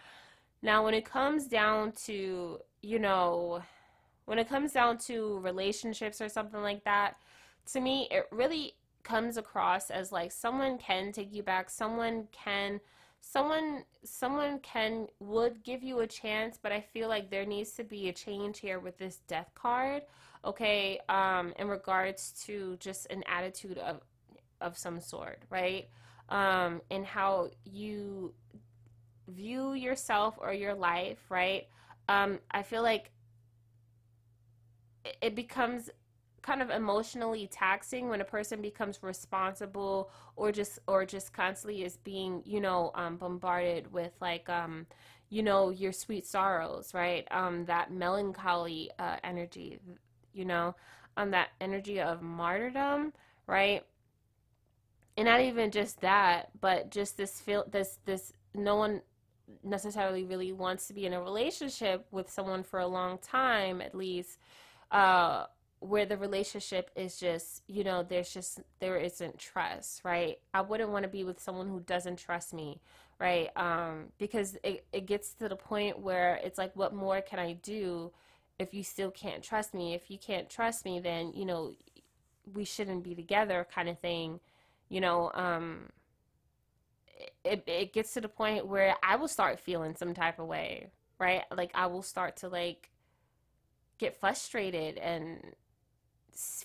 Now, 0.63 0.83
when 0.83 0.95
it 0.95 1.05
comes 1.05 1.47
down 1.47 1.93
to, 2.07 2.59
you 2.81 2.99
know, 2.99 3.63
when 4.25 4.39
it 4.39 4.49
comes 4.49 4.73
down 4.73 4.97
to 4.99 5.39
relationships 5.41 6.23
or 6.23 6.31
something 6.31 6.63
like 6.63 6.85
that, 6.85 7.17
to 7.73 7.81
me, 7.81 8.09
it 8.11 8.27
really 8.33 8.75
comes 9.05 9.37
across 9.37 9.91
as 9.91 10.11
like 10.11 10.33
someone 10.33 10.79
can 10.79 11.13
take 11.13 11.33
you 11.33 11.43
back, 11.43 11.71
someone 11.71 12.29
can 12.33 12.81
someone 13.21 13.85
someone 14.05 14.59
can 14.59 15.07
would 15.19 15.63
give 15.65 15.83
you 15.83 16.01
a 16.01 16.07
chance 16.07 16.59
but 16.63 16.71
i 16.73 16.79
feel 16.79 17.09
like 17.09 17.31
there 17.31 17.47
needs 17.47 17.71
to 17.71 17.83
be 17.83 18.11
a 18.11 18.13
change 18.13 18.59
here 18.59 18.79
with 18.79 18.99
this 18.99 19.23
death 19.27 19.51
card 19.55 20.03
okay 20.45 21.01
um 21.09 21.55
in 21.59 21.67
regards 21.67 22.33
to 22.33 22.77
just 22.81 23.07
an 23.07 23.25
attitude 23.27 23.79
of 23.79 24.03
of 24.61 24.77
some 24.77 25.01
sort 25.01 25.41
right 25.49 25.89
um 26.29 26.83
and 26.91 27.07
how 27.07 27.49
you 27.65 28.35
view 29.29 29.73
yourself 29.73 30.35
or 30.39 30.53
your 30.53 30.75
life, 30.75 31.19
right? 31.29 31.67
Um, 32.09 32.39
I 32.51 32.63
feel 32.63 32.83
like 32.83 33.11
it 35.23 35.35
becomes 35.35 35.91
kind 36.45 36.61
of 36.61 36.69
emotionally 36.69 37.49
taxing 37.51 38.09
when 38.09 38.21
a 38.21 38.25
person 38.25 38.61
becomes 38.61 39.03
responsible 39.03 40.11
or 40.37 40.53
just 40.53 40.79
or 40.87 41.07
just 41.07 41.33
constantly 41.33 41.85
is 41.85 41.97
being 41.99 42.43
you 42.45 42.61
know 42.61 42.91
um, 42.95 43.17
bombarded 43.17 43.91
with 43.93 44.13
like 44.21 44.49
um, 44.51 44.87
you 45.31 45.43
know 45.43 45.71
your 45.71 45.91
sweet 45.93 46.27
sorrows 46.27 46.93
right? 46.93 47.27
Um, 47.31 47.65
that 47.65 47.91
melancholy 47.91 48.91
uh, 48.99 49.17
energy 49.25 49.79
you 50.35 50.45
know 50.45 50.77
um, 51.17 51.31
that 51.31 51.49
energy 51.63 52.01
of 52.01 52.21
martyrdom 52.21 53.15
right? 53.47 53.83
And 55.17 55.27
not 55.27 55.41
even 55.41 55.71
just 55.71 56.03
that 56.03 56.51
but 56.61 56.91
just 56.91 57.17
this 57.17 57.41
feel 57.41 57.65
this 57.71 57.99
this 58.05 58.33
no 58.55 58.77
one 58.77 59.01
necessarily 59.63 60.25
really 60.25 60.53
wants 60.53 60.87
to 60.89 60.95
be 60.95 61.07
in 61.07 61.15
a 61.15 61.23
relationship 61.23 62.07
with 62.11 62.31
someone 62.31 62.63
for 62.63 62.81
a 62.81 62.87
long 62.87 63.19
time, 63.19 63.81
at 63.81 63.95
least, 63.95 64.39
uh, 64.91 65.47
where 65.85 66.07
the 66.07 66.17
relationship 66.17 66.91
is 66.97 67.19
just, 67.19 67.63
you 67.67 67.85
know, 67.85 68.03
there's 68.03 68.33
just, 68.33 68.61
there 68.81 68.97
isn't 68.97 69.39
trust, 69.39 70.01
right? 70.03 70.39
I 70.55 70.63
wouldn't 70.63 70.89
want 70.89 71.03
to 71.03 71.11
be 71.11 71.25
with 71.25 71.39
someone 71.39 71.69
who 71.69 71.81
doesn't 71.81 72.17
trust 72.17 72.55
me, 72.55 72.81
right? 73.21 73.51
Um, 73.55 74.07
because 74.19 74.57
it, 74.65 74.87
it 74.95 75.05
gets 75.05 75.35
to 75.35 75.49
the 75.49 75.57
point 75.57 75.99
where 75.99 76.41
it's 76.43 76.57
like, 76.57 76.75
what 76.75 76.95
more 76.95 77.21
can 77.21 77.39
I 77.39 77.53
do 77.53 78.13
if 78.59 78.73
you 78.73 78.83
still 78.83 79.11
can't 79.11 79.43
trust 79.43 79.75
me? 79.75 79.93
If 79.93 80.11
you 80.11 80.17
can't 80.17 80.49
trust 80.49 80.87
me, 80.87 81.01
then, 81.01 81.33
you 81.35 81.45
know, 81.45 81.75
we 82.55 82.65
shouldn't 82.65 83.05
be 83.05 83.15
together 83.15 83.67
kind 83.71 83.91
of 83.91 83.99
thing, 83.99 84.41
you 84.89 85.03
know, 85.03 85.31
um, 85.35 85.91
it, 87.45 87.63
it 87.67 87.93
gets 87.93 88.15
to 88.15 88.23
the 88.23 88.29
point 88.29 88.67
where 88.67 88.97
I 89.03 89.17
will 89.17 89.29
start 89.29 89.61
feeling 89.61 89.97
some 89.97 90.15
type 90.15 90.39
of 90.39 90.47
way, 90.47 90.89
right? 91.19 91.43
Like 91.55 91.73
I 91.75 91.87
will 91.87 92.03
start 92.03 92.37
to 92.39 92.49
like 92.49 92.89
get 93.99 94.17
frustrated 94.17 94.97
and 94.97 95.55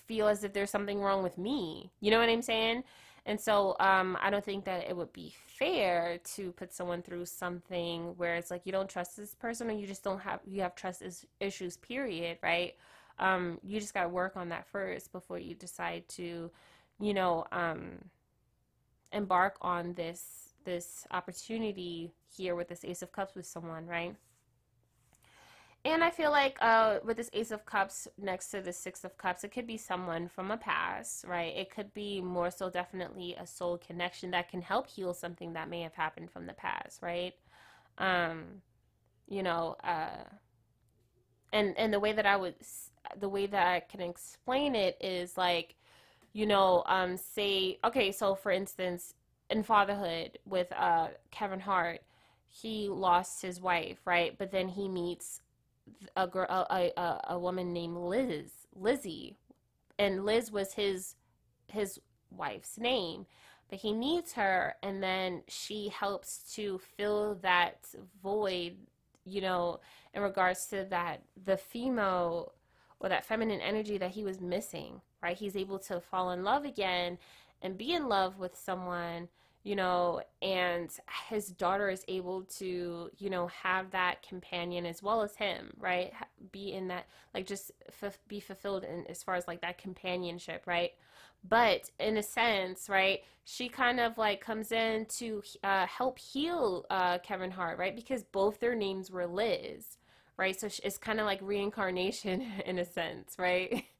feel 0.05 0.27
as 0.27 0.43
if 0.43 0.53
there's 0.53 0.69
something 0.69 1.01
wrong 1.01 1.23
with 1.23 1.37
me. 1.37 1.91
You 2.01 2.11
know 2.11 2.19
what 2.19 2.29
I'm 2.29 2.41
saying? 2.41 2.83
And 3.25 3.39
so 3.39 3.75
um, 3.79 4.17
I 4.21 4.29
don't 4.29 4.43
think 4.43 4.65
that 4.65 4.87
it 4.89 4.95
would 4.95 5.13
be 5.13 5.33
fair 5.45 6.19
to 6.35 6.51
put 6.53 6.73
someone 6.73 7.01
through 7.01 7.25
something 7.25 8.15
where 8.17 8.35
it's 8.35 8.49
like 8.49 8.65
you 8.65 8.71
don't 8.71 8.89
trust 8.89 9.17
this 9.17 9.35
person 9.35 9.69
or 9.69 9.73
you 9.73 9.85
just 9.85 10.03
don't 10.03 10.19
have 10.19 10.39
you 10.45 10.61
have 10.61 10.73
trust 10.75 11.03
issues 11.39 11.77
period, 11.77 12.37
right? 12.41 12.75
Um, 13.19 13.59
you 13.63 13.79
just 13.79 13.93
got 13.93 14.03
to 14.03 14.09
work 14.09 14.37
on 14.37 14.49
that 14.49 14.67
first 14.67 15.11
before 15.11 15.37
you 15.37 15.53
decide 15.53 16.07
to, 16.09 16.49
you 16.99 17.13
know, 17.13 17.45
um, 17.51 17.99
embark 19.11 19.57
on 19.61 19.93
this 19.93 20.53
this 20.65 21.05
opportunity 21.11 22.11
here 22.35 22.55
with 22.55 22.67
this 22.67 22.85
ace 22.85 23.01
of 23.01 23.11
cups 23.11 23.35
with 23.35 23.45
someone, 23.45 23.85
right? 23.85 24.15
And 25.85 26.03
I 26.03 26.09
feel 26.09 26.31
like 26.31 26.57
uh, 26.61 26.99
with 27.05 27.15
this 27.15 27.29
Ace 27.31 27.51
of 27.51 27.65
Cups 27.65 28.07
next 28.17 28.49
to 28.51 28.61
the 28.61 28.73
Six 28.73 29.05
of 29.05 29.17
Cups, 29.17 29.45
it 29.45 29.51
could 29.51 29.65
be 29.65 29.77
someone 29.77 30.27
from 30.27 30.51
a 30.51 30.57
past, 30.57 31.23
right? 31.25 31.55
It 31.55 31.73
could 31.73 31.93
be 31.93 32.19
more 32.19 32.51
so 32.51 32.69
definitely 32.69 33.35
a 33.39 33.47
soul 33.47 33.77
connection 33.77 34.31
that 34.31 34.49
can 34.49 34.61
help 34.61 34.87
heal 34.87 35.13
something 35.13 35.53
that 35.53 35.69
may 35.69 35.81
have 35.81 35.93
happened 35.93 36.31
from 36.31 36.47
the 36.47 36.53
past, 36.53 37.01
right? 37.01 37.33
Um, 37.97 38.61
you 39.29 39.41
know, 39.41 39.77
uh, 39.83 40.25
and 41.53 41.77
and 41.77 41.93
the 41.93 41.99
way 41.99 42.11
that 42.11 42.25
I 42.25 42.35
would, 42.35 42.55
the 43.17 43.29
way 43.29 43.45
that 43.47 43.67
I 43.67 43.79
can 43.79 44.01
explain 44.01 44.75
it 44.75 44.97
is 44.99 45.37
like, 45.37 45.75
you 46.33 46.45
know, 46.45 46.83
um, 46.87 47.15
say, 47.15 47.79
okay, 47.85 48.11
so 48.11 48.35
for 48.35 48.51
instance, 48.51 49.13
in 49.49 49.63
fatherhood 49.63 50.39
with 50.45 50.71
uh, 50.73 51.07
Kevin 51.31 51.61
Hart, 51.61 52.01
he 52.47 52.89
lost 52.89 53.41
his 53.41 53.61
wife, 53.61 53.99
right? 54.05 54.37
But 54.37 54.51
then 54.51 54.67
he 54.67 54.89
meets 54.89 55.41
a 56.15 56.27
girl, 56.27 56.47
a, 56.49 56.91
a, 56.97 57.21
a 57.29 57.39
woman 57.39 57.73
named 57.73 57.97
Liz, 57.97 58.51
Lizzie, 58.75 59.35
and 59.97 60.25
Liz 60.25 60.51
was 60.51 60.73
his 60.73 61.15
his 61.67 61.99
wife's 62.31 62.77
name, 62.77 63.25
but 63.69 63.79
he 63.79 63.91
needs 63.93 64.33
her, 64.33 64.75
and 64.81 65.03
then 65.03 65.43
she 65.47 65.89
helps 65.89 66.53
to 66.55 66.79
fill 66.97 67.35
that 67.41 67.85
void, 68.23 68.77
you 69.25 69.41
know, 69.41 69.79
in 70.13 70.21
regards 70.21 70.65
to 70.67 70.85
that 70.89 71.21
the 71.45 71.57
female 71.57 72.53
or 72.99 73.09
that 73.09 73.25
feminine 73.25 73.61
energy 73.61 73.97
that 73.97 74.11
he 74.11 74.23
was 74.23 74.41
missing, 74.41 75.01
right? 75.23 75.37
He's 75.37 75.55
able 75.55 75.79
to 75.79 76.01
fall 76.01 76.31
in 76.31 76.43
love 76.43 76.65
again 76.65 77.17
and 77.61 77.77
be 77.77 77.93
in 77.93 78.07
love 78.07 78.37
with 78.39 78.57
someone 78.57 79.29
you 79.63 79.75
know, 79.75 80.21
and 80.41 80.89
his 81.27 81.49
daughter 81.49 81.89
is 81.89 82.03
able 82.07 82.43
to, 82.43 83.09
you 83.17 83.29
know, 83.29 83.47
have 83.47 83.91
that 83.91 84.21
companion 84.27 84.85
as 84.85 85.03
well 85.03 85.21
as 85.21 85.35
him, 85.35 85.73
right? 85.77 86.13
Be 86.51 86.73
in 86.73 86.87
that, 86.87 87.07
like, 87.33 87.45
just 87.45 87.71
f- 88.01 88.19
be 88.27 88.39
fulfilled 88.39 88.83
in 88.85 89.05
as 89.07 89.21
far 89.21 89.35
as 89.35 89.47
like 89.47 89.61
that 89.61 89.77
companionship, 89.77 90.63
right? 90.65 90.91
But 91.47 91.89
in 91.99 92.17
a 92.17 92.23
sense, 92.23 92.89
right, 92.89 93.21
she 93.45 93.69
kind 93.69 93.99
of 93.99 94.17
like 94.17 94.41
comes 94.41 94.71
in 94.71 95.05
to 95.17 95.41
uh, 95.63 95.85
help 95.85 96.19
heal 96.19 96.85
uh, 96.89 97.19
Kevin 97.19 97.51
Hart, 97.51 97.79
right? 97.79 97.95
Because 97.95 98.23
both 98.23 98.59
their 98.59 98.75
names 98.75 99.09
were 99.11 99.25
Liz, 99.27 99.97
right? 100.39 100.57
So 100.57 100.69
it's 100.85 100.97
kind 100.97 101.19
of 101.19 101.25
like 101.25 101.39
reincarnation 101.43 102.41
in 102.65 102.79
a 102.79 102.85
sense, 102.85 103.35
right? 103.37 103.83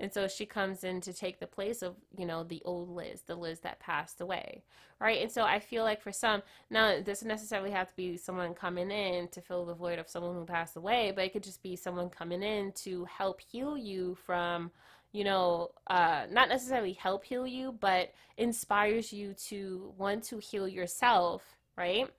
And 0.00 0.12
so 0.12 0.26
she 0.26 0.44
comes 0.44 0.82
in 0.82 1.00
to 1.02 1.12
take 1.12 1.38
the 1.38 1.46
place 1.46 1.80
of, 1.80 1.94
you 2.18 2.26
know, 2.26 2.42
the 2.42 2.60
old 2.64 2.90
Liz, 2.90 3.22
the 3.28 3.36
Liz 3.36 3.60
that 3.60 3.78
passed 3.78 4.20
away, 4.20 4.64
right? 4.98 5.22
And 5.22 5.30
so 5.30 5.44
I 5.44 5.60
feel 5.60 5.84
like 5.84 6.02
for 6.02 6.10
some, 6.10 6.42
now 6.68 6.88
it 6.88 7.04
doesn't 7.04 7.28
necessarily 7.28 7.70
have 7.70 7.90
to 7.90 7.94
be 7.94 8.16
someone 8.16 8.54
coming 8.54 8.90
in 8.90 9.28
to 9.28 9.40
fill 9.40 9.64
the 9.64 9.72
void 9.72 10.00
of 10.00 10.08
someone 10.08 10.34
who 10.34 10.44
passed 10.44 10.74
away, 10.74 11.12
but 11.14 11.24
it 11.24 11.32
could 11.32 11.44
just 11.44 11.62
be 11.62 11.76
someone 11.76 12.10
coming 12.10 12.42
in 12.42 12.72
to 12.72 13.04
help 13.04 13.40
heal 13.40 13.78
you 13.78 14.16
from, 14.26 14.72
you 15.12 15.22
know, 15.22 15.70
uh, 15.86 16.24
not 16.28 16.48
necessarily 16.48 16.94
help 16.94 17.22
heal 17.22 17.46
you, 17.46 17.70
but 17.70 18.12
inspires 18.36 19.12
you 19.12 19.32
to 19.46 19.94
want 19.96 20.24
to 20.24 20.38
heal 20.38 20.66
yourself, 20.66 21.44
right? 21.78 22.10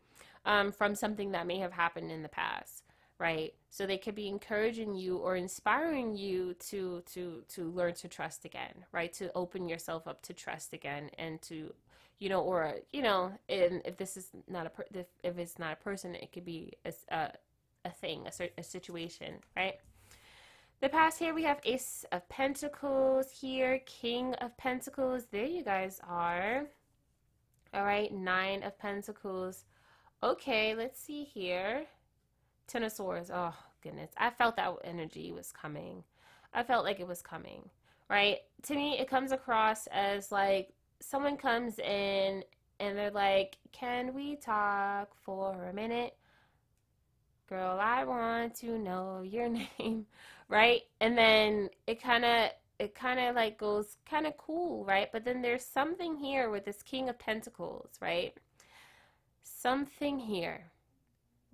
Um, 0.45 0.71
from 0.71 0.95
something 0.95 1.33
that 1.33 1.45
may 1.45 1.59
have 1.59 1.73
happened 1.73 2.09
in 2.09 2.23
the 2.23 2.29
past 2.29 2.84
right? 3.19 3.53
So 3.69 3.85
they 3.85 3.97
could 3.97 4.15
be 4.15 4.27
encouraging 4.27 4.95
you 4.95 5.17
or 5.17 5.35
inspiring 5.35 6.15
you 6.15 6.53
to 6.69 7.01
to 7.13 7.43
to 7.49 7.71
learn 7.71 7.93
to 7.95 8.07
trust 8.07 8.45
again 8.45 8.85
right? 8.91 9.11
To 9.13 9.31
open 9.35 9.69
yourself 9.69 10.07
up 10.07 10.21
to 10.23 10.33
trust 10.33 10.73
again 10.73 11.09
and 11.17 11.41
to 11.43 11.73
you 12.19 12.29
know 12.29 12.41
or 12.41 12.75
you 12.91 13.01
know 13.01 13.31
and 13.49 13.81
if 13.85 13.97
this 13.97 14.17
is 14.17 14.29
not 14.47 14.65
a 14.65 14.69
per- 14.69 14.85
if, 14.93 15.07
if 15.23 15.37
it's 15.37 15.59
not 15.59 15.73
a 15.73 15.83
person 15.83 16.15
it 16.15 16.31
could 16.31 16.45
be 16.45 16.73
a, 16.85 16.93
a, 17.09 17.31
a 17.85 17.89
thing 17.89 18.27
a, 18.39 18.49
a 18.57 18.63
situation 18.63 19.35
right? 19.55 19.75
The 20.81 20.89
past 20.89 21.19
here 21.19 21.33
we 21.33 21.43
have 21.43 21.59
ace 21.63 22.05
of 22.11 22.27
pentacles 22.29 23.31
here 23.31 23.79
king 23.85 24.33
of 24.35 24.55
pentacles. 24.57 25.25
There 25.31 25.45
you 25.45 25.63
guys 25.63 25.99
are. 26.07 26.65
All 27.73 27.83
right 27.83 28.13
nine 28.13 28.63
of 28.63 28.77
pentacles. 28.77 29.65
Okay 30.21 30.75
let's 30.75 30.99
see 30.99 31.23
here 31.23 31.85
Ten 32.67 32.83
of 32.83 32.91
Swords. 32.91 33.31
Oh, 33.33 33.53
goodness. 33.81 34.11
I 34.17 34.29
felt 34.31 34.55
that 34.57 34.73
energy 34.83 35.31
was 35.31 35.51
coming. 35.51 36.03
I 36.53 36.63
felt 36.63 36.85
like 36.85 36.99
it 36.99 37.07
was 37.07 37.21
coming, 37.21 37.69
right? 38.09 38.37
To 38.63 38.75
me, 38.75 38.97
it 38.97 39.09
comes 39.09 39.31
across 39.31 39.87
as 39.87 40.31
like 40.31 40.69
someone 40.99 41.37
comes 41.37 41.79
in 41.79 42.43
and 42.79 42.97
they're 42.97 43.11
like, 43.11 43.57
Can 43.71 44.13
we 44.13 44.37
talk 44.37 45.09
for 45.23 45.65
a 45.69 45.73
minute? 45.73 46.15
Girl, 47.47 47.77
I 47.79 48.03
want 48.05 48.55
to 48.55 48.77
know 48.79 49.21
your 49.21 49.49
name, 49.79 50.07
right? 50.49 50.81
And 51.01 51.17
then 51.17 51.69
it 51.87 52.01
kind 52.01 52.25
of 52.25 52.49
it 52.79 52.95
kind 52.95 53.19
of 53.19 53.35
like 53.35 53.57
goes 53.57 53.97
kind 54.09 54.25
of 54.25 54.35
cool, 54.37 54.83
right? 54.85 55.09
But 55.11 55.23
then 55.23 55.41
there's 55.41 55.65
something 55.65 56.17
here 56.17 56.49
with 56.49 56.65
this 56.65 56.81
King 56.83 57.09
of 57.09 57.19
Pentacles, 57.19 57.91
right? 58.01 58.33
Something 59.43 60.19
here 60.19 60.71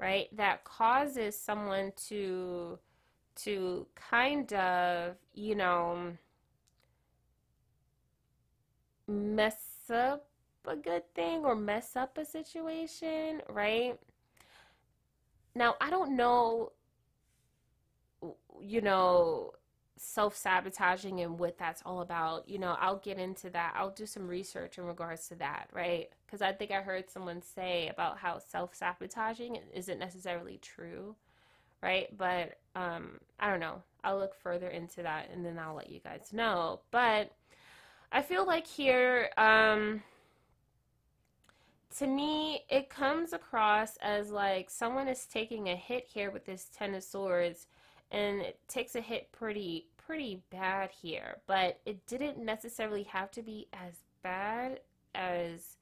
right 0.01 0.27
that 0.35 0.65
causes 0.65 1.39
someone 1.39 1.93
to 2.09 2.79
to 3.35 3.87
kind 3.95 4.51
of 4.53 5.15
you 5.33 5.55
know 5.55 6.13
mess 9.07 9.89
up 9.93 10.27
a 10.67 10.75
good 10.75 11.03
thing 11.15 11.43
or 11.45 11.55
mess 11.55 11.95
up 11.95 12.17
a 12.17 12.25
situation 12.25 13.41
right? 13.49 13.99
Now 15.55 15.75
i 15.81 15.89
don't 15.89 16.15
know 16.15 16.71
you 18.61 18.81
know 18.81 19.53
self 20.01 20.35
sabotaging 20.35 21.21
and 21.21 21.37
what 21.37 21.59
that's 21.59 21.83
all 21.85 22.01
about. 22.01 22.49
You 22.49 22.57
know, 22.57 22.75
I'll 22.79 22.97
get 22.97 23.19
into 23.19 23.51
that. 23.51 23.73
I'll 23.77 23.91
do 23.91 24.07
some 24.07 24.27
research 24.27 24.79
in 24.79 24.85
regards 24.85 25.27
to 25.27 25.35
that, 25.35 25.69
right? 25.71 26.09
Because 26.25 26.41
I 26.41 26.51
think 26.51 26.71
I 26.71 26.81
heard 26.81 27.09
someone 27.09 27.41
say 27.41 27.87
about 27.87 28.17
how 28.17 28.39
self 28.39 28.73
sabotaging 28.73 29.59
isn't 29.73 29.99
necessarily 29.99 30.59
true, 30.61 31.15
right? 31.83 32.07
But 32.17 32.57
um, 32.75 33.19
I 33.39 33.49
don't 33.49 33.59
know. 33.59 33.83
I'll 34.03 34.17
look 34.17 34.33
further 34.33 34.69
into 34.69 35.03
that 35.03 35.29
and 35.31 35.45
then 35.45 35.59
I'll 35.59 35.75
let 35.75 35.91
you 35.91 35.99
guys 35.99 36.29
know. 36.33 36.79
But 36.89 37.31
I 38.11 38.23
feel 38.23 38.45
like 38.45 38.65
here, 38.65 39.29
um, 39.37 40.01
to 41.97 42.07
me, 42.07 42.63
it 42.69 42.89
comes 42.89 43.33
across 43.33 43.97
as 43.97 44.31
like 44.31 44.71
someone 44.71 45.07
is 45.07 45.25
taking 45.25 45.69
a 45.69 45.75
hit 45.75 46.07
here 46.11 46.31
with 46.31 46.45
this 46.45 46.69
Ten 46.75 46.95
of 46.95 47.03
Swords 47.03 47.67
and 48.11 48.41
it 48.41 48.59
takes 48.67 48.95
a 48.95 49.01
hit 49.01 49.31
pretty 49.31 49.87
pretty 49.97 50.43
bad 50.49 50.89
here, 50.91 51.37
but 51.47 51.79
it 51.85 52.05
didn't 52.05 52.37
necessarily 52.37 53.03
have 53.03 53.31
to 53.31 53.41
be 53.41 53.67
as 53.73 53.93
bad 54.23 54.81
as 55.15 55.77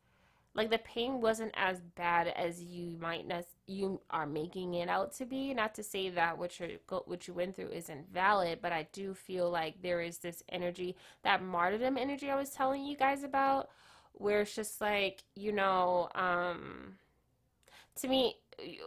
like 0.55 0.69
the 0.69 0.77
pain 0.79 1.21
wasn't 1.21 1.53
as 1.55 1.79
bad 1.95 2.27
as 2.27 2.61
you 2.61 2.97
might 2.99 3.27
ne- 3.27 3.43
you 3.67 4.01
are 4.09 4.25
making 4.25 4.73
it 4.73 4.89
out 4.89 5.13
to 5.13 5.25
be. 5.25 5.53
Not 5.53 5.73
to 5.75 5.83
say 5.83 6.09
that 6.09 6.37
what 6.37 6.59
you 6.59 6.77
what 7.05 7.27
you 7.27 7.33
went 7.33 7.55
through 7.55 7.69
isn't 7.69 8.11
valid 8.11 8.59
but 8.61 8.71
i 8.71 8.87
do 8.91 9.13
feel 9.13 9.49
like 9.49 9.81
there 9.81 10.01
is 10.01 10.17
this 10.17 10.43
energy 10.49 10.95
that 11.23 11.43
martyrdom 11.43 11.97
energy 11.97 12.29
i 12.29 12.35
was 12.35 12.49
telling 12.49 12.83
you 12.85 12.95
guys 12.97 13.23
about 13.23 13.69
where 14.13 14.41
it's 14.41 14.55
just 14.55 14.81
like 14.81 15.23
you 15.35 15.51
know 15.51 16.09
um 16.15 16.93
to 17.95 18.07
me 18.07 18.35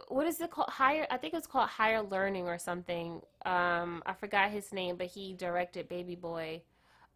what 0.07 0.27
is 0.27 0.39
it 0.41 0.51
called? 0.51 0.69
Higher, 0.69 1.07
I 1.09 1.17
think 1.17 1.33
it's 1.33 1.47
called 1.47 1.69
Higher 1.69 2.01
Learning 2.01 2.47
or 2.47 2.57
something. 2.57 3.21
Um, 3.45 4.03
I 4.05 4.13
forgot 4.13 4.51
his 4.51 4.71
name, 4.73 4.97
but 4.97 5.07
he 5.07 5.33
directed 5.33 5.87
Baby 5.89 6.15
Boy. 6.15 6.61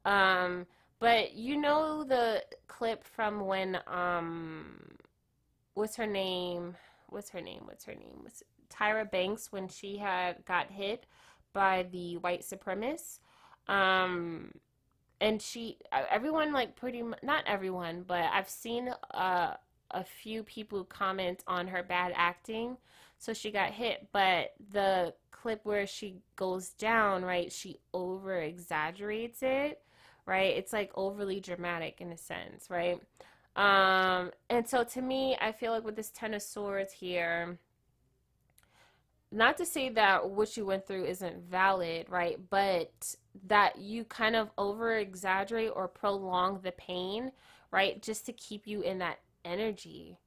Um, 0.06 0.66
but 1.00 1.34
you 1.34 1.58
know 1.58 2.04
the 2.04 2.44
clip 2.68 3.04
from 3.04 3.46
when 3.46 3.80
um, 3.88 4.80
what's 5.74 5.96
her 5.96 6.08
name? 6.08 6.76
What's 7.10 7.30
her 7.30 7.42
name? 7.42 7.62
What's 7.66 7.86
her 7.86 7.94
name? 7.94 8.22
Was 8.24 8.44
Tyra 8.70 9.10
Banks 9.10 9.52
when 9.52 9.68
she 9.68 9.98
had 9.98 10.44
got 10.46 10.72
hit 10.72 11.06
by 11.54 11.86
the 11.92 12.18
white 12.18 12.42
supremacists? 12.42 13.20
Um, 13.68 14.52
and 15.20 15.42
she, 15.42 15.78
everyone 15.92 16.54
like 16.54 16.76
pretty 16.76 17.04
not 17.24 17.44
everyone, 17.46 18.04
but 18.08 18.26
I've 18.32 18.50
seen 18.50 18.90
uh 19.14 19.54
a 19.92 20.04
few 20.04 20.44
people 20.44 20.84
comment 20.84 21.44
on 21.48 21.68
her 21.68 21.84
bad 21.84 22.14
acting. 22.16 22.78
So 23.20 23.34
she 23.34 23.52
got 23.52 23.72
hit, 23.72 24.08
but 24.12 24.54
the 24.72 25.14
clip 25.32 25.62
where 25.64 25.88
she 25.88 26.18
goes 26.36 26.70
down, 26.70 27.24
right, 27.24 27.52
she 27.52 27.80
over 27.94 28.38
exaggerates 28.38 29.40
it, 29.42 29.82
right? 30.26 30.56
It's 30.56 30.74
like 30.74 30.92
overly 30.96 31.40
dramatic 31.40 32.02
in 32.02 32.12
a 32.12 32.18
sense, 32.18 32.70
right? 32.70 33.02
Um, 33.56 34.32
and 34.50 34.68
so 34.68 34.84
to 34.84 35.02
me, 35.02 35.36
I 35.42 35.52
feel 35.52 35.72
like 35.72 35.84
with 35.84 35.96
this 35.96 36.12
Ten 36.12 36.36
of 36.36 36.44
Swords 36.44 36.94
here, 36.94 37.58
not 39.32 39.58
to 39.58 39.66
say 39.66 39.90
that 39.90 40.30
what 40.30 40.56
you 40.56 40.66
went 40.66 40.88
through 40.88 41.06
isn't 41.06 41.50
valid, 41.50 42.08
right? 42.10 42.40
But 42.50 43.16
that 43.48 43.78
you 43.80 44.06
kind 44.06 44.36
of 44.36 44.50
over 44.58 44.96
exaggerate 44.96 45.72
or 45.76 45.88
prolong 45.88 46.60
the 46.62 46.72
pain, 46.72 47.32
right? 47.72 48.02
Just 48.02 48.26
to 48.28 48.34
keep 48.34 48.68
you 48.68 48.82
in 48.82 49.00
that 49.00 49.20
energy. 49.48 50.18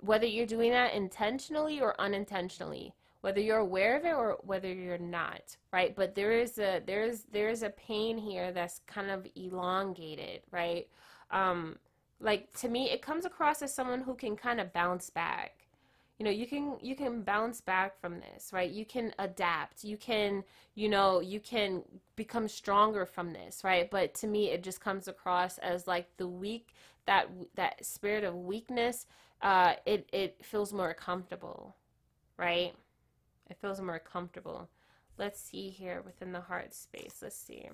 Whether 0.00 0.26
you're 0.26 0.46
doing 0.46 0.72
that 0.72 0.94
intentionally 0.94 1.80
or 1.80 1.98
unintentionally, 2.00 2.94
whether 3.20 3.40
you're 3.40 3.58
aware 3.58 3.96
of 3.96 4.04
it 4.04 4.14
or 4.14 4.38
whether 4.42 4.72
you're 4.72 4.98
not, 4.98 5.56
right? 5.72 5.94
But 5.94 6.14
there 6.14 6.32
is 6.32 6.58
a 6.58 6.82
there's 6.86 7.24
there's 7.32 7.62
a 7.62 7.70
pain 7.70 8.18
here 8.18 8.52
that's 8.52 8.80
kind 8.86 9.10
of 9.10 9.26
elongated, 9.36 10.42
right? 10.50 10.88
Um 11.30 11.76
like 12.20 12.52
to 12.60 12.68
me 12.68 12.90
it 12.90 13.02
comes 13.02 13.24
across 13.24 13.62
as 13.62 13.72
someone 13.72 14.00
who 14.00 14.14
can 14.14 14.36
kind 14.36 14.60
of 14.60 14.72
bounce 14.72 15.10
back 15.10 15.64
you 16.18 16.24
know 16.24 16.30
you 16.30 16.46
can 16.46 16.76
you 16.80 16.94
can 16.94 17.22
bounce 17.22 17.60
back 17.60 18.00
from 18.00 18.20
this 18.20 18.52
right 18.52 18.70
you 18.70 18.84
can 18.84 19.12
adapt 19.18 19.84
you 19.84 19.96
can 19.96 20.44
you 20.74 20.88
know 20.88 21.20
you 21.20 21.40
can 21.40 21.82
become 22.16 22.46
stronger 22.48 23.04
from 23.04 23.32
this 23.32 23.62
right 23.64 23.90
but 23.90 24.14
to 24.14 24.26
me 24.26 24.50
it 24.50 24.62
just 24.62 24.80
comes 24.80 25.08
across 25.08 25.58
as 25.58 25.86
like 25.86 26.06
the 26.16 26.26
weak 26.26 26.74
that 27.06 27.28
that 27.54 27.84
spirit 27.84 28.24
of 28.24 28.34
weakness 28.34 29.06
uh 29.42 29.74
it 29.86 30.08
it 30.12 30.36
feels 30.42 30.72
more 30.72 30.94
comfortable 30.94 31.76
right 32.36 32.74
it 33.50 33.56
feels 33.60 33.80
more 33.80 33.98
comfortable 33.98 34.68
let's 35.18 35.40
see 35.40 35.68
here 35.68 36.02
within 36.04 36.32
the 36.32 36.40
heart 36.40 36.74
space 36.74 37.16
let's 37.22 37.36
see 37.36 37.68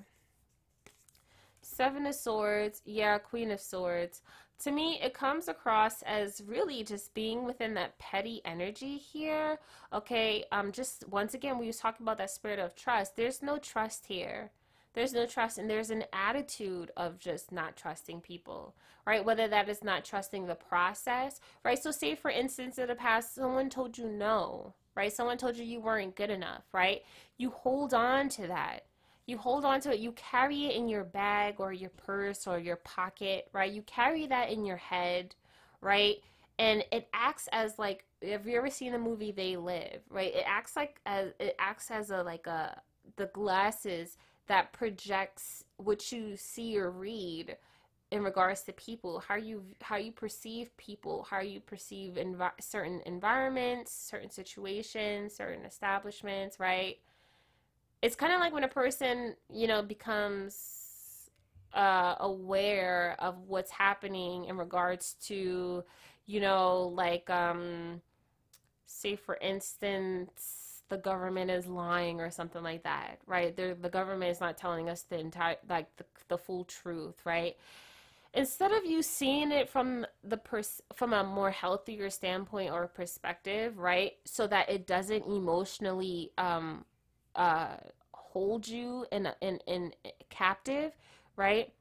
seven 1.62 2.06
of 2.06 2.14
swords 2.14 2.82
yeah 2.84 3.18
queen 3.18 3.50
of 3.50 3.60
swords 3.60 4.22
to 4.60 4.70
me, 4.70 5.00
it 5.02 5.14
comes 5.14 5.48
across 5.48 6.02
as 6.02 6.42
really 6.46 6.84
just 6.84 7.14
being 7.14 7.44
within 7.44 7.72
that 7.74 7.98
petty 7.98 8.42
energy 8.44 8.98
here. 8.98 9.58
Okay, 9.90 10.44
um, 10.52 10.70
just 10.70 11.08
once 11.08 11.32
again, 11.32 11.58
we 11.58 11.66
was 11.66 11.78
talking 11.78 12.04
about 12.04 12.18
that 12.18 12.30
spirit 12.30 12.58
of 12.58 12.74
trust. 12.74 13.16
There's 13.16 13.42
no 13.42 13.56
trust 13.56 14.04
here. 14.06 14.50
There's 14.94 15.12
no 15.12 15.26
trust, 15.26 15.58
and 15.58 15.70
there's 15.70 15.90
an 15.90 16.04
attitude 16.12 16.90
of 16.96 17.18
just 17.18 17.52
not 17.52 17.76
trusting 17.76 18.20
people, 18.22 18.74
right? 19.06 19.24
Whether 19.24 19.46
that 19.48 19.68
is 19.68 19.84
not 19.84 20.04
trusting 20.04 20.46
the 20.46 20.54
process, 20.56 21.40
right? 21.64 21.80
So, 21.80 21.90
say 21.90 22.14
for 22.14 22.30
instance, 22.30 22.78
in 22.78 22.88
the 22.88 22.94
past, 22.94 23.34
someone 23.34 23.70
told 23.70 23.96
you 23.96 24.08
no, 24.08 24.74
right? 24.96 25.12
Someone 25.12 25.38
told 25.38 25.56
you 25.56 25.64
you 25.64 25.80
weren't 25.80 26.16
good 26.16 26.30
enough, 26.30 26.64
right? 26.72 27.02
You 27.38 27.50
hold 27.50 27.94
on 27.94 28.28
to 28.30 28.46
that 28.48 28.84
you 29.30 29.38
hold 29.38 29.64
on 29.64 29.80
to 29.80 29.92
it 29.94 30.00
you 30.00 30.12
carry 30.12 30.66
it 30.66 30.74
in 30.74 30.88
your 30.88 31.04
bag 31.04 31.54
or 31.58 31.72
your 31.72 31.90
purse 31.90 32.46
or 32.46 32.58
your 32.58 32.76
pocket 32.76 33.48
right 33.52 33.72
you 33.72 33.82
carry 33.82 34.26
that 34.26 34.50
in 34.50 34.64
your 34.64 34.76
head 34.76 35.34
right 35.80 36.16
and 36.58 36.84
it 36.90 37.08
acts 37.14 37.48
as 37.52 37.78
like 37.78 38.04
have 38.28 38.46
you 38.46 38.56
ever 38.56 38.68
seen 38.68 38.92
the 38.92 38.98
movie 38.98 39.30
they 39.30 39.56
live 39.56 40.00
right 40.10 40.34
it 40.34 40.44
acts 40.46 40.74
like 40.76 41.00
as 41.06 41.28
it 41.38 41.54
acts 41.58 41.90
as 41.90 42.10
a 42.10 42.22
like 42.22 42.46
a 42.46 42.80
the 43.16 43.26
glasses 43.26 44.16
that 44.50 44.72
projects 44.72 45.64
what 45.76 46.12
you 46.12 46.36
see 46.36 46.76
or 46.76 46.90
read 46.90 47.56
in 48.10 48.22
regards 48.24 48.62
to 48.62 48.72
people 48.72 49.20
how 49.20 49.36
you 49.36 49.62
how 49.80 49.96
you 49.96 50.10
perceive 50.10 50.76
people 50.76 51.26
how 51.30 51.40
you 51.40 51.60
perceive 51.60 52.18
certain 52.60 53.00
environments 53.06 53.92
certain 53.92 54.30
situations 54.30 55.36
certain 55.36 55.64
establishments 55.64 56.58
right? 56.58 56.98
It's 58.02 58.16
kind 58.16 58.32
of 58.32 58.40
like 58.40 58.52
when 58.52 58.64
a 58.64 58.68
person, 58.68 59.36
you 59.52 59.66
know, 59.66 59.82
becomes 59.82 61.30
uh, 61.74 62.14
aware 62.20 63.14
of 63.18 63.36
what's 63.46 63.70
happening 63.70 64.46
in 64.46 64.56
regards 64.56 65.14
to, 65.26 65.84
you 66.26 66.40
know, 66.40 66.92
like, 66.94 67.28
um, 67.28 68.00
say 68.86 69.16
for 69.16 69.36
instance, 69.36 70.59
the 70.90 70.98
government 70.98 71.50
is 71.50 71.66
lying 71.66 72.20
or 72.20 72.30
something 72.30 72.62
like 72.62 72.82
that, 72.84 73.20
right? 73.26 73.56
They're, 73.56 73.74
the 73.74 73.88
government 73.88 74.30
is 74.30 74.40
not 74.40 74.58
telling 74.58 74.90
us 74.90 75.02
the 75.02 75.18
entire, 75.18 75.56
like, 75.68 75.96
the, 75.96 76.04
the 76.28 76.38
full 76.38 76.64
truth, 76.64 77.16
right? 77.24 77.56
Instead 78.34 78.72
of 78.72 78.84
you 78.84 79.02
seeing 79.02 79.50
it 79.50 79.68
from 79.68 80.06
the 80.22 80.36
pers- 80.36 80.82
from 80.94 81.12
a 81.12 81.24
more 81.24 81.50
healthier 81.50 82.10
standpoint 82.10 82.72
or 82.72 82.86
perspective, 82.86 83.78
right? 83.78 84.12
So 84.24 84.46
that 84.46 84.70
it 84.70 84.86
doesn't 84.86 85.26
emotionally 85.26 86.30
um, 86.38 86.84
uh, 87.34 87.76
hold 88.12 88.68
you 88.68 89.06
in, 89.10 89.28
in, 89.40 89.58
in 89.66 89.92
captive, 90.28 90.92
right? 91.36 91.72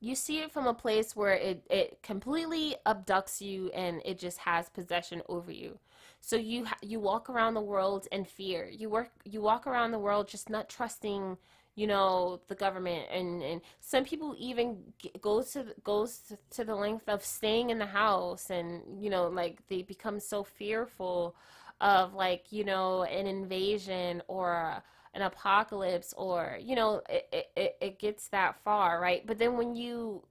You 0.00 0.16
see 0.16 0.40
it 0.40 0.50
from 0.50 0.66
a 0.66 0.74
place 0.74 1.14
where 1.14 1.34
it, 1.34 1.64
it 1.70 2.02
completely 2.02 2.74
abducts 2.84 3.40
you 3.40 3.70
and 3.70 4.02
it 4.04 4.18
just 4.18 4.38
has 4.38 4.68
possession 4.68 5.22
over 5.28 5.52
you. 5.52 5.78
So 6.24 6.36
you 6.36 6.66
you 6.80 7.00
walk 7.00 7.28
around 7.28 7.54
the 7.54 7.60
world 7.60 8.06
in 8.12 8.24
fear. 8.24 8.68
You 8.70 8.88
work 8.88 9.10
you 9.24 9.42
walk 9.42 9.66
around 9.66 9.90
the 9.90 9.98
world 9.98 10.28
just 10.28 10.48
not 10.48 10.68
trusting 10.68 11.36
you 11.74 11.86
know 11.88 12.40
the 12.46 12.54
government. 12.54 13.08
And 13.10 13.42
and 13.42 13.60
some 13.80 14.04
people 14.04 14.36
even 14.38 14.78
goes 15.20 15.50
to 15.52 15.74
goes 15.82 16.32
to 16.50 16.64
the 16.64 16.76
length 16.76 17.08
of 17.08 17.24
staying 17.24 17.70
in 17.70 17.78
the 17.78 17.86
house 17.86 18.50
and 18.50 19.02
you 19.02 19.10
know 19.10 19.26
like 19.26 19.66
they 19.68 19.82
become 19.82 20.20
so 20.20 20.44
fearful 20.44 21.34
of 21.80 22.14
like 22.14 22.52
you 22.52 22.64
know 22.64 23.02
an 23.02 23.26
invasion 23.26 24.22
or 24.28 24.80
an 25.14 25.22
apocalypse 25.22 26.14
or 26.16 26.56
you 26.62 26.76
know 26.76 27.02
it, 27.08 27.50
it, 27.56 27.76
it 27.80 27.98
gets 27.98 28.28
that 28.28 28.54
far 28.62 29.00
right? 29.00 29.26
But 29.26 29.38
then 29.38 29.56
when 29.56 29.74
you 29.74 30.22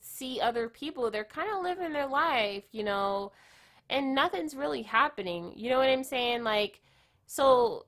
see 0.00 0.40
other 0.42 0.68
people 0.68 1.10
they're 1.10 1.24
kind 1.24 1.50
of 1.50 1.62
living 1.62 1.92
their 1.94 2.06
life 2.06 2.64
you 2.72 2.84
know 2.84 3.32
and 3.92 4.14
nothing's 4.14 4.56
really 4.56 4.82
happening 4.82 5.52
you 5.56 5.70
know 5.70 5.78
what 5.78 5.88
i'm 5.88 6.04
saying 6.04 6.42
like 6.42 6.80
so 7.26 7.84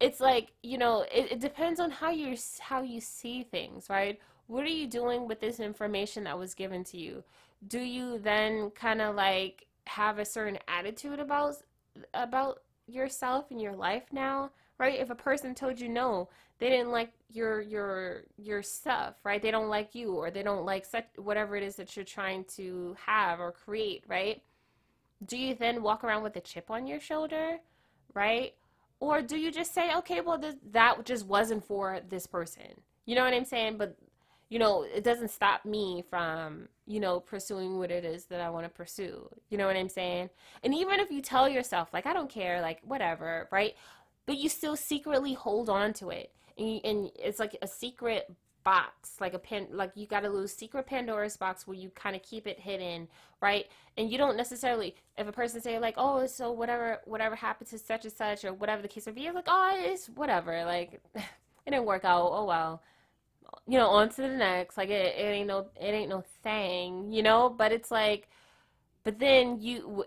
it's 0.00 0.20
like 0.20 0.52
you 0.62 0.78
know 0.78 1.04
it, 1.12 1.32
it 1.32 1.40
depends 1.40 1.78
on 1.78 1.90
how 1.90 2.10
you 2.10 2.36
how 2.60 2.82
you 2.82 3.00
see 3.00 3.44
things 3.44 3.88
right 3.88 4.18
what 4.48 4.64
are 4.64 4.68
you 4.68 4.86
doing 4.86 5.28
with 5.28 5.40
this 5.40 5.60
information 5.60 6.24
that 6.24 6.36
was 6.36 6.54
given 6.54 6.82
to 6.82 6.98
you 6.98 7.22
do 7.68 7.78
you 7.78 8.18
then 8.18 8.70
kind 8.70 9.00
of 9.00 9.14
like 9.14 9.66
have 9.86 10.18
a 10.18 10.24
certain 10.24 10.58
attitude 10.68 11.20
about 11.20 11.54
about 12.14 12.60
yourself 12.86 13.50
and 13.50 13.60
your 13.60 13.74
life 13.74 14.04
now, 14.12 14.50
right? 14.78 14.98
If 14.98 15.10
a 15.10 15.14
person 15.14 15.54
told 15.54 15.80
you 15.80 15.88
no, 15.88 16.28
they 16.58 16.68
didn't 16.68 16.90
like 16.90 17.12
your 17.30 17.60
your 17.60 18.22
your 18.36 18.62
stuff, 18.62 19.14
right? 19.24 19.42
They 19.42 19.50
don't 19.50 19.68
like 19.68 19.94
you 19.94 20.14
or 20.14 20.30
they 20.30 20.42
don't 20.42 20.64
like 20.64 20.84
such 20.84 21.06
whatever 21.16 21.56
it 21.56 21.62
is 21.62 21.76
that 21.76 21.96
you're 21.96 22.04
trying 22.04 22.44
to 22.56 22.96
have 23.04 23.40
or 23.40 23.52
create, 23.52 24.04
right? 24.08 24.42
Do 25.24 25.36
you 25.36 25.54
then 25.54 25.82
walk 25.82 26.04
around 26.04 26.22
with 26.22 26.36
a 26.36 26.40
chip 26.40 26.70
on 26.70 26.86
your 26.86 27.00
shoulder, 27.00 27.58
right? 28.14 28.54
Or 29.00 29.22
do 29.22 29.36
you 29.36 29.50
just 29.50 29.74
say, 29.74 29.94
okay, 29.96 30.20
well, 30.20 30.38
this, 30.38 30.54
that 30.70 31.04
just 31.04 31.26
wasn't 31.26 31.64
for 31.64 32.00
this 32.08 32.26
person? 32.26 32.80
You 33.04 33.16
know 33.16 33.24
what 33.24 33.34
I'm 33.34 33.44
saying? 33.44 33.76
But 33.78 33.96
you 34.52 34.58
know, 34.58 34.82
it 34.82 35.02
doesn't 35.02 35.30
stop 35.30 35.64
me 35.64 36.04
from, 36.10 36.68
you 36.86 37.00
know, 37.00 37.20
pursuing 37.20 37.78
what 37.78 37.90
it 37.90 38.04
is 38.04 38.26
that 38.26 38.42
I 38.42 38.50
want 38.50 38.66
to 38.66 38.68
pursue. 38.68 39.26
You 39.48 39.56
know 39.56 39.66
what 39.66 39.78
I'm 39.78 39.88
saying? 39.88 40.28
And 40.62 40.74
even 40.74 41.00
if 41.00 41.10
you 41.10 41.22
tell 41.22 41.48
yourself, 41.48 41.88
like, 41.94 42.04
I 42.04 42.12
don't 42.12 42.28
care, 42.28 42.60
like, 42.60 42.80
whatever, 42.84 43.48
right? 43.50 43.74
But 44.26 44.36
you 44.36 44.50
still 44.50 44.76
secretly 44.76 45.32
hold 45.32 45.70
on 45.70 45.94
to 45.94 46.10
it. 46.10 46.32
And, 46.58 46.70
you, 46.70 46.80
and 46.84 47.10
it's 47.14 47.38
like 47.38 47.56
a 47.62 47.66
secret 47.66 48.30
box, 48.64 49.16
like 49.20 49.34
a 49.34 49.38
pen, 49.38 49.68
like 49.70 49.92
you 49.94 50.06
got 50.06 50.24
a 50.24 50.28
little 50.28 50.48
secret 50.48 50.86
Pandora's 50.86 51.36
box 51.36 51.66
where 51.66 51.76
you 51.76 51.90
kind 51.90 52.16
of 52.16 52.22
keep 52.22 52.46
it 52.46 52.58
hidden, 52.58 53.08
right? 53.40 53.66
And 53.96 54.10
you 54.10 54.18
don't 54.18 54.36
necessarily, 54.36 54.94
if 55.18 55.26
a 55.26 55.32
person 55.32 55.60
say 55.60 55.78
like, 55.78 55.94
oh, 55.96 56.26
so 56.26 56.52
whatever, 56.52 57.00
whatever 57.04 57.34
happened 57.34 57.70
to 57.70 57.78
such 57.78 58.04
and 58.04 58.12
such, 58.12 58.44
or 58.44 58.52
whatever 58.52 58.82
the 58.82 58.88
case 58.88 59.06
may 59.06 59.12
be, 59.12 59.30
like, 59.30 59.44
oh, 59.48 59.72
it's 59.76 60.06
whatever, 60.08 60.64
like, 60.64 61.00
it 61.66 61.70
didn't 61.70 61.86
work 61.86 62.04
out. 62.04 62.30
Oh 62.32 62.44
well, 62.44 62.82
you 63.66 63.78
know, 63.78 63.88
on 63.88 64.08
to 64.10 64.22
the 64.22 64.28
next. 64.28 64.76
Like 64.76 64.90
it, 64.90 65.16
it 65.16 65.22
ain't 65.22 65.48
no, 65.48 65.66
it 65.80 65.86
ain't 65.86 66.10
no 66.10 66.24
thing, 66.42 67.12
you 67.12 67.22
know. 67.22 67.48
But 67.48 67.72
it's 67.72 67.90
like, 67.90 68.28
but 69.04 69.18
then 69.18 69.60
you, 69.60 70.04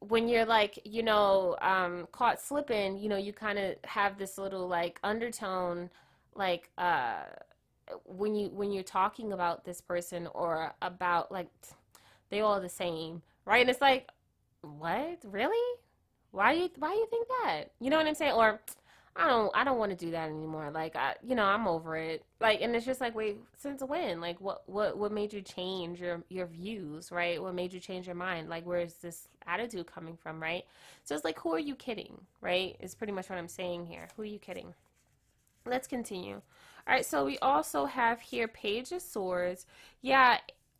when 0.00 0.28
you're 0.28 0.44
like, 0.44 0.80
you 0.84 1.02
know, 1.02 1.56
um, 1.60 2.06
caught 2.12 2.40
slipping, 2.40 2.98
you 2.98 3.08
know, 3.08 3.16
you 3.16 3.32
kind 3.32 3.58
of 3.58 3.76
have 3.84 4.18
this 4.18 4.38
little 4.38 4.68
like 4.68 4.98
undertone, 5.02 5.90
like 6.34 6.70
uh, 6.78 7.22
when 8.04 8.34
you 8.34 8.48
when 8.50 8.72
you're 8.72 8.82
talking 8.82 9.32
about 9.32 9.64
this 9.64 9.80
person 9.80 10.28
or 10.34 10.74
about 10.82 11.30
like 11.32 11.48
they 12.30 12.40
all 12.40 12.60
the 12.60 12.68
same, 12.68 13.22
right? 13.44 13.60
And 13.60 13.70
it's 13.70 13.80
like, 13.80 14.08
what, 14.62 15.18
really? 15.24 15.78
Why 16.30 16.54
do 16.54 16.60
you 16.60 16.70
why 16.78 16.92
do 16.92 16.98
you 16.98 17.06
think 17.08 17.26
that? 17.28 17.64
You 17.80 17.90
know 17.90 17.96
what 17.96 18.06
I'm 18.06 18.14
saying? 18.14 18.32
Or 18.32 18.60
I 19.16 19.26
don't 19.26 19.50
I 19.54 19.64
don't 19.64 19.78
want 19.78 19.90
to 19.90 19.96
do 19.96 20.12
that 20.12 20.28
anymore. 20.28 20.70
Like 20.70 20.94
I 20.94 21.14
you 21.26 21.34
know, 21.34 21.44
I'm 21.44 21.66
over 21.66 21.96
it. 21.96 22.24
Like 22.40 22.60
and 22.60 22.74
it's 22.76 22.86
just 22.86 23.00
like 23.00 23.14
wait, 23.14 23.38
since 23.56 23.82
when? 23.82 24.20
Like 24.20 24.40
what 24.40 24.62
what 24.66 24.96
what 24.96 25.10
made 25.10 25.32
you 25.32 25.40
change 25.40 26.00
your 26.00 26.22
your 26.28 26.46
views, 26.46 27.10
right? 27.10 27.42
What 27.42 27.54
made 27.54 27.72
you 27.72 27.80
change 27.80 28.06
your 28.06 28.14
mind? 28.14 28.48
Like 28.48 28.66
where 28.66 28.80
is 28.80 28.94
this 28.94 29.28
attitude 29.46 29.86
coming 29.86 30.16
from, 30.16 30.40
right? 30.40 30.64
So 31.04 31.14
it's 31.14 31.24
like 31.24 31.38
who 31.38 31.52
are 31.54 31.58
you 31.58 31.74
kidding, 31.74 32.20
right? 32.40 32.76
Is 32.80 32.94
pretty 32.94 33.12
much 33.12 33.28
what 33.28 33.38
I'm 33.38 33.48
saying 33.48 33.86
here. 33.86 34.08
Who 34.16 34.22
are 34.22 34.26
you 34.26 34.38
kidding? 34.38 34.74
Let's 35.66 35.88
continue. 35.88 36.40
All 36.88 36.94
right, 36.94 37.04
so 37.04 37.24
we 37.24 37.38
also 37.38 37.84
have 37.84 38.20
here 38.20 38.48
Page 38.48 38.92
of 38.92 39.02
Swords. 39.02 39.66
Yeah, 40.00 40.38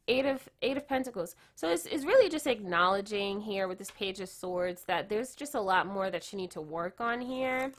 eight 0.08 0.24
of 0.24 0.48
eight 0.62 0.76
of 0.78 0.88
pentacles. 0.88 1.36
So 1.54 1.68
it's, 1.68 1.84
it's 1.86 2.04
really 2.04 2.30
just 2.30 2.46
acknowledging 2.46 3.42
here 3.42 3.68
with 3.68 3.78
this 3.78 3.90
page 3.90 4.20
of 4.20 4.28
swords 4.28 4.84
that 4.84 5.08
there's 5.10 5.34
just 5.34 5.54
a 5.54 5.60
lot 5.60 5.86
more 5.86 6.10
that 6.10 6.32
you 6.32 6.38
need 6.38 6.50
to 6.52 6.62
work 6.62 7.00
on 7.00 7.20
here 7.20 7.72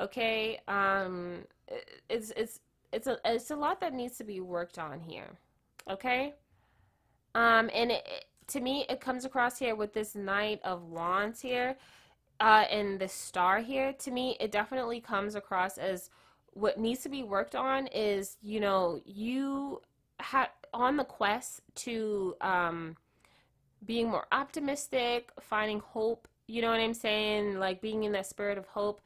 okay? 0.00 0.58
Um 0.66 1.44
it's 2.08 2.32
it's 2.36 2.60
it's 2.92 3.06
a 3.06 3.18
it's 3.24 3.50
a 3.50 3.56
lot 3.56 3.80
that 3.80 3.92
needs 3.92 4.16
to 4.18 4.24
be 4.24 4.40
worked 4.40 4.78
on 4.78 5.00
here 5.00 5.30
okay? 5.88 6.34
Um 7.34 7.70
and 7.72 7.92
it, 7.92 8.24
to 8.48 8.60
me 8.60 8.86
it 8.88 9.00
comes 9.00 9.24
across 9.24 9.58
here 9.58 9.76
with 9.76 9.92
this 9.92 10.14
knight 10.14 10.60
of 10.64 10.84
wands 10.84 11.40
here 11.40 11.76
uh 12.40 12.64
and 12.70 12.98
the 12.98 13.08
star 13.08 13.60
here. 13.60 13.92
To 13.92 14.10
me 14.10 14.36
it 14.40 14.50
definitely 14.50 15.00
comes 15.00 15.34
across 15.34 15.78
as 15.78 16.10
what 16.52 16.78
needs 16.78 17.02
to 17.02 17.08
be 17.08 17.22
worked 17.22 17.54
on 17.54 17.86
is 17.88 18.36
you 18.42 18.60
know 18.60 19.00
you 19.04 19.80
have 20.20 20.50
on 20.72 20.96
the 20.96 21.04
quest 21.04 21.62
to 21.74 22.34
um 22.40 22.96
being 23.86 24.08
more 24.08 24.26
optimistic 24.32 25.30
finding 25.40 25.80
hope 25.80 26.28
you 26.46 26.60
know 26.62 26.70
what 26.70 26.80
i'm 26.80 26.94
saying? 26.94 27.60
Like 27.60 27.80
being 27.80 28.02
in 28.02 28.12
that 28.12 28.26
spirit 28.26 28.58
of 28.58 28.66
hope 28.66 29.00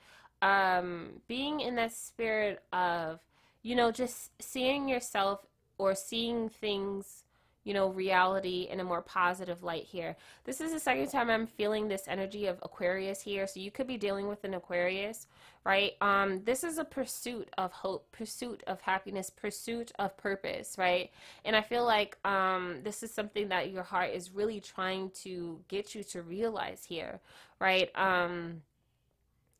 um, 0.44 1.22
being 1.26 1.60
in 1.60 1.74
that 1.76 1.92
spirit 1.94 2.62
of, 2.72 3.20
you 3.62 3.74
know, 3.74 3.90
just 3.90 4.30
seeing 4.40 4.88
yourself 4.88 5.40
or 5.78 5.94
seeing 5.94 6.50
things, 6.50 7.23
you 7.64 7.72
know, 7.72 7.88
reality 7.88 8.68
in 8.70 8.80
a 8.80 8.84
more 8.84 9.00
positive 9.00 9.62
light 9.62 9.84
here. 9.84 10.16
This 10.44 10.60
is 10.60 10.72
the 10.72 10.78
second 10.78 11.08
time 11.08 11.30
I'm 11.30 11.46
feeling 11.46 11.88
this 11.88 12.04
energy 12.06 12.46
of 12.46 12.58
Aquarius 12.62 13.22
here. 13.22 13.46
So 13.46 13.58
you 13.58 13.70
could 13.70 13.86
be 13.86 13.96
dealing 13.96 14.28
with 14.28 14.44
an 14.44 14.54
Aquarius, 14.54 15.26
right? 15.64 15.92
Um, 16.02 16.42
this 16.44 16.62
is 16.62 16.76
a 16.76 16.84
pursuit 16.84 17.48
of 17.56 17.72
hope, 17.72 18.12
pursuit 18.12 18.62
of 18.66 18.82
happiness, 18.82 19.30
pursuit 19.30 19.92
of 19.98 20.16
purpose, 20.18 20.76
right? 20.76 21.10
And 21.46 21.56
I 21.56 21.62
feel 21.62 21.84
like 21.84 22.18
um, 22.24 22.80
this 22.84 23.02
is 23.02 23.10
something 23.10 23.48
that 23.48 23.70
your 23.70 23.82
heart 23.82 24.10
is 24.10 24.30
really 24.30 24.60
trying 24.60 25.10
to 25.22 25.58
get 25.68 25.94
you 25.94 26.04
to 26.04 26.22
realize 26.22 26.84
here, 26.84 27.20
right? 27.60 27.90
Um, 27.96 28.60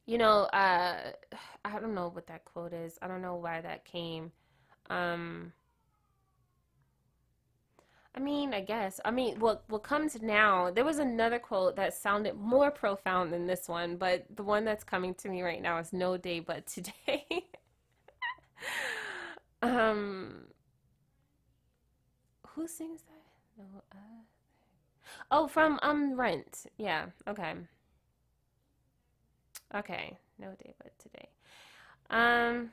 you 0.07 0.19
know, 0.19 0.43
uh, 0.53 1.13
I 1.65 1.79
don't 1.81 1.95
know 1.95 2.11
what 2.11 2.27
that 2.27 2.45
quote 2.45 2.75
is. 2.75 2.99
I 3.01 3.09
don't 3.09 3.23
know 3.23 3.37
why 3.37 3.63
that 3.63 3.87
came. 3.87 4.33
Um, 4.91 5.53
I 8.17 8.21
mean, 8.21 8.55
I 8.55 8.61
guess. 8.61 9.01
I 9.05 9.11
mean, 9.11 9.41
what 9.41 9.65
what 9.69 9.83
comes 9.83 10.21
now? 10.23 10.71
There 10.71 10.85
was 10.85 10.99
another 10.99 11.39
quote 11.39 11.77
that 11.77 11.95
sounded 11.95 12.37
more 12.37 12.71
profound 12.71 13.33
than 13.33 13.47
this 13.47 13.69
one, 13.69 13.97
but 13.97 14.25
the 14.35 14.45
one 14.45 14.65
that's 14.65 14.85
coming 14.85 15.15
to 15.17 15.29
me 15.29 15.43
right 15.43 15.61
now 15.61 15.79
is 15.79 15.93
"No 15.93 16.17
day 16.17 16.39
but 16.41 16.67
today." 16.67 17.27
um, 19.63 20.45
who 22.49 22.69
sings 22.69 23.03
that? 23.03 23.65
No. 23.65 23.83
Uh... 23.93 23.97
Oh, 25.33 25.49
from 25.49 25.81
um 25.83 26.15
Rent. 26.15 26.67
Yeah. 26.79 27.07
Okay. 27.27 27.55
Okay, 29.75 30.17
no 30.39 30.51
day 30.63 30.73
but 30.79 30.97
today. 31.01 31.29
Um, 32.11 32.71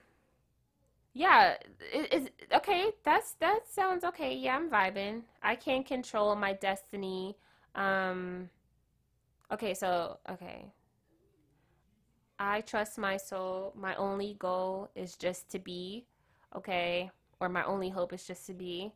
yeah, 1.14 1.56
it's 1.82 2.30
okay. 2.54 2.92
That's 3.04 3.34
that 3.34 3.68
sounds 3.70 4.04
okay. 4.06 4.36
Yeah, 4.36 4.56
I'm 4.56 4.70
vibing. 4.70 5.24
I 5.44 5.56
can't 5.56 5.86
control 5.86 6.36
my 6.36 6.54
destiny. 6.54 7.36
Um, 7.76 8.50
okay, 9.52 9.74
so 9.74 10.20
okay. 10.30 10.72
I 12.40 12.62
trust 12.62 12.98
my 12.98 13.18
soul. 13.18 13.74
My 13.78 13.94
only 13.96 14.36
goal 14.40 14.90
is 14.96 15.16
just 15.16 15.50
to 15.52 15.60
be, 15.60 16.06
okay, 16.56 17.12
or 17.40 17.50
my 17.50 17.64
only 17.66 17.90
hope 17.90 18.14
is 18.14 18.26
just 18.26 18.48
to 18.48 18.54
be. 18.54 18.92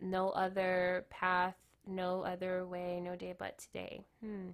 No 0.00 0.30
other 0.30 1.04
path, 1.10 1.56
no 1.86 2.22
other 2.22 2.64
way, 2.64 3.00
no 3.00 3.16
day 3.16 3.34
but 3.36 3.58
today. 3.58 4.04
Hmm. 4.22 4.50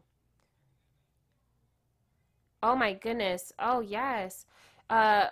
Oh 2.62 2.74
my 2.74 2.94
goodness. 2.94 3.52
Oh 3.58 3.80
yes. 3.80 4.46
Uh, 4.88 5.26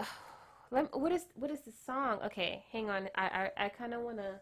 let, 0.72 0.98
what 0.98 1.12
is 1.12 1.26
what 1.34 1.50
is 1.50 1.60
the 1.60 1.72
song? 1.86 2.18
Okay, 2.24 2.64
hang 2.72 2.90
on. 2.90 3.08
I 3.14 3.50
I, 3.58 3.64
I 3.66 3.68
kind 3.68 3.94
of 3.94 4.00
want 4.00 4.16
to 4.16 4.40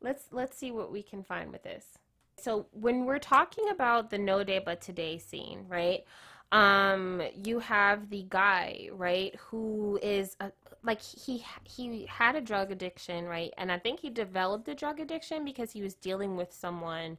let's 0.00 0.24
let's 0.30 0.56
see 0.56 0.70
what 0.70 0.92
we 0.92 1.02
can 1.02 1.22
find 1.22 1.50
with 1.50 1.64
this. 1.64 1.98
So 2.38 2.66
when 2.72 3.04
we're 3.04 3.18
talking 3.18 3.68
about 3.70 4.10
the 4.10 4.18
no 4.18 4.44
day 4.44 4.60
but 4.64 4.80
today 4.80 5.18
scene, 5.18 5.66
right? 5.68 6.04
Um, 6.52 7.20
you 7.42 7.58
have 7.58 8.10
the 8.10 8.26
guy, 8.28 8.88
right, 8.92 9.34
who 9.48 9.98
is 10.02 10.36
a, 10.38 10.52
like 10.84 11.02
he 11.02 11.44
he 11.64 12.06
had 12.06 12.36
a 12.36 12.40
drug 12.40 12.70
addiction, 12.70 13.24
right? 13.24 13.52
And 13.58 13.72
I 13.72 13.78
think 13.78 14.00
he 14.00 14.10
developed 14.10 14.66
the 14.66 14.74
drug 14.74 15.00
addiction 15.00 15.44
because 15.44 15.72
he 15.72 15.82
was 15.82 15.94
dealing 15.94 16.36
with 16.36 16.52
someone 16.52 17.18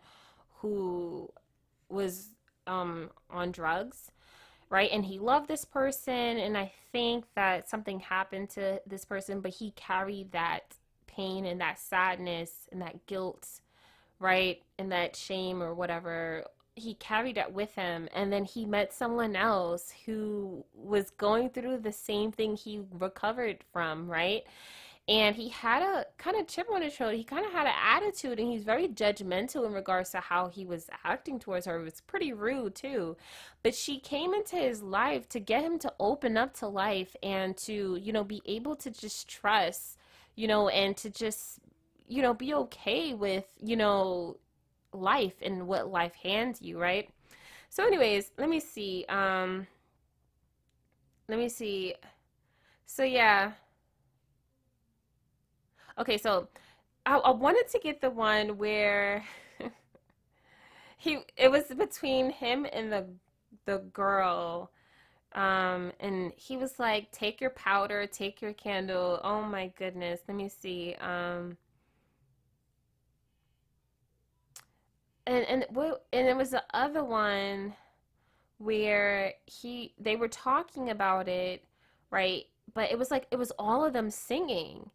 who 0.59 1.29
was 1.89 2.29
um 2.67 3.09
on 3.29 3.51
drugs 3.51 4.09
right? 4.75 4.91
And 4.91 5.05
he 5.05 5.19
loved 5.19 5.47
this 5.47 5.63
person, 5.63 6.13
and 6.13 6.57
I 6.57 6.73
think 6.91 7.23
that 7.33 7.69
something 7.69 8.01
happened 8.01 8.49
to 8.51 8.81
this 8.85 9.05
person, 9.05 9.39
but 9.39 9.51
he 9.51 9.71
carried 9.71 10.33
that 10.33 10.75
pain 11.07 11.45
and 11.45 11.61
that 11.61 11.79
sadness 11.79 12.67
and 12.73 12.81
that 12.81 13.05
guilt, 13.05 13.61
right? 14.19 14.61
And 14.77 14.91
that 14.91 15.15
shame 15.15 15.63
or 15.63 15.73
whatever. 15.73 16.43
He 16.75 16.95
carried 16.95 17.37
that 17.37 17.53
with 17.53 17.73
him, 17.75 18.09
and 18.13 18.33
then 18.33 18.43
he 18.43 18.65
met 18.65 18.91
someone 18.91 19.37
else 19.37 19.93
who 20.05 20.65
was 20.73 21.09
going 21.11 21.51
through 21.51 21.77
the 21.77 21.93
same 21.93 22.33
thing 22.33 22.57
he 22.57 22.81
recovered 22.99 23.63
from, 23.71 24.09
right? 24.09 24.43
And 25.07 25.35
he 25.35 25.49
had 25.49 25.83
a 25.83 26.05
kind 26.17 26.35
of 26.35 26.47
chip 26.47 26.67
on 26.73 26.81
his 26.81 26.93
shoulder. 26.93 27.15
He 27.15 27.23
kind 27.23 27.45
of 27.45 27.51
had 27.51 27.67
an 27.67 27.73
attitude, 27.79 28.39
and 28.39 28.51
he's 28.51 28.63
very 28.63 28.87
judgmental 28.87 29.65
in 29.65 29.73
regards 29.73 30.09
to 30.11 30.19
how 30.19 30.47
he 30.47 30.65
was 30.65 30.89
acting 31.03 31.39
towards 31.39 31.67
her. 31.67 31.79
It 31.79 31.83
was 31.83 32.01
pretty 32.01 32.33
rude 32.33 32.73
too. 32.73 33.15
But 33.61 33.75
she 33.75 33.99
came 33.99 34.33
into 34.33 34.55
his 34.55 34.81
life 34.81 35.29
to 35.29 35.39
get 35.39 35.63
him 35.63 35.77
to 35.79 35.93
open 35.99 36.37
up 36.37 36.55
to 36.55 36.67
life 36.67 37.15
and 37.21 37.55
to, 37.57 37.99
you 38.01 38.13
know, 38.13 38.23
be 38.23 38.41
able 38.45 38.75
to 38.77 38.89
just 38.89 39.27
trust, 39.27 39.97
you 40.35 40.47
know, 40.47 40.69
and 40.69 40.97
to 40.97 41.11
just, 41.11 41.59
you 42.07 42.23
know, 42.23 42.33
be 42.33 42.55
okay 42.55 43.13
with, 43.13 43.45
you 43.61 43.75
know, 43.75 44.37
life 44.91 45.35
and 45.43 45.67
what 45.67 45.91
life 45.91 46.15
hands 46.15 46.63
you, 46.63 46.79
right? 46.79 47.09
So, 47.69 47.85
anyways, 47.85 48.31
let 48.37 48.49
me 48.49 48.59
see. 48.59 49.05
Um, 49.07 49.67
let 51.27 51.37
me 51.37 51.49
see. 51.49 51.93
So 52.87 53.03
yeah 53.03 53.53
Okay, 55.97 56.17
so 56.17 56.47
I, 57.05 57.17
I 57.17 57.31
wanted 57.31 57.67
to 57.69 57.79
get 57.79 58.01
the 58.01 58.09
one 58.09 58.57
where 58.57 59.23
he 60.97 61.19
it 61.37 61.49
was 61.51 61.65
between 61.65 62.29
him 62.31 62.65
and 62.71 62.91
the 62.91 63.05
the 63.65 63.79
girl 63.93 64.71
um 65.33 65.91
and 65.99 66.31
he 66.37 66.57
was 66.57 66.79
like 66.79 67.11
take 67.11 67.41
your 67.41 67.49
powder 67.51 68.07
take 68.07 68.41
your 68.41 68.53
candle. 68.53 69.19
Oh 69.23 69.41
my 69.43 69.67
goodness 69.77 70.21
let 70.27 70.37
me 70.37 70.49
see 70.49 70.95
um 71.01 71.57
and 75.27 75.45
and 75.45 75.65
what 75.69 76.05
and 76.13 76.27
it 76.27 76.35
was 76.35 76.51
the 76.51 76.63
other 76.73 77.03
one 77.03 77.73
where 78.59 79.33
he 79.45 79.93
they 79.99 80.15
were 80.15 80.27
talking 80.29 80.89
about 80.89 81.27
it 81.27 81.65
right? 82.11 82.45
But 82.73 82.91
it 82.91 82.99
was 82.99 83.11
like 83.11 83.27
it 83.31 83.37
was 83.37 83.51
all 83.59 83.85
of 83.85 83.93
them 83.93 84.09
singing 84.09 84.89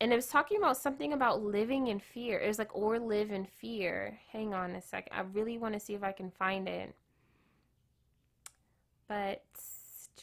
and 0.00 0.12
it 0.12 0.16
was 0.16 0.26
talking 0.26 0.58
about 0.58 0.76
something 0.76 1.12
about 1.12 1.42
living 1.42 1.86
in 1.88 1.98
fear. 2.00 2.38
It 2.38 2.48
was 2.48 2.58
like, 2.58 2.74
or 2.74 2.98
live 2.98 3.30
in 3.30 3.44
fear. 3.46 4.18
Hang 4.32 4.54
on 4.54 4.72
a 4.76 4.82
second. 4.82 5.12
I 5.16 5.20
really 5.22 5.58
want 5.58 5.74
to 5.74 5.80
see 5.80 5.94
if 5.94 6.02
I 6.02 6.12
can 6.12 6.30
find 6.30 6.68
it. 6.68 6.94
But, 9.08 9.44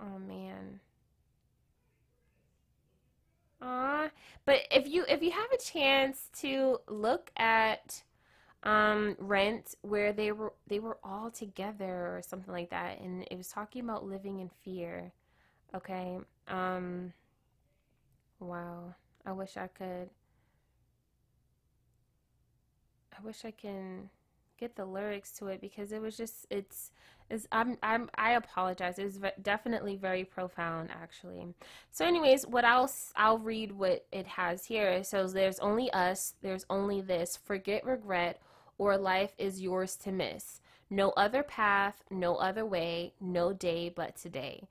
oh 0.00 0.18
man. 0.18 0.80
Ah, 3.60 4.10
but 4.44 4.62
if 4.70 4.88
you 4.88 5.04
if 5.08 5.22
you 5.22 5.30
have 5.30 5.52
a 5.52 5.58
chance 5.58 6.28
to 6.40 6.80
look 6.88 7.30
at 7.36 8.02
um 8.64 9.16
rent 9.18 9.74
where 9.82 10.12
they 10.12 10.32
were 10.32 10.52
they 10.68 10.78
were 10.80 10.98
all 11.04 11.30
together 11.30 12.16
or 12.16 12.22
something 12.24 12.52
like 12.52 12.70
that 12.70 13.00
and 13.00 13.26
it 13.30 13.36
was 13.36 13.48
talking 13.48 13.82
about 13.82 14.04
living 14.06 14.38
in 14.40 14.48
fear 14.64 15.12
okay 15.74 16.18
um 16.48 17.12
wow 18.42 18.94
i 19.24 19.32
wish 19.32 19.56
i 19.56 19.66
could 19.66 20.10
i 23.16 23.24
wish 23.24 23.44
i 23.44 23.50
can 23.50 24.10
get 24.58 24.76
the 24.76 24.84
lyrics 24.84 25.32
to 25.32 25.48
it 25.48 25.60
because 25.60 25.90
it 25.90 26.00
was 26.00 26.16
just 26.16 26.46
it's 26.50 26.92
is 27.32 27.48
I'm 27.50 27.78
I'm 27.82 28.10
I 28.16 28.32
apologize. 28.32 28.98
It 28.98 29.04
was 29.04 29.18
definitely 29.40 29.96
very 29.96 30.24
profound 30.24 30.90
actually. 30.90 31.46
So 31.90 32.04
anyways, 32.04 32.46
what 32.46 32.64
I'll 32.64 32.90
I'll 33.16 33.38
read 33.38 33.72
what 33.72 34.06
it 34.12 34.26
has 34.26 34.66
here. 34.66 34.88
It 34.90 35.06
says 35.06 35.32
there's 35.32 35.58
only 35.58 35.90
us, 35.92 36.34
there's 36.42 36.66
only 36.70 37.00
this. 37.00 37.36
Forget 37.36 37.84
regret 37.84 38.40
or 38.78 38.96
life 38.96 39.34
is 39.38 39.60
yours 39.60 39.96
to 39.96 40.12
miss. 40.12 40.60
No 40.90 41.10
other 41.10 41.42
path, 41.42 42.04
no 42.10 42.36
other 42.36 42.66
way, 42.66 43.14
no 43.20 43.52
day 43.52 43.88
but 43.88 44.14
today. 44.14 44.68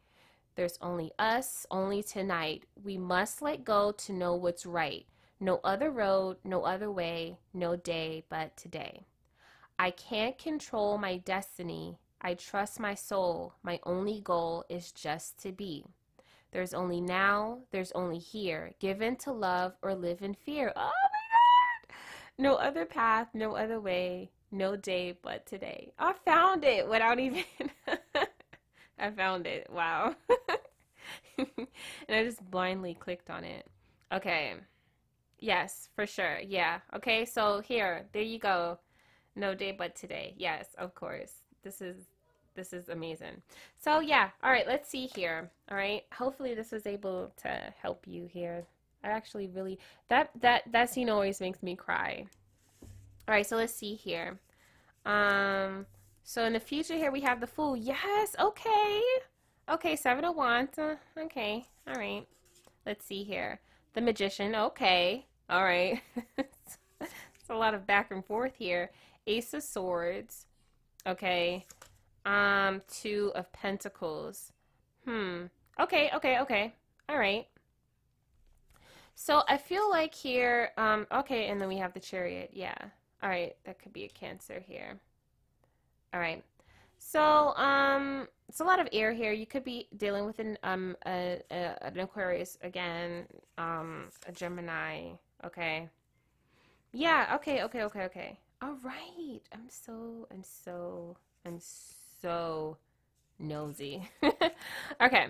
There's 0.55 0.77
only 0.81 1.11
us, 1.17 1.65
only 1.71 2.03
tonight. 2.03 2.63
We 2.83 2.97
must 2.97 3.41
let 3.41 3.63
go 3.63 3.91
to 3.93 4.13
know 4.13 4.35
what's 4.35 4.65
right. 4.65 5.05
No 5.39 5.59
other 5.63 5.89
road, 5.89 6.37
no 6.43 6.63
other 6.63 6.91
way, 6.91 7.37
no 7.53 7.75
day 7.75 8.23
but 8.29 8.55
today. 8.57 9.05
I 9.79 9.91
can't 9.91 10.37
control 10.37 10.97
my 10.97 11.17
destiny. 11.17 11.97
I 12.21 12.35
trust 12.35 12.79
my 12.79 12.93
soul. 12.93 13.55
My 13.63 13.79
only 13.83 14.21
goal 14.21 14.65
is 14.69 14.91
just 14.91 15.41
to 15.41 15.51
be. 15.51 15.85
There's 16.51 16.73
only 16.73 17.01
now, 17.01 17.59
there's 17.71 17.93
only 17.93 18.19
here. 18.19 18.73
Give 18.79 19.01
in 19.01 19.15
to 19.17 19.31
love 19.31 19.73
or 19.81 19.95
live 19.95 20.21
in 20.21 20.33
fear. 20.33 20.73
Oh 20.75 20.81
my 20.81 21.89
God! 21.89 21.95
No 22.37 22.55
other 22.55 22.85
path, 22.85 23.29
no 23.33 23.55
other 23.55 23.79
way, 23.79 24.31
no 24.51 24.75
day 24.75 25.17
but 25.21 25.45
today. 25.45 25.93
I 25.97 26.13
found 26.25 26.65
it 26.65 26.87
without 26.87 27.19
even. 27.21 27.45
I 29.01 29.09
found 29.11 29.47
it. 29.47 29.67
Wow. 29.69 30.15
and 31.37 31.67
I 32.09 32.23
just 32.23 32.49
blindly 32.49 32.93
clicked 32.93 33.29
on 33.29 33.43
it. 33.43 33.65
Okay. 34.13 34.53
Yes, 35.39 35.89
for 35.95 36.05
sure. 36.05 36.37
Yeah. 36.45 36.79
Okay, 36.95 37.25
so 37.25 37.61
here, 37.61 38.05
there 38.13 38.21
you 38.21 38.37
go. 38.37 38.77
No 39.35 39.55
day 39.55 39.71
but 39.71 39.95
today. 39.95 40.35
Yes, 40.37 40.67
of 40.77 40.93
course. 40.93 41.33
This 41.63 41.81
is 41.81 41.95
this 42.53 42.73
is 42.73 42.89
amazing. 42.89 43.41
So 43.77 44.01
yeah, 44.01 44.29
all 44.43 44.51
right, 44.51 44.67
let's 44.67 44.89
see 44.89 45.07
here. 45.07 45.49
All 45.69 45.77
right. 45.77 46.03
Hopefully 46.13 46.53
this 46.53 46.71
was 46.71 46.85
able 46.85 47.31
to 47.43 47.73
help 47.81 48.05
you 48.05 48.25
here. 48.31 48.65
I 49.03 49.09
actually 49.09 49.47
really 49.47 49.79
that 50.09 50.29
that 50.41 50.63
that 50.71 50.89
scene 50.89 51.09
always 51.09 51.39
makes 51.39 51.63
me 51.63 51.75
cry. 51.75 52.25
All 53.27 53.33
right, 53.33 53.47
so 53.47 53.55
let's 53.55 53.73
see 53.73 53.95
here. 53.95 54.39
Um 55.05 55.87
so 56.23 56.45
in 56.45 56.53
the 56.53 56.59
future 56.59 56.95
here 56.95 57.11
we 57.11 57.21
have 57.21 57.39
the 57.39 57.47
fool. 57.47 57.75
Yes, 57.75 58.35
okay. 58.39 59.01
Okay, 59.69 59.95
7 59.95 60.25
of 60.25 60.35
wands. 60.35 60.77
Uh, 60.77 60.95
okay. 61.17 61.65
All 61.87 61.95
right. 61.95 62.27
Let's 62.85 63.05
see 63.05 63.23
here. 63.23 63.59
The 63.93 64.01
magician. 64.01 64.55
Okay. 64.55 65.25
All 65.49 65.63
right. 65.63 66.01
it's 66.37 67.49
a 67.49 67.55
lot 67.55 67.73
of 67.73 67.85
back 67.85 68.11
and 68.11 68.25
forth 68.25 68.55
here. 68.57 68.91
Ace 69.27 69.53
of 69.53 69.63
Swords. 69.63 70.47
Okay. 71.05 71.65
Um, 72.25 72.81
Two 72.87 73.31
of 73.35 73.51
Pentacles. 73.53 74.51
Hmm. 75.05 75.45
Okay, 75.79 76.11
okay, 76.15 76.39
okay. 76.39 76.73
All 77.09 77.17
right. 77.17 77.47
So 79.15 79.43
I 79.47 79.57
feel 79.57 79.89
like 79.89 80.13
here, 80.13 80.71
um, 80.77 81.07
okay, 81.11 81.47
and 81.47 81.61
then 81.61 81.67
we 81.67 81.77
have 81.77 81.93
the 81.93 81.99
Chariot. 81.99 82.51
Yeah. 82.53 82.75
All 83.23 83.29
right, 83.29 83.55
that 83.65 83.79
could 83.79 83.93
be 83.93 84.05
a 84.05 84.09
Cancer 84.09 84.63
here. 84.65 84.99
All 86.13 86.19
right. 86.19 86.43
So, 86.97 87.55
um, 87.55 88.27
it's 88.47 88.59
a 88.59 88.63
lot 88.65 88.79
of 88.79 88.87
air 88.91 89.13
here. 89.13 89.31
You 89.31 89.45
could 89.45 89.63
be 89.63 89.87
dealing 89.97 90.25
with 90.25 90.39
an 90.39 90.57
um 90.63 90.95
a, 91.07 91.41
a, 91.51 91.85
an 91.85 91.99
Aquarius 91.99 92.57
again, 92.61 93.25
um, 93.57 94.09
a 94.27 94.31
Gemini. 94.31 95.11
Okay. 95.45 95.89
Yeah. 96.91 97.31
Okay. 97.35 97.63
Okay. 97.63 97.83
Okay. 97.83 98.03
Okay. 98.03 98.39
All 98.61 98.77
right. 98.83 99.39
I'm 99.53 99.69
so, 99.69 100.27
I'm 100.31 100.43
so, 100.43 101.15
I'm 101.45 101.59
so 101.59 102.77
nosy. 103.39 104.07
okay. 105.01 105.27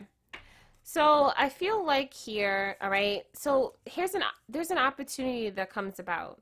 So 0.83 1.31
I 1.37 1.47
feel 1.47 1.85
like 1.85 2.13
here, 2.13 2.75
all 2.81 2.89
right. 2.89 3.23
So 3.33 3.75
here's 3.85 4.15
an 4.15 4.23
there's 4.49 4.71
an 4.71 4.77
opportunity 4.79 5.49
that 5.51 5.69
comes 5.69 5.99
about. 5.99 6.41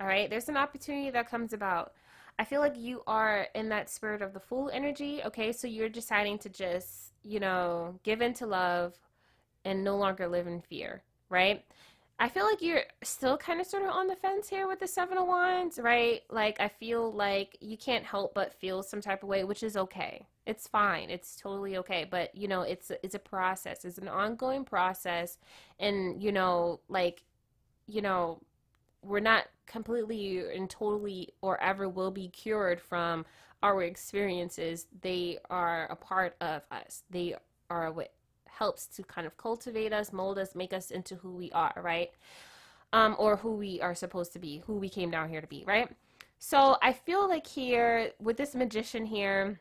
All 0.00 0.06
right. 0.06 0.30
There's 0.30 0.48
an 0.48 0.56
opportunity 0.56 1.10
that 1.10 1.28
comes 1.28 1.52
about. 1.52 1.92
I 2.38 2.44
feel 2.44 2.60
like 2.60 2.76
you 2.76 3.02
are 3.06 3.46
in 3.54 3.68
that 3.70 3.88
spirit 3.88 4.22
of 4.22 4.32
the 4.32 4.40
fool 4.40 4.70
energy. 4.72 5.22
Okay. 5.24 5.52
So 5.52 5.66
you're 5.66 5.88
deciding 5.88 6.38
to 6.40 6.48
just, 6.48 7.12
you 7.22 7.40
know, 7.40 7.98
give 8.02 8.20
in 8.20 8.34
to 8.34 8.46
love 8.46 8.94
and 9.64 9.82
no 9.82 9.96
longer 9.96 10.28
live 10.28 10.46
in 10.46 10.60
fear, 10.60 11.02
right? 11.28 11.64
I 12.18 12.28
feel 12.28 12.46
like 12.46 12.62
you're 12.62 12.84
still 13.02 13.36
kind 13.36 13.60
of 13.60 13.66
sort 13.66 13.82
of 13.82 13.90
on 13.90 14.06
the 14.06 14.16
fence 14.16 14.48
here 14.48 14.66
with 14.66 14.80
the 14.80 14.86
Seven 14.86 15.18
of 15.18 15.26
Wands, 15.26 15.78
right? 15.78 16.22
Like, 16.30 16.58
I 16.60 16.68
feel 16.68 17.12
like 17.12 17.58
you 17.60 17.76
can't 17.76 18.04
help 18.04 18.32
but 18.32 18.54
feel 18.54 18.82
some 18.82 19.02
type 19.02 19.22
of 19.22 19.28
way, 19.28 19.44
which 19.44 19.62
is 19.62 19.76
okay. 19.76 20.26
It's 20.46 20.66
fine. 20.66 21.10
It's 21.10 21.36
totally 21.36 21.76
okay. 21.78 22.06
But, 22.10 22.34
you 22.34 22.48
know, 22.48 22.62
it's, 22.62 22.90
it's 23.02 23.14
a 23.14 23.18
process. 23.18 23.84
It's 23.84 23.98
an 23.98 24.08
ongoing 24.08 24.64
process. 24.64 25.36
And, 25.78 26.22
you 26.22 26.32
know, 26.32 26.80
like, 26.88 27.22
you 27.86 28.00
know, 28.00 28.40
we're 29.02 29.20
not 29.20 29.46
completely 29.66 30.38
and 30.54 30.68
totally 30.68 31.34
or 31.42 31.60
ever 31.60 31.88
will 31.88 32.10
be 32.10 32.28
cured 32.28 32.80
from 32.80 33.24
our 33.62 33.82
experiences. 33.82 34.86
They 35.00 35.38
are 35.50 35.86
a 35.86 35.96
part 35.96 36.36
of 36.40 36.62
us. 36.70 37.02
They 37.10 37.34
are 37.70 37.90
what 37.90 38.12
helps 38.46 38.86
to 38.86 39.02
kind 39.02 39.26
of 39.26 39.36
cultivate 39.36 39.92
us, 39.92 40.12
mold 40.12 40.38
us, 40.38 40.54
make 40.54 40.72
us 40.72 40.90
into 40.90 41.16
who 41.16 41.32
we 41.32 41.50
are, 41.52 41.74
right? 41.82 42.10
Um, 42.92 43.16
or 43.18 43.36
who 43.36 43.52
we 43.52 43.80
are 43.80 43.94
supposed 43.94 44.32
to 44.34 44.38
be, 44.38 44.62
who 44.66 44.74
we 44.76 44.88
came 44.88 45.10
down 45.10 45.28
here 45.28 45.40
to 45.40 45.46
be, 45.46 45.64
right? 45.66 45.90
So 46.38 46.76
I 46.82 46.92
feel 46.92 47.28
like 47.28 47.46
here 47.46 48.12
with 48.20 48.36
this 48.36 48.54
magician 48.54 49.04
here, 49.04 49.60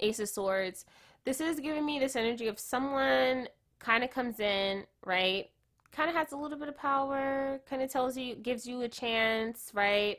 Ace 0.00 0.20
of 0.20 0.28
Swords, 0.28 0.84
this 1.24 1.40
is 1.40 1.60
giving 1.60 1.86
me 1.86 1.98
this 1.98 2.16
energy 2.16 2.48
of 2.48 2.58
someone 2.58 3.48
kind 3.78 4.04
of 4.04 4.10
comes 4.10 4.40
in, 4.40 4.84
right? 5.04 5.50
Kind 5.94 6.10
of 6.10 6.16
has 6.16 6.32
a 6.32 6.36
little 6.36 6.58
bit 6.58 6.68
of 6.68 6.76
power, 6.76 7.60
kind 7.68 7.80
of 7.82 7.90
tells 7.90 8.16
you, 8.16 8.34
gives 8.34 8.66
you 8.66 8.82
a 8.82 8.88
chance, 8.88 9.70
right? 9.74 10.18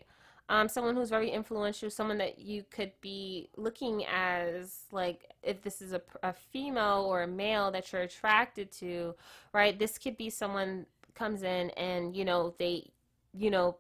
um, 0.50 0.68
someone 0.68 0.96
who's 0.96 1.10
very 1.10 1.30
influential, 1.32 1.90
someone 1.90 2.18
that 2.20 2.40
you 2.40 2.64
could 2.70 2.92
be 3.02 3.50
looking 3.58 4.06
as 4.06 4.82
like 4.92 5.32
if 5.42 5.62
this 5.64 5.82
is 5.82 5.94
a, 5.94 6.02
a 6.22 6.34
female 6.34 7.06
or 7.08 7.24
a 7.24 7.28
male 7.28 7.72
that 7.72 7.92
you're 7.92 8.04
attracted 8.04 8.72
to, 8.74 9.16
right? 9.54 9.78
This 9.80 9.98
could 9.98 10.18
be 10.18 10.30
someone 10.30 10.86
comes 11.16 11.44
in 11.44 11.72
and 11.72 12.16
you 12.16 12.26
know 12.26 12.54
they, 12.60 12.92
you 13.34 13.50
know, 13.50 13.78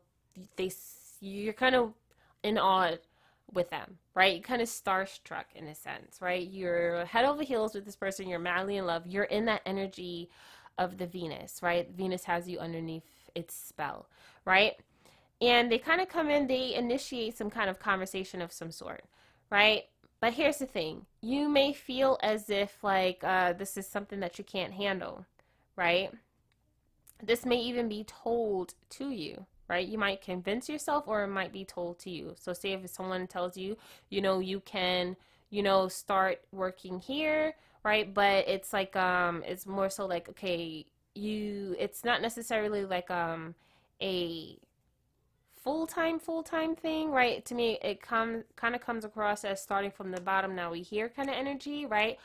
they 0.56 0.72
you're 1.22 1.54
kind 1.54 1.76
of 1.76 1.93
in 2.43 2.58
awe 2.58 2.96
with 3.54 3.70
them, 3.70 3.98
right? 4.16 4.36
You 4.38 4.41
kind 4.41 4.62
of 4.62 4.68
starstruck 4.68 5.46
in 5.54 5.68
a 5.68 5.76
sense, 5.76 6.18
right? 6.20 6.48
You're 6.48 7.06
head 7.06 7.26
over 7.26 7.43
heels 7.43 7.76
with 7.76 7.86
this 7.86 7.96
person. 7.96 8.28
You're 8.28 8.39
madly 8.39 8.78
in 8.78 8.86
love. 8.88 9.06
You're 9.06 9.24
in 9.26 9.46
that 9.46 9.62
energy 9.68 10.30
of 10.78 10.97
the 10.97 11.07
Venus, 11.07 11.59
right? 11.61 11.89
Venus 11.89 12.26
has 12.26 12.47
you 12.47 12.59
underneath 12.59 13.03
its 13.34 13.53
spell, 13.55 14.07
right? 14.45 14.73
and 15.41 15.71
they 15.71 15.78
kind 15.78 16.01
of 16.01 16.09
come 16.09 16.30
in, 16.30 16.47
they 16.47 16.73
initiate 16.73 17.38
some 17.38 17.49
kind 17.49 17.69
of 17.69 17.80
conversation 17.80 18.41
of 18.41 18.51
some 18.51 18.71
sort, 18.71 19.03
right? 19.49 19.84
But 20.21 20.34
here's 20.34 20.57
the 20.57 20.65
thing 20.65 21.05
you 21.21 21.49
may 21.49 21.73
feel 21.73 22.17
as 22.23 22.49
if, 22.49 22.84
like, 22.84 23.23
uh, 23.23 23.53
this 23.53 23.78
is 23.78 23.88
something 23.88 24.19
that 24.21 24.38
you 24.38 24.43
can't 24.43 24.73
handle, 24.73 25.26
right? 25.76 26.11
This 27.21 27.45
may 27.45 27.57
even 27.57 27.89
be 27.89 28.05
told 28.05 28.76
to 28.91 29.09
you, 29.09 29.45
right? 29.67 29.88
You 29.88 29.97
might 29.97 30.21
convince 30.21 30.69
yourself 30.69 31.03
or 31.07 31.23
it 31.23 31.28
might 31.28 31.51
be 31.51 31.65
told 31.65 31.99
to 31.99 32.09
you. 32.09 32.36
So, 32.39 32.53
say 32.53 32.73
if 32.73 32.89
someone 32.89 33.28
tells 33.28 33.57
you, 33.57 33.78
you 34.09 34.21
know, 34.21 34.39
you 34.39 34.61
can, 34.61 35.17
you 35.49 35.63
know, 35.63 35.88
start 35.89 36.41
working 36.51 36.99
here, 36.99 37.55
right? 37.86 38.14
But 38.14 38.50
it's 38.50 38.74
like, 38.74 38.98
um, 38.98 39.44
it's 39.46 39.66
more 39.66 39.90
so 39.90 40.06
like, 40.06 40.28
okay, 40.28 40.86
you, 41.14 41.76
it's 41.80 42.04
not 42.04 42.22
necessarily 42.22 42.84
like, 42.84 43.10
um, 43.10 43.56
a 44.02 44.58
full 45.66 45.88
time 45.88 46.20
full 46.20 46.44
time 46.44 46.76
thing, 46.76 47.12
right? 47.12 47.44
To 47.46 47.56
me, 47.56 47.80
it 47.82 48.02
come 48.02 48.44
kind 48.56 48.76
of 48.76 48.82
comes 48.82 49.06
across 49.06 49.44
as 49.46 49.62
starting 49.62 49.92
from 49.92 50.12
the 50.12 50.22
bottom. 50.22 50.56
Now 50.56 50.72
we 50.72 50.82
hear 50.82 51.10
kind 51.10 51.30
of 51.30 51.36
energy, 51.36 51.86
right? 51.86 52.18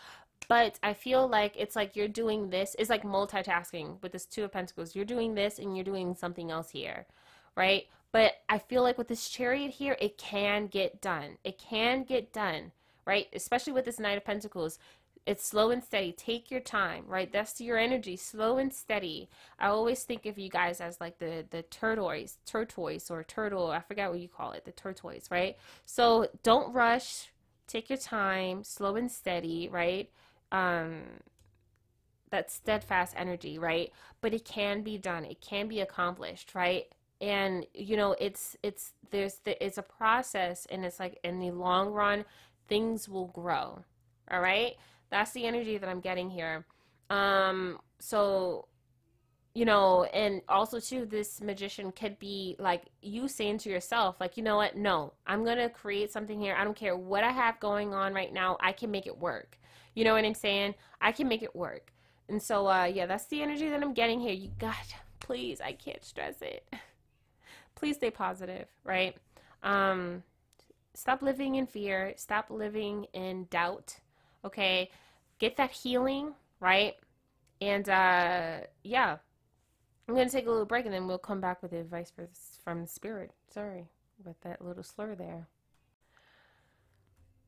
But 0.49 0.79
I 0.83 0.95
feel 0.95 1.29
like 1.29 1.55
it's 1.57 1.77
like 1.77 1.97
you're 1.97 2.09
doing 2.09 2.51
this. 2.51 2.77
It's 2.79 2.91
like 2.91 3.03
multitasking 3.03 4.03
with 4.03 4.13
this 4.13 4.27
Two 4.27 4.45
of 4.45 4.53
Pentacles. 4.53 4.95
You're 4.95 5.05
doing 5.05 5.35
this 5.35 5.59
and 5.59 5.77
you're 5.77 5.85
doing 5.85 6.15
something 6.15 6.51
else 6.51 6.71
here, 6.71 7.07
right? 7.57 7.85
But 8.13 8.33
I 8.49 8.59
feel 8.59 8.83
like 8.83 8.99
with 8.99 9.09
this 9.09 9.29
Chariot 9.29 9.71
here, 9.71 9.97
it 10.01 10.19
can 10.19 10.67
get 10.67 11.01
done. 11.01 11.39
It 11.45 11.59
can 11.59 12.03
get 12.03 12.33
done, 12.33 12.73
right? 13.07 13.29
Especially 13.33 13.73
with 13.73 13.85
this 13.85 14.01
Knight 14.01 14.19
of 14.19 14.25
Pentacles 14.25 14.79
It's 15.27 15.45
slow 15.45 15.71
and 15.71 15.85
steady. 15.85 16.13
Take 16.13 16.51
your 16.51 16.61
time, 16.61 17.05
right? 17.07 17.31
That's 17.31 17.61
your 17.61 17.79
energy, 17.79 18.17
slow 18.17 18.59
and 18.59 18.73
steady. 18.73 19.29
I 19.59 19.69
always 19.69 20.03
think 20.03 20.27
of 20.27 20.39
you 20.39 20.49
guys 20.49 20.81
as 20.81 21.01
like 21.01 21.19
the 21.19 21.45
the 21.51 21.63
tortoise, 21.63 22.39
tortoise 22.47 23.11
or 23.11 23.23
turtle. 23.23 23.71
I 23.71 23.81
forgot 23.81 24.11
what 24.11 24.21
you 24.21 24.29
call 24.29 24.53
it, 24.53 24.65
the 24.65 24.73
tortoise, 24.73 25.31
right? 25.31 25.57
So 25.85 26.29
don't 26.43 26.73
rush. 26.73 27.33
Take 27.67 27.91
your 27.91 27.99
time, 27.99 28.65
slow 28.65 28.97
and 28.97 29.11
steady, 29.11 29.69
right? 29.71 30.11
Um, 30.51 31.03
that 32.31 32.51
steadfast 32.51 33.15
energy, 33.17 33.59
right? 33.59 33.93
But 34.21 34.35
it 34.35 34.45
can 34.45 34.83
be 34.83 34.99
done. 34.99 35.25
It 35.25 35.41
can 35.41 35.69
be 35.69 35.81
accomplished, 35.81 36.55
right? 36.55 36.87
And 37.21 37.67
you 37.75 37.97
know, 37.97 38.17
it's 38.19 38.57
it's 38.63 38.93
there's 39.11 39.35
the, 39.45 39.63
it's 39.65 39.79
a 39.79 39.83
process, 39.83 40.67
and 40.71 40.85
it's 40.85 40.99
like 40.99 41.19
in 41.23 41.39
the 41.39 41.51
long 41.51 41.91
run, 41.91 42.25
things 42.69 43.09
will 43.09 43.27
grow. 43.27 43.85
All 44.31 44.41
right, 44.41 44.77
that's 45.11 45.33
the 45.33 45.45
energy 45.47 45.79
that 45.79 45.89
I'm 45.89 46.01
getting 46.01 46.31
here. 46.31 46.65
Um, 47.11 47.79
so 47.99 48.67
you 49.55 49.65
know, 49.65 50.05
and 50.05 50.43
also 50.49 50.79
too, 50.79 51.07
this 51.07 51.41
magician 51.41 51.91
could 51.91 52.19
be 52.19 52.55
like 52.59 52.85
you 53.03 53.27
saying 53.27 53.59
to 53.59 53.71
yourself, 53.71 54.21
like, 54.21 54.37
you 54.37 54.45
know 54.45 54.57
what? 54.57 54.77
No, 54.77 55.13
I'm 55.27 55.45
gonna 55.45 55.69
create 55.69 56.13
something 56.13 56.41
here. 56.41 56.55
I 56.57 56.63
don't 56.63 56.77
care 56.77 56.97
what 56.97 57.25
I 57.25 57.31
have 57.31 57.59
going 57.59 57.93
on 57.93 58.15
right 58.15 58.33
now. 58.33 58.57
I 58.61 58.73
can 58.73 58.91
make 58.91 59.07
it 59.07 59.19
work. 59.19 59.59
You 59.95 60.05
know 60.05 60.15
what 60.15 60.25
I'm 60.25 60.35
saying? 60.35 60.75
I 61.01 61.11
can 61.11 61.27
make 61.27 61.43
it 61.43 61.55
work. 61.55 61.93
And 62.29 62.41
so, 62.41 62.69
uh, 62.69 62.85
yeah, 62.85 63.07
that's 63.07 63.27
the 63.27 63.43
energy 63.43 63.69
that 63.71 63.83
I'm 63.83 63.93
getting 63.93 64.21
here. 64.21 64.33
You 64.33 64.51
got, 64.59 64.77
please, 65.21 65.61
I 65.61 65.73
can't 65.73 66.05
stress 66.05 66.41
it. 66.43 66.65
please 67.75 67.97
stay 67.97 68.11
positive, 68.11 68.69
right? 68.85 69.17
Um, 69.65 70.23
stop 70.95 71.23
living 71.23 71.57
in 71.57 71.67
fear. 71.67 72.15
Stop 72.17 72.51
living 72.51 73.07
in 73.13 73.47
doubt. 73.51 73.99
Okay, 74.45 74.91
get 75.39 75.57
that 75.57 75.71
healing, 75.71 76.35
right? 76.61 76.95
And 77.61 77.89
uh, 77.89 78.59
yeah, 78.83 79.17
I'm 80.09 80.15
gonna 80.15 80.31
take 80.31 80.47
a 80.47 80.51
little 80.51 80.67
break 80.67 80.87
and 80.87 80.95
then 80.95 81.07
we'll 81.07 81.19
come 81.19 81.41
back 81.41 81.63
with 81.63 81.73
advice 81.73 82.11
for, 82.11 82.29
from 82.65 82.83
the 82.83 82.89
spirit. 82.89 83.33
Sorry 83.53 83.89
with 84.25 84.41
that 84.43 84.65
little 84.65 84.83
slur 84.83 85.15
there. 85.15 85.49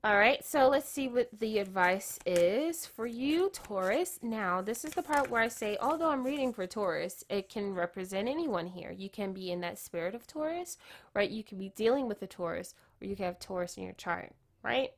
All 0.05 0.17
right, 0.17 0.45
so 0.45 0.69
let's 0.69 0.89
see 0.89 1.07
what 1.07 1.29
the 1.39 1.59
advice 1.59 2.19
is 2.27 2.85
for 2.85 3.07
you, 3.07 3.51
Taurus. 3.51 4.19
Now, 4.21 4.61
this 4.61 4.85
is 4.85 4.95
the 4.95 5.03
part 5.03 5.31
where 5.31 5.43
I 5.43 5.47
say, 5.47 5.79
although 5.81 6.11
I'm 6.11 6.25
reading 6.25 6.53
for 6.53 6.67
Taurus, 6.67 7.23
it 7.31 7.49
can 7.49 7.73
represent 7.73 8.29
anyone 8.29 8.67
here. 8.67 8.91
You 8.91 9.09
can 9.09 9.33
be 9.33 9.53
in 9.53 9.61
that 9.61 9.79
spirit 9.79 10.17
of 10.17 10.27
Taurus, 10.27 10.77
right? 11.15 11.31
You 11.31 11.45
can 11.45 11.57
be 11.57 11.69
dealing 11.77 12.09
with 12.09 12.21
a 12.21 12.27
Taurus, 12.27 12.75
or 13.01 13.07
you 13.07 13.15
can 13.15 13.27
have 13.27 13.39
Taurus 13.39 13.77
in 13.77 13.85
your 13.85 13.93
chart, 13.93 14.33
right? 14.65 14.91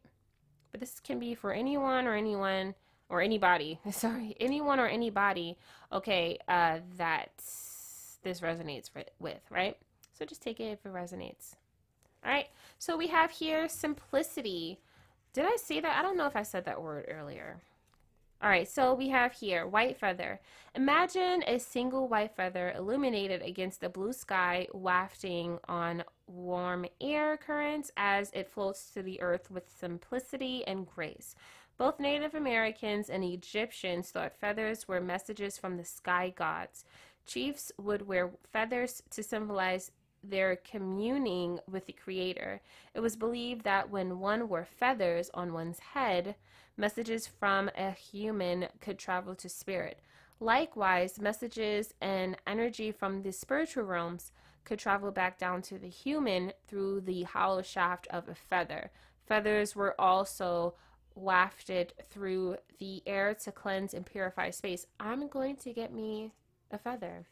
But 0.74 0.80
this 0.80 0.98
can 0.98 1.20
be 1.20 1.36
for 1.36 1.52
anyone 1.52 2.08
or 2.08 2.16
anyone 2.16 2.74
or 3.08 3.22
anybody. 3.22 3.78
Sorry, 3.92 4.34
anyone 4.40 4.80
or 4.80 4.88
anybody. 4.88 5.56
Okay, 5.92 6.36
uh, 6.48 6.80
that 6.96 7.30
this 8.24 8.40
resonates 8.40 8.90
with, 9.20 9.38
right? 9.50 9.76
So 10.18 10.24
just 10.24 10.42
take 10.42 10.58
it 10.58 10.64
if 10.72 10.84
it 10.84 10.92
resonates. 10.92 11.54
All 12.24 12.32
right, 12.32 12.48
so 12.80 12.96
we 12.96 13.06
have 13.06 13.30
here 13.30 13.68
simplicity. 13.68 14.80
Did 15.32 15.44
I 15.44 15.54
say 15.62 15.78
that? 15.78 15.96
I 15.96 16.02
don't 16.02 16.16
know 16.16 16.26
if 16.26 16.34
I 16.34 16.42
said 16.42 16.64
that 16.64 16.82
word 16.82 17.04
earlier. 17.08 17.60
All 18.42 18.50
right, 18.50 18.68
so 18.68 18.94
we 18.94 19.10
have 19.10 19.32
here 19.32 19.68
white 19.68 19.96
feather. 19.96 20.40
Imagine 20.74 21.44
a 21.46 21.58
single 21.58 22.08
white 22.08 22.34
feather 22.34 22.74
illuminated 22.76 23.42
against 23.42 23.80
the 23.80 23.88
blue 23.88 24.12
sky, 24.12 24.66
wafting 24.72 25.60
on 25.68 26.02
warm 26.26 26.86
air 27.00 27.36
currents 27.36 27.90
as 27.96 28.30
it 28.32 28.48
floats 28.48 28.90
to 28.90 29.02
the 29.02 29.20
earth 29.20 29.50
with 29.50 29.64
simplicity 29.78 30.64
and 30.66 30.86
grace. 30.86 31.34
Both 31.76 31.98
Native 31.98 32.34
Americans 32.34 33.10
and 33.10 33.24
Egyptians 33.24 34.10
thought 34.10 34.38
feathers 34.38 34.86
were 34.86 35.00
messages 35.00 35.58
from 35.58 35.76
the 35.76 35.84
sky 35.84 36.32
gods. 36.34 36.84
Chiefs 37.26 37.72
would 37.78 38.06
wear 38.06 38.30
feathers 38.52 39.02
to 39.10 39.22
symbolize 39.22 39.90
their 40.22 40.56
communing 40.56 41.58
with 41.70 41.86
the 41.86 41.92
Creator. 41.92 42.60
It 42.94 43.00
was 43.00 43.16
believed 43.16 43.64
that 43.64 43.90
when 43.90 44.20
one 44.20 44.48
wore 44.48 44.64
feathers 44.64 45.30
on 45.34 45.52
one's 45.52 45.80
head, 45.80 46.36
messages 46.76 47.26
from 47.26 47.70
a 47.76 47.90
human 47.90 48.68
could 48.80 48.98
travel 48.98 49.34
to 49.36 49.48
spirit. 49.48 50.00
Likewise, 50.40 51.20
messages 51.20 51.94
and 52.00 52.36
energy 52.46 52.90
from 52.90 53.22
the 53.22 53.32
spiritual 53.32 53.84
realms 53.84 54.32
could 54.64 54.78
travel 54.78 55.10
back 55.10 55.38
down 55.38 55.62
to 55.62 55.78
the 55.78 55.88
human 55.88 56.52
through 56.66 57.02
the 57.02 57.24
hollow 57.24 57.62
shaft 57.62 58.06
of 58.08 58.28
a 58.28 58.34
feather. 58.34 58.90
Feathers 59.26 59.74
were 59.76 59.98
also 60.00 60.74
wafted 61.14 61.92
through 62.10 62.56
the 62.78 63.02
air 63.06 63.34
to 63.34 63.52
cleanse 63.52 63.94
and 63.94 64.04
purify 64.04 64.50
space. 64.50 64.86
I'm 64.98 65.28
going 65.28 65.56
to 65.56 65.72
get 65.72 65.92
me 65.92 66.32
a 66.70 66.78
feather. 66.78 67.26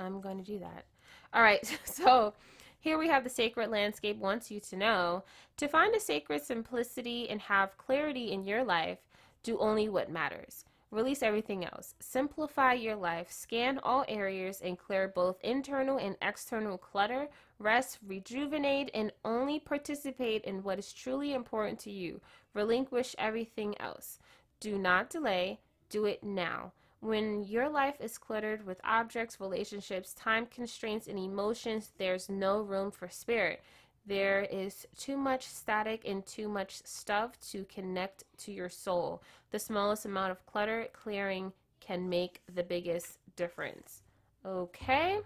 I'm 0.00 0.20
going 0.20 0.38
to 0.38 0.44
do 0.44 0.58
that. 0.58 0.86
All 1.32 1.42
right, 1.42 1.78
so 1.84 2.34
here 2.78 2.98
we 2.98 3.08
have 3.08 3.24
the 3.24 3.30
sacred 3.30 3.70
landscape 3.70 4.18
wants 4.18 4.50
you 4.50 4.60
to 4.60 4.76
know 4.76 5.24
to 5.56 5.68
find 5.68 5.94
a 5.94 6.00
sacred 6.00 6.42
simplicity 6.42 7.28
and 7.28 7.40
have 7.40 7.78
clarity 7.78 8.32
in 8.32 8.44
your 8.44 8.64
life, 8.64 8.98
do 9.42 9.58
only 9.58 9.88
what 9.88 10.10
matters. 10.10 10.64
Release 10.90 11.22
everything 11.22 11.64
else. 11.64 11.94
Simplify 11.98 12.74
your 12.74 12.94
life. 12.94 13.30
Scan 13.30 13.78
all 13.82 14.04
areas 14.06 14.60
and 14.60 14.78
clear 14.78 15.08
both 15.08 15.40
internal 15.42 15.98
and 15.98 16.16
external 16.22 16.78
clutter. 16.78 17.28
Rest, 17.58 17.98
rejuvenate, 18.06 18.90
and 18.94 19.12
only 19.24 19.58
participate 19.58 20.44
in 20.44 20.62
what 20.62 20.78
is 20.78 20.92
truly 20.92 21.34
important 21.34 21.80
to 21.80 21.90
you. 21.90 22.20
Relinquish 22.54 23.16
everything 23.18 23.74
else. 23.80 24.18
Do 24.60 24.78
not 24.78 25.10
delay. 25.10 25.58
Do 25.90 26.04
it 26.04 26.22
now. 26.22 26.72
When 27.00 27.44
your 27.44 27.68
life 27.68 28.00
is 28.00 28.16
cluttered 28.16 28.64
with 28.64 28.80
objects, 28.82 29.40
relationships, 29.40 30.14
time 30.14 30.46
constraints, 30.46 31.06
and 31.06 31.18
emotions, 31.18 31.92
there's 31.98 32.28
no 32.28 32.62
room 32.62 32.90
for 32.90 33.08
spirit. 33.08 33.62
There 34.06 34.42
is 34.42 34.86
too 34.96 35.16
much 35.16 35.46
static 35.46 36.02
and 36.06 36.24
too 36.24 36.48
much 36.48 36.80
stuff 36.84 37.38
to 37.50 37.64
connect 37.64 38.22
to 38.38 38.52
your 38.52 38.68
soul. 38.68 39.22
The 39.50 39.58
smallest 39.58 40.04
amount 40.04 40.30
of 40.30 40.46
clutter 40.46 40.88
clearing 40.92 41.52
can 41.80 42.08
make 42.08 42.40
the 42.54 42.62
biggest 42.62 43.18
difference. 43.34 44.02
Okay. 44.44 45.18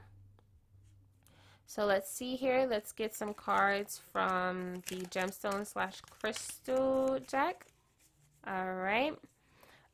So 1.66 1.84
let's 1.84 2.10
see 2.10 2.36
here. 2.36 2.66
Let's 2.68 2.92
get 2.92 3.14
some 3.14 3.34
cards 3.34 4.00
from 4.12 4.82
the 4.88 4.96
gemstone 4.96 5.66
slash 5.66 6.00
crystal 6.00 7.20
deck. 7.28 7.66
All 8.46 8.74
right. 8.74 9.14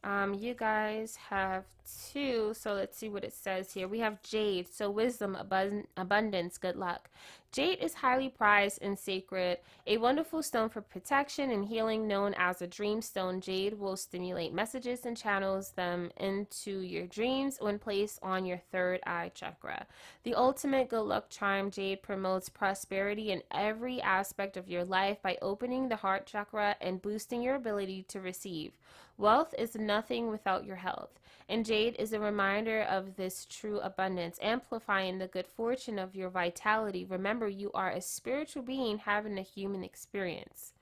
Um, 0.05 0.35
you 0.35 0.55
guys 0.55 1.17
have 1.17 1.65
two, 2.13 2.55
so 2.55 2.75
let's 2.75 2.97
see 2.97 3.09
what 3.09 3.25
it 3.25 3.33
says 3.33 3.73
here. 3.73 3.89
We 3.89 3.99
have 3.99 4.23
jade, 4.23 4.69
so 4.73 4.89
wisdom, 4.89 5.37
abund- 5.39 5.87
abundance, 5.97 6.59
good 6.59 6.77
luck. 6.77 7.11
Jade 7.53 7.79
is 7.81 7.95
highly 7.95 8.29
prized 8.29 8.81
and 8.83 8.99
sacred, 8.99 9.59
a 9.87 9.97
wonderful 9.97 10.43
stone 10.43 10.69
for 10.69 10.83
protection 10.83 11.51
and 11.51 11.65
healing 11.65 12.07
known 12.07 12.35
as 12.37 12.61
a 12.61 12.67
dream 12.67 13.01
stone. 13.01 13.41
Jade 13.41 13.79
will 13.79 13.97
stimulate 13.97 14.53
messages 14.53 15.07
and 15.07 15.17
channels 15.17 15.71
them 15.71 16.11
into 16.19 16.81
your 16.81 17.07
dreams 17.07 17.57
when 17.59 17.79
placed 17.79 18.19
on 18.23 18.45
your 18.45 18.61
third 18.71 19.01
eye 19.07 19.31
chakra. 19.35 19.87
The 20.25 20.35
ultimate 20.35 20.89
good 20.89 21.03
luck 21.03 21.31
charm, 21.31 21.71
Jade 21.71 22.03
promotes 22.03 22.49
prosperity 22.49 23.31
in 23.31 23.43
every 23.51 24.01
aspect 24.03 24.57
of 24.57 24.69
your 24.69 24.85
life 24.85 25.23
by 25.23 25.39
opening 25.43 25.89
the 25.89 25.97
heart 25.97 26.27
chakra 26.27 26.77
and 26.81 27.03
boosting 27.03 27.43
your 27.43 27.55
ability 27.55 28.05
to 28.09 28.21
receive. 28.21 28.73
Wealth 29.19 29.55
is 29.57 29.75
nothing 29.75 30.29
without 30.31 30.67
your 30.67 30.77
health, 30.77 31.19
and 31.49 31.65
jade 31.65 31.97
is 31.99 32.13
a 32.13 32.21
reminder 32.21 32.83
of 32.83 33.17
this 33.17 33.47
true 33.47 33.81
abundance, 33.81 34.39
amplifying 34.43 35.19
the 35.19 35.27
good 35.27 35.47
fortune 35.47 35.99
of 35.99 36.15
your 36.15 36.29
vitality. 36.29 37.05
Remember, 37.05 37.36
you 37.45 37.71
are 37.73 37.91
a 37.91 38.01
spiritual 38.01 38.63
being 38.63 38.99
having 38.99 39.37
a 39.39 39.43
human 39.43 39.85
experience. 39.85 40.73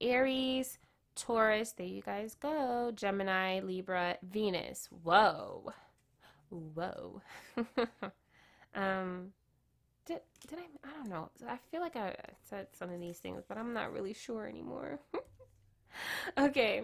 Aries, 0.00 0.78
Taurus, 1.14 1.72
there 1.72 1.86
you 1.86 2.02
guys 2.02 2.34
go. 2.34 2.92
Gemini, 2.94 3.60
Libra, 3.60 4.18
Venus. 4.22 4.88
Whoa. 5.02 5.72
Whoa. 6.50 7.22
um, 8.74 9.32
did, 10.04 10.20
did 10.46 10.58
I? 10.58 10.88
I 10.88 10.92
don't 10.92 11.08
know. 11.08 11.30
I 11.48 11.56
feel 11.70 11.80
like 11.80 11.96
I 11.96 12.14
said 12.42 12.68
some 12.72 12.92
of 12.92 13.00
these 13.00 13.18
things, 13.18 13.42
but 13.48 13.56
I'm 13.56 13.72
not 13.72 13.92
really 13.92 14.12
sure 14.12 14.46
anymore. 14.46 15.00
okay. 16.38 16.82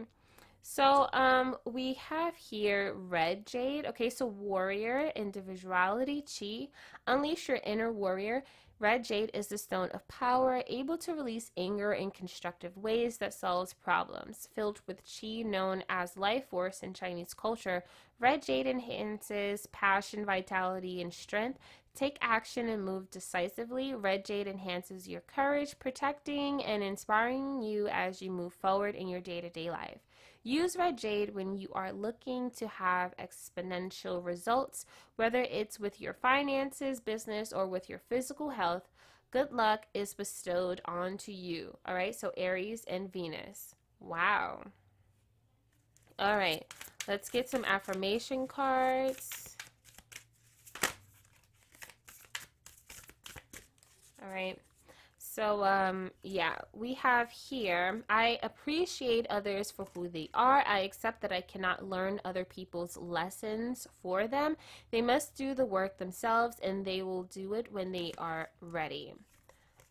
So 0.62 1.08
um, 1.12 1.56
we 1.64 1.94
have 1.94 2.36
here 2.36 2.94
red 2.94 3.46
jade. 3.46 3.84
Okay, 3.86 4.08
so 4.08 4.26
warrior, 4.26 5.10
individuality, 5.16 6.22
chi. 6.22 6.68
Unleash 7.06 7.48
your 7.48 7.58
inner 7.64 7.92
warrior. 7.92 8.44
Red 8.78 9.04
jade 9.04 9.30
is 9.32 9.46
the 9.46 9.58
stone 9.58 9.90
of 9.90 10.06
power, 10.08 10.64
able 10.66 10.98
to 10.98 11.14
release 11.14 11.52
anger 11.56 11.92
in 11.92 12.10
constructive 12.10 12.76
ways 12.76 13.16
that 13.18 13.32
solves 13.32 13.74
problems. 13.74 14.48
Filled 14.54 14.80
with 14.88 15.02
chi, 15.04 15.42
known 15.42 15.84
as 15.88 16.16
life 16.16 16.48
force 16.48 16.82
in 16.82 16.92
Chinese 16.92 17.32
culture, 17.32 17.84
red 18.18 18.42
jade 18.42 18.66
enhances 18.66 19.66
passion, 19.66 20.24
vitality, 20.24 21.00
and 21.00 21.14
strength. 21.14 21.60
Take 21.94 22.18
action 22.20 22.68
and 22.68 22.84
move 22.84 23.10
decisively. 23.10 23.94
Red 23.94 24.24
jade 24.24 24.48
enhances 24.48 25.06
your 25.06 25.20
courage, 25.20 25.78
protecting 25.78 26.64
and 26.64 26.82
inspiring 26.82 27.62
you 27.62 27.86
as 27.88 28.20
you 28.20 28.30
move 28.30 28.54
forward 28.54 28.94
in 28.94 29.06
your 29.06 29.20
day 29.20 29.40
to 29.40 29.50
day 29.50 29.70
life. 29.70 30.00
Use 30.44 30.76
red 30.76 30.98
jade 30.98 31.34
when 31.34 31.56
you 31.56 31.68
are 31.72 31.92
looking 31.92 32.50
to 32.50 32.66
have 32.66 33.14
exponential 33.16 34.24
results, 34.24 34.86
whether 35.14 35.42
it's 35.42 35.78
with 35.78 36.00
your 36.00 36.14
finances, 36.14 36.98
business, 36.98 37.52
or 37.52 37.68
with 37.68 37.88
your 37.88 38.00
physical 38.08 38.50
health. 38.50 38.88
Good 39.30 39.52
luck 39.52 39.86
is 39.94 40.14
bestowed 40.14 40.80
onto 40.84 41.30
you. 41.30 41.76
All 41.86 41.94
right, 41.94 42.14
so 42.14 42.32
Aries 42.36 42.84
and 42.88 43.12
Venus. 43.12 43.76
Wow. 44.00 44.64
All 46.18 46.36
right, 46.36 46.64
let's 47.06 47.30
get 47.30 47.48
some 47.48 47.64
affirmation 47.64 48.46
cards. 48.48 49.56
All 54.22 54.30
right. 54.30 54.58
So, 55.34 55.64
um, 55.64 56.10
yeah, 56.22 56.56
we 56.74 56.92
have 56.94 57.30
here, 57.30 58.04
I 58.10 58.38
appreciate 58.42 59.26
others 59.30 59.70
for 59.70 59.86
who 59.94 60.06
they 60.06 60.28
are. 60.34 60.62
I 60.66 60.80
accept 60.80 61.22
that 61.22 61.32
I 61.32 61.40
cannot 61.40 61.88
learn 61.88 62.20
other 62.22 62.44
people's 62.44 62.98
lessons 62.98 63.88
for 64.02 64.26
them. 64.26 64.58
They 64.90 65.00
must 65.00 65.34
do 65.34 65.54
the 65.54 65.64
work 65.64 65.96
themselves 65.96 66.58
and 66.62 66.84
they 66.84 67.00
will 67.00 67.22
do 67.22 67.54
it 67.54 67.72
when 67.72 67.92
they 67.92 68.12
are 68.18 68.50
ready. 68.60 69.14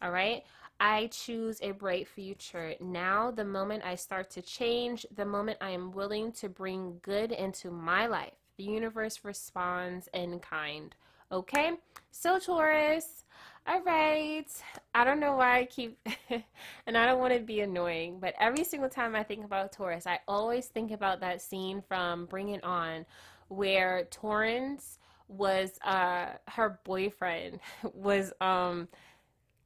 All 0.03 0.11
right. 0.11 0.43
I 0.80 1.07
choose 1.07 1.59
a 1.63 1.72
bright 1.72 2.07
future 2.07 2.76
now. 2.80 3.31
The 3.31 3.43
moment 3.43 3.81
I 3.84 3.95
start 3.95 4.30
to 4.31 4.43
change, 4.43 5.07
the 5.15 5.26
moment 5.26 5.57
I 5.59 5.72
am 5.72 5.91
willing 5.91 6.34
to 6.34 6.49
bring 6.49 6.99
good 7.01 7.31
into 7.31 7.72
my 7.72 8.05
life, 8.05 8.34
the 8.57 8.63
universe 8.63 9.22
responds 9.23 10.07
in 10.13 10.38
kind. 10.38 10.93
Okay. 11.31 11.72
So, 12.11 12.38
Taurus 12.38 13.23
all 13.68 13.82
right. 13.84 14.48
I 14.94 15.04
don't 15.04 15.20
know 15.20 15.36
why 15.36 15.60
I 15.60 15.66
keep, 15.66 15.98
and 16.88 16.98
I 16.98 17.06
don't 17.06 17.20
want 17.20 17.34
to 17.34 17.40
be 17.40 17.62
annoying, 17.62 18.18
but 18.20 18.34
every 18.40 18.64
single 18.64 18.90
time 18.90 19.16
I 19.16 19.24
think 19.24 19.46
about 19.46 19.72
Taurus, 19.72 20.08
I 20.08 20.20
always 20.28 20.68
think 20.68 20.92
about 20.92 21.20
that 21.22 21.42
scene 21.42 21.82
from 21.88 22.26
Bring 22.26 22.50
It 22.50 22.64
On 22.64 23.06
where 23.50 24.06
Torrance 24.12 25.00
was, 25.28 25.78
uh, 25.84 26.28
her 26.48 26.80
boyfriend 26.84 27.60
was, 27.94 28.34
um, 28.42 28.88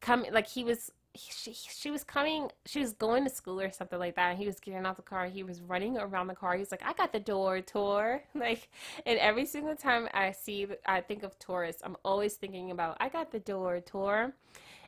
coming, 0.01 0.33
like 0.33 0.47
he 0.47 0.63
was 0.63 0.91
she, 1.17 1.53
she 1.53 1.91
was 1.91 2.03
coming, 2.03 2.51
she 2.65 2.79
was 2.79 2.93
going 2.93 3.23
to 3.23 3.29
school 3.29 3.59
or 3.61 3.71
something 3.71 3.99
like 3.99 4.15
that. 4.15 4.31
And 4.31 4.39
he 4.39 4.45
was 4.45 4.59
getting 4.59 4.85
out 4.85 4.95
the 4.95 5.01
car. 5.01 5.25
He 5.27 5.43
was 5.43 5.61
running 5.61 5.97
around 5.97 6.27
the 6.27 6.35
car. 6.35 6.55
He's 6.55 6.71
like, 6.71 6.83
I 6.85 6.93
got 6.93 7.11
the 7.13 7.19
door, 7.19 7.61
Tor. 7.61 8.23
Like, 8.35 8.69
and 9.05 9.17
every 9.19 9.45
single 9.45 9.75
time 9.75 10.07
I 10.13 10.31
see, 10.31 10.67
I 10.85 11.01
think 11.01 11.23
of 11.23 11.39
Taurus 11.39 11.77
I'm 11.83 11.95
always 12.05 12.35
thinking 12.35 12.69
about, 12.69 12.97
I 12.99 13.09
got 13.09 13.31
the 13.31 13.39
door, 13.39 13.79
Tor. 13.79 14.33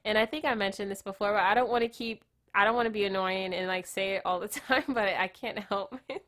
And 0.05 0.17
I 0.17 0.25
think 0.25 0.45
I 0.45 0.53
mentioned 0.53 0.91
this 0.91 1.01
before, 1.01 1.31
but 1.33 1.41
I 1.41 1.53
don't 1.53 1.69
want 1.69 1.83
to 1.83 1.89
keep, 1.89 2.23
I 2.53 2.65
don't 2.65 2.75
want 2.75 2.85
to 2.85 2.91
be 2.91 3.05
annoying 3.05 3.53
and 3.53 3.67
like 3.67 3.87
say 3.87 4.15
it 4.15 4.21
all 4.25 4.39
the 4.39 4.47
time, 4.67 4.83
but 4.89 5.07
I 5.07 5.27
can't 5.27 5.59
help 5.59 5.95
it. 6.09 6.25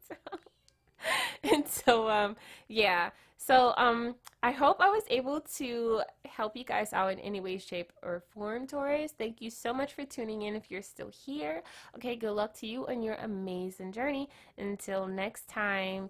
and 1.44 1.68
so, 1.68 2.10
um, 2.10 2.36
yeah. 2.68 3.12
So, 3.42 3.74
um, 3.78 4.16
I 4.44 4.52
hope 4.52 4.82
I 4.82 4.90
was 4.90 5.04
able 5.10 5.40
to 5.58 6.02
help 6.26 6.56
you 6.58 6.64
guys 6.66 6.92
out 6.94 7.12
in 7.14 7.20
any 7.20 7.40
way, 7.40 7.58
shape, 7.58 7.94
or 8.04 8.22
form, 8.34 8.68
Taurus. 8.68 9.14
Thank 9.18 9.42
you 9.42 9.50
so 9.50 9.74
much 9.74 9.94
for 9.94 10.06
tuning 10.06 10.44
in 10.44 10.56
if 10.56 10.70
you're 10.70 10.82
still 10.82 11.10
here. 11.10 11.64
Okay, 11.96 12.16
good 12.18 12.34
luck 12.34 12.54
to 12.56 12.68
you 12.68 12.86
on 12.88 13.02
your 13.02 13.16
amazing 13.16 13.94
journey. 13.94 14.30
Until 14.58 15.08
next 15.08 15.48
time, 15.48 16.10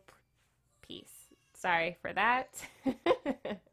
peace. 0.82 1.14
Sorry 1.54 1.98
for 2.02 2.14
that. 2.14 2.50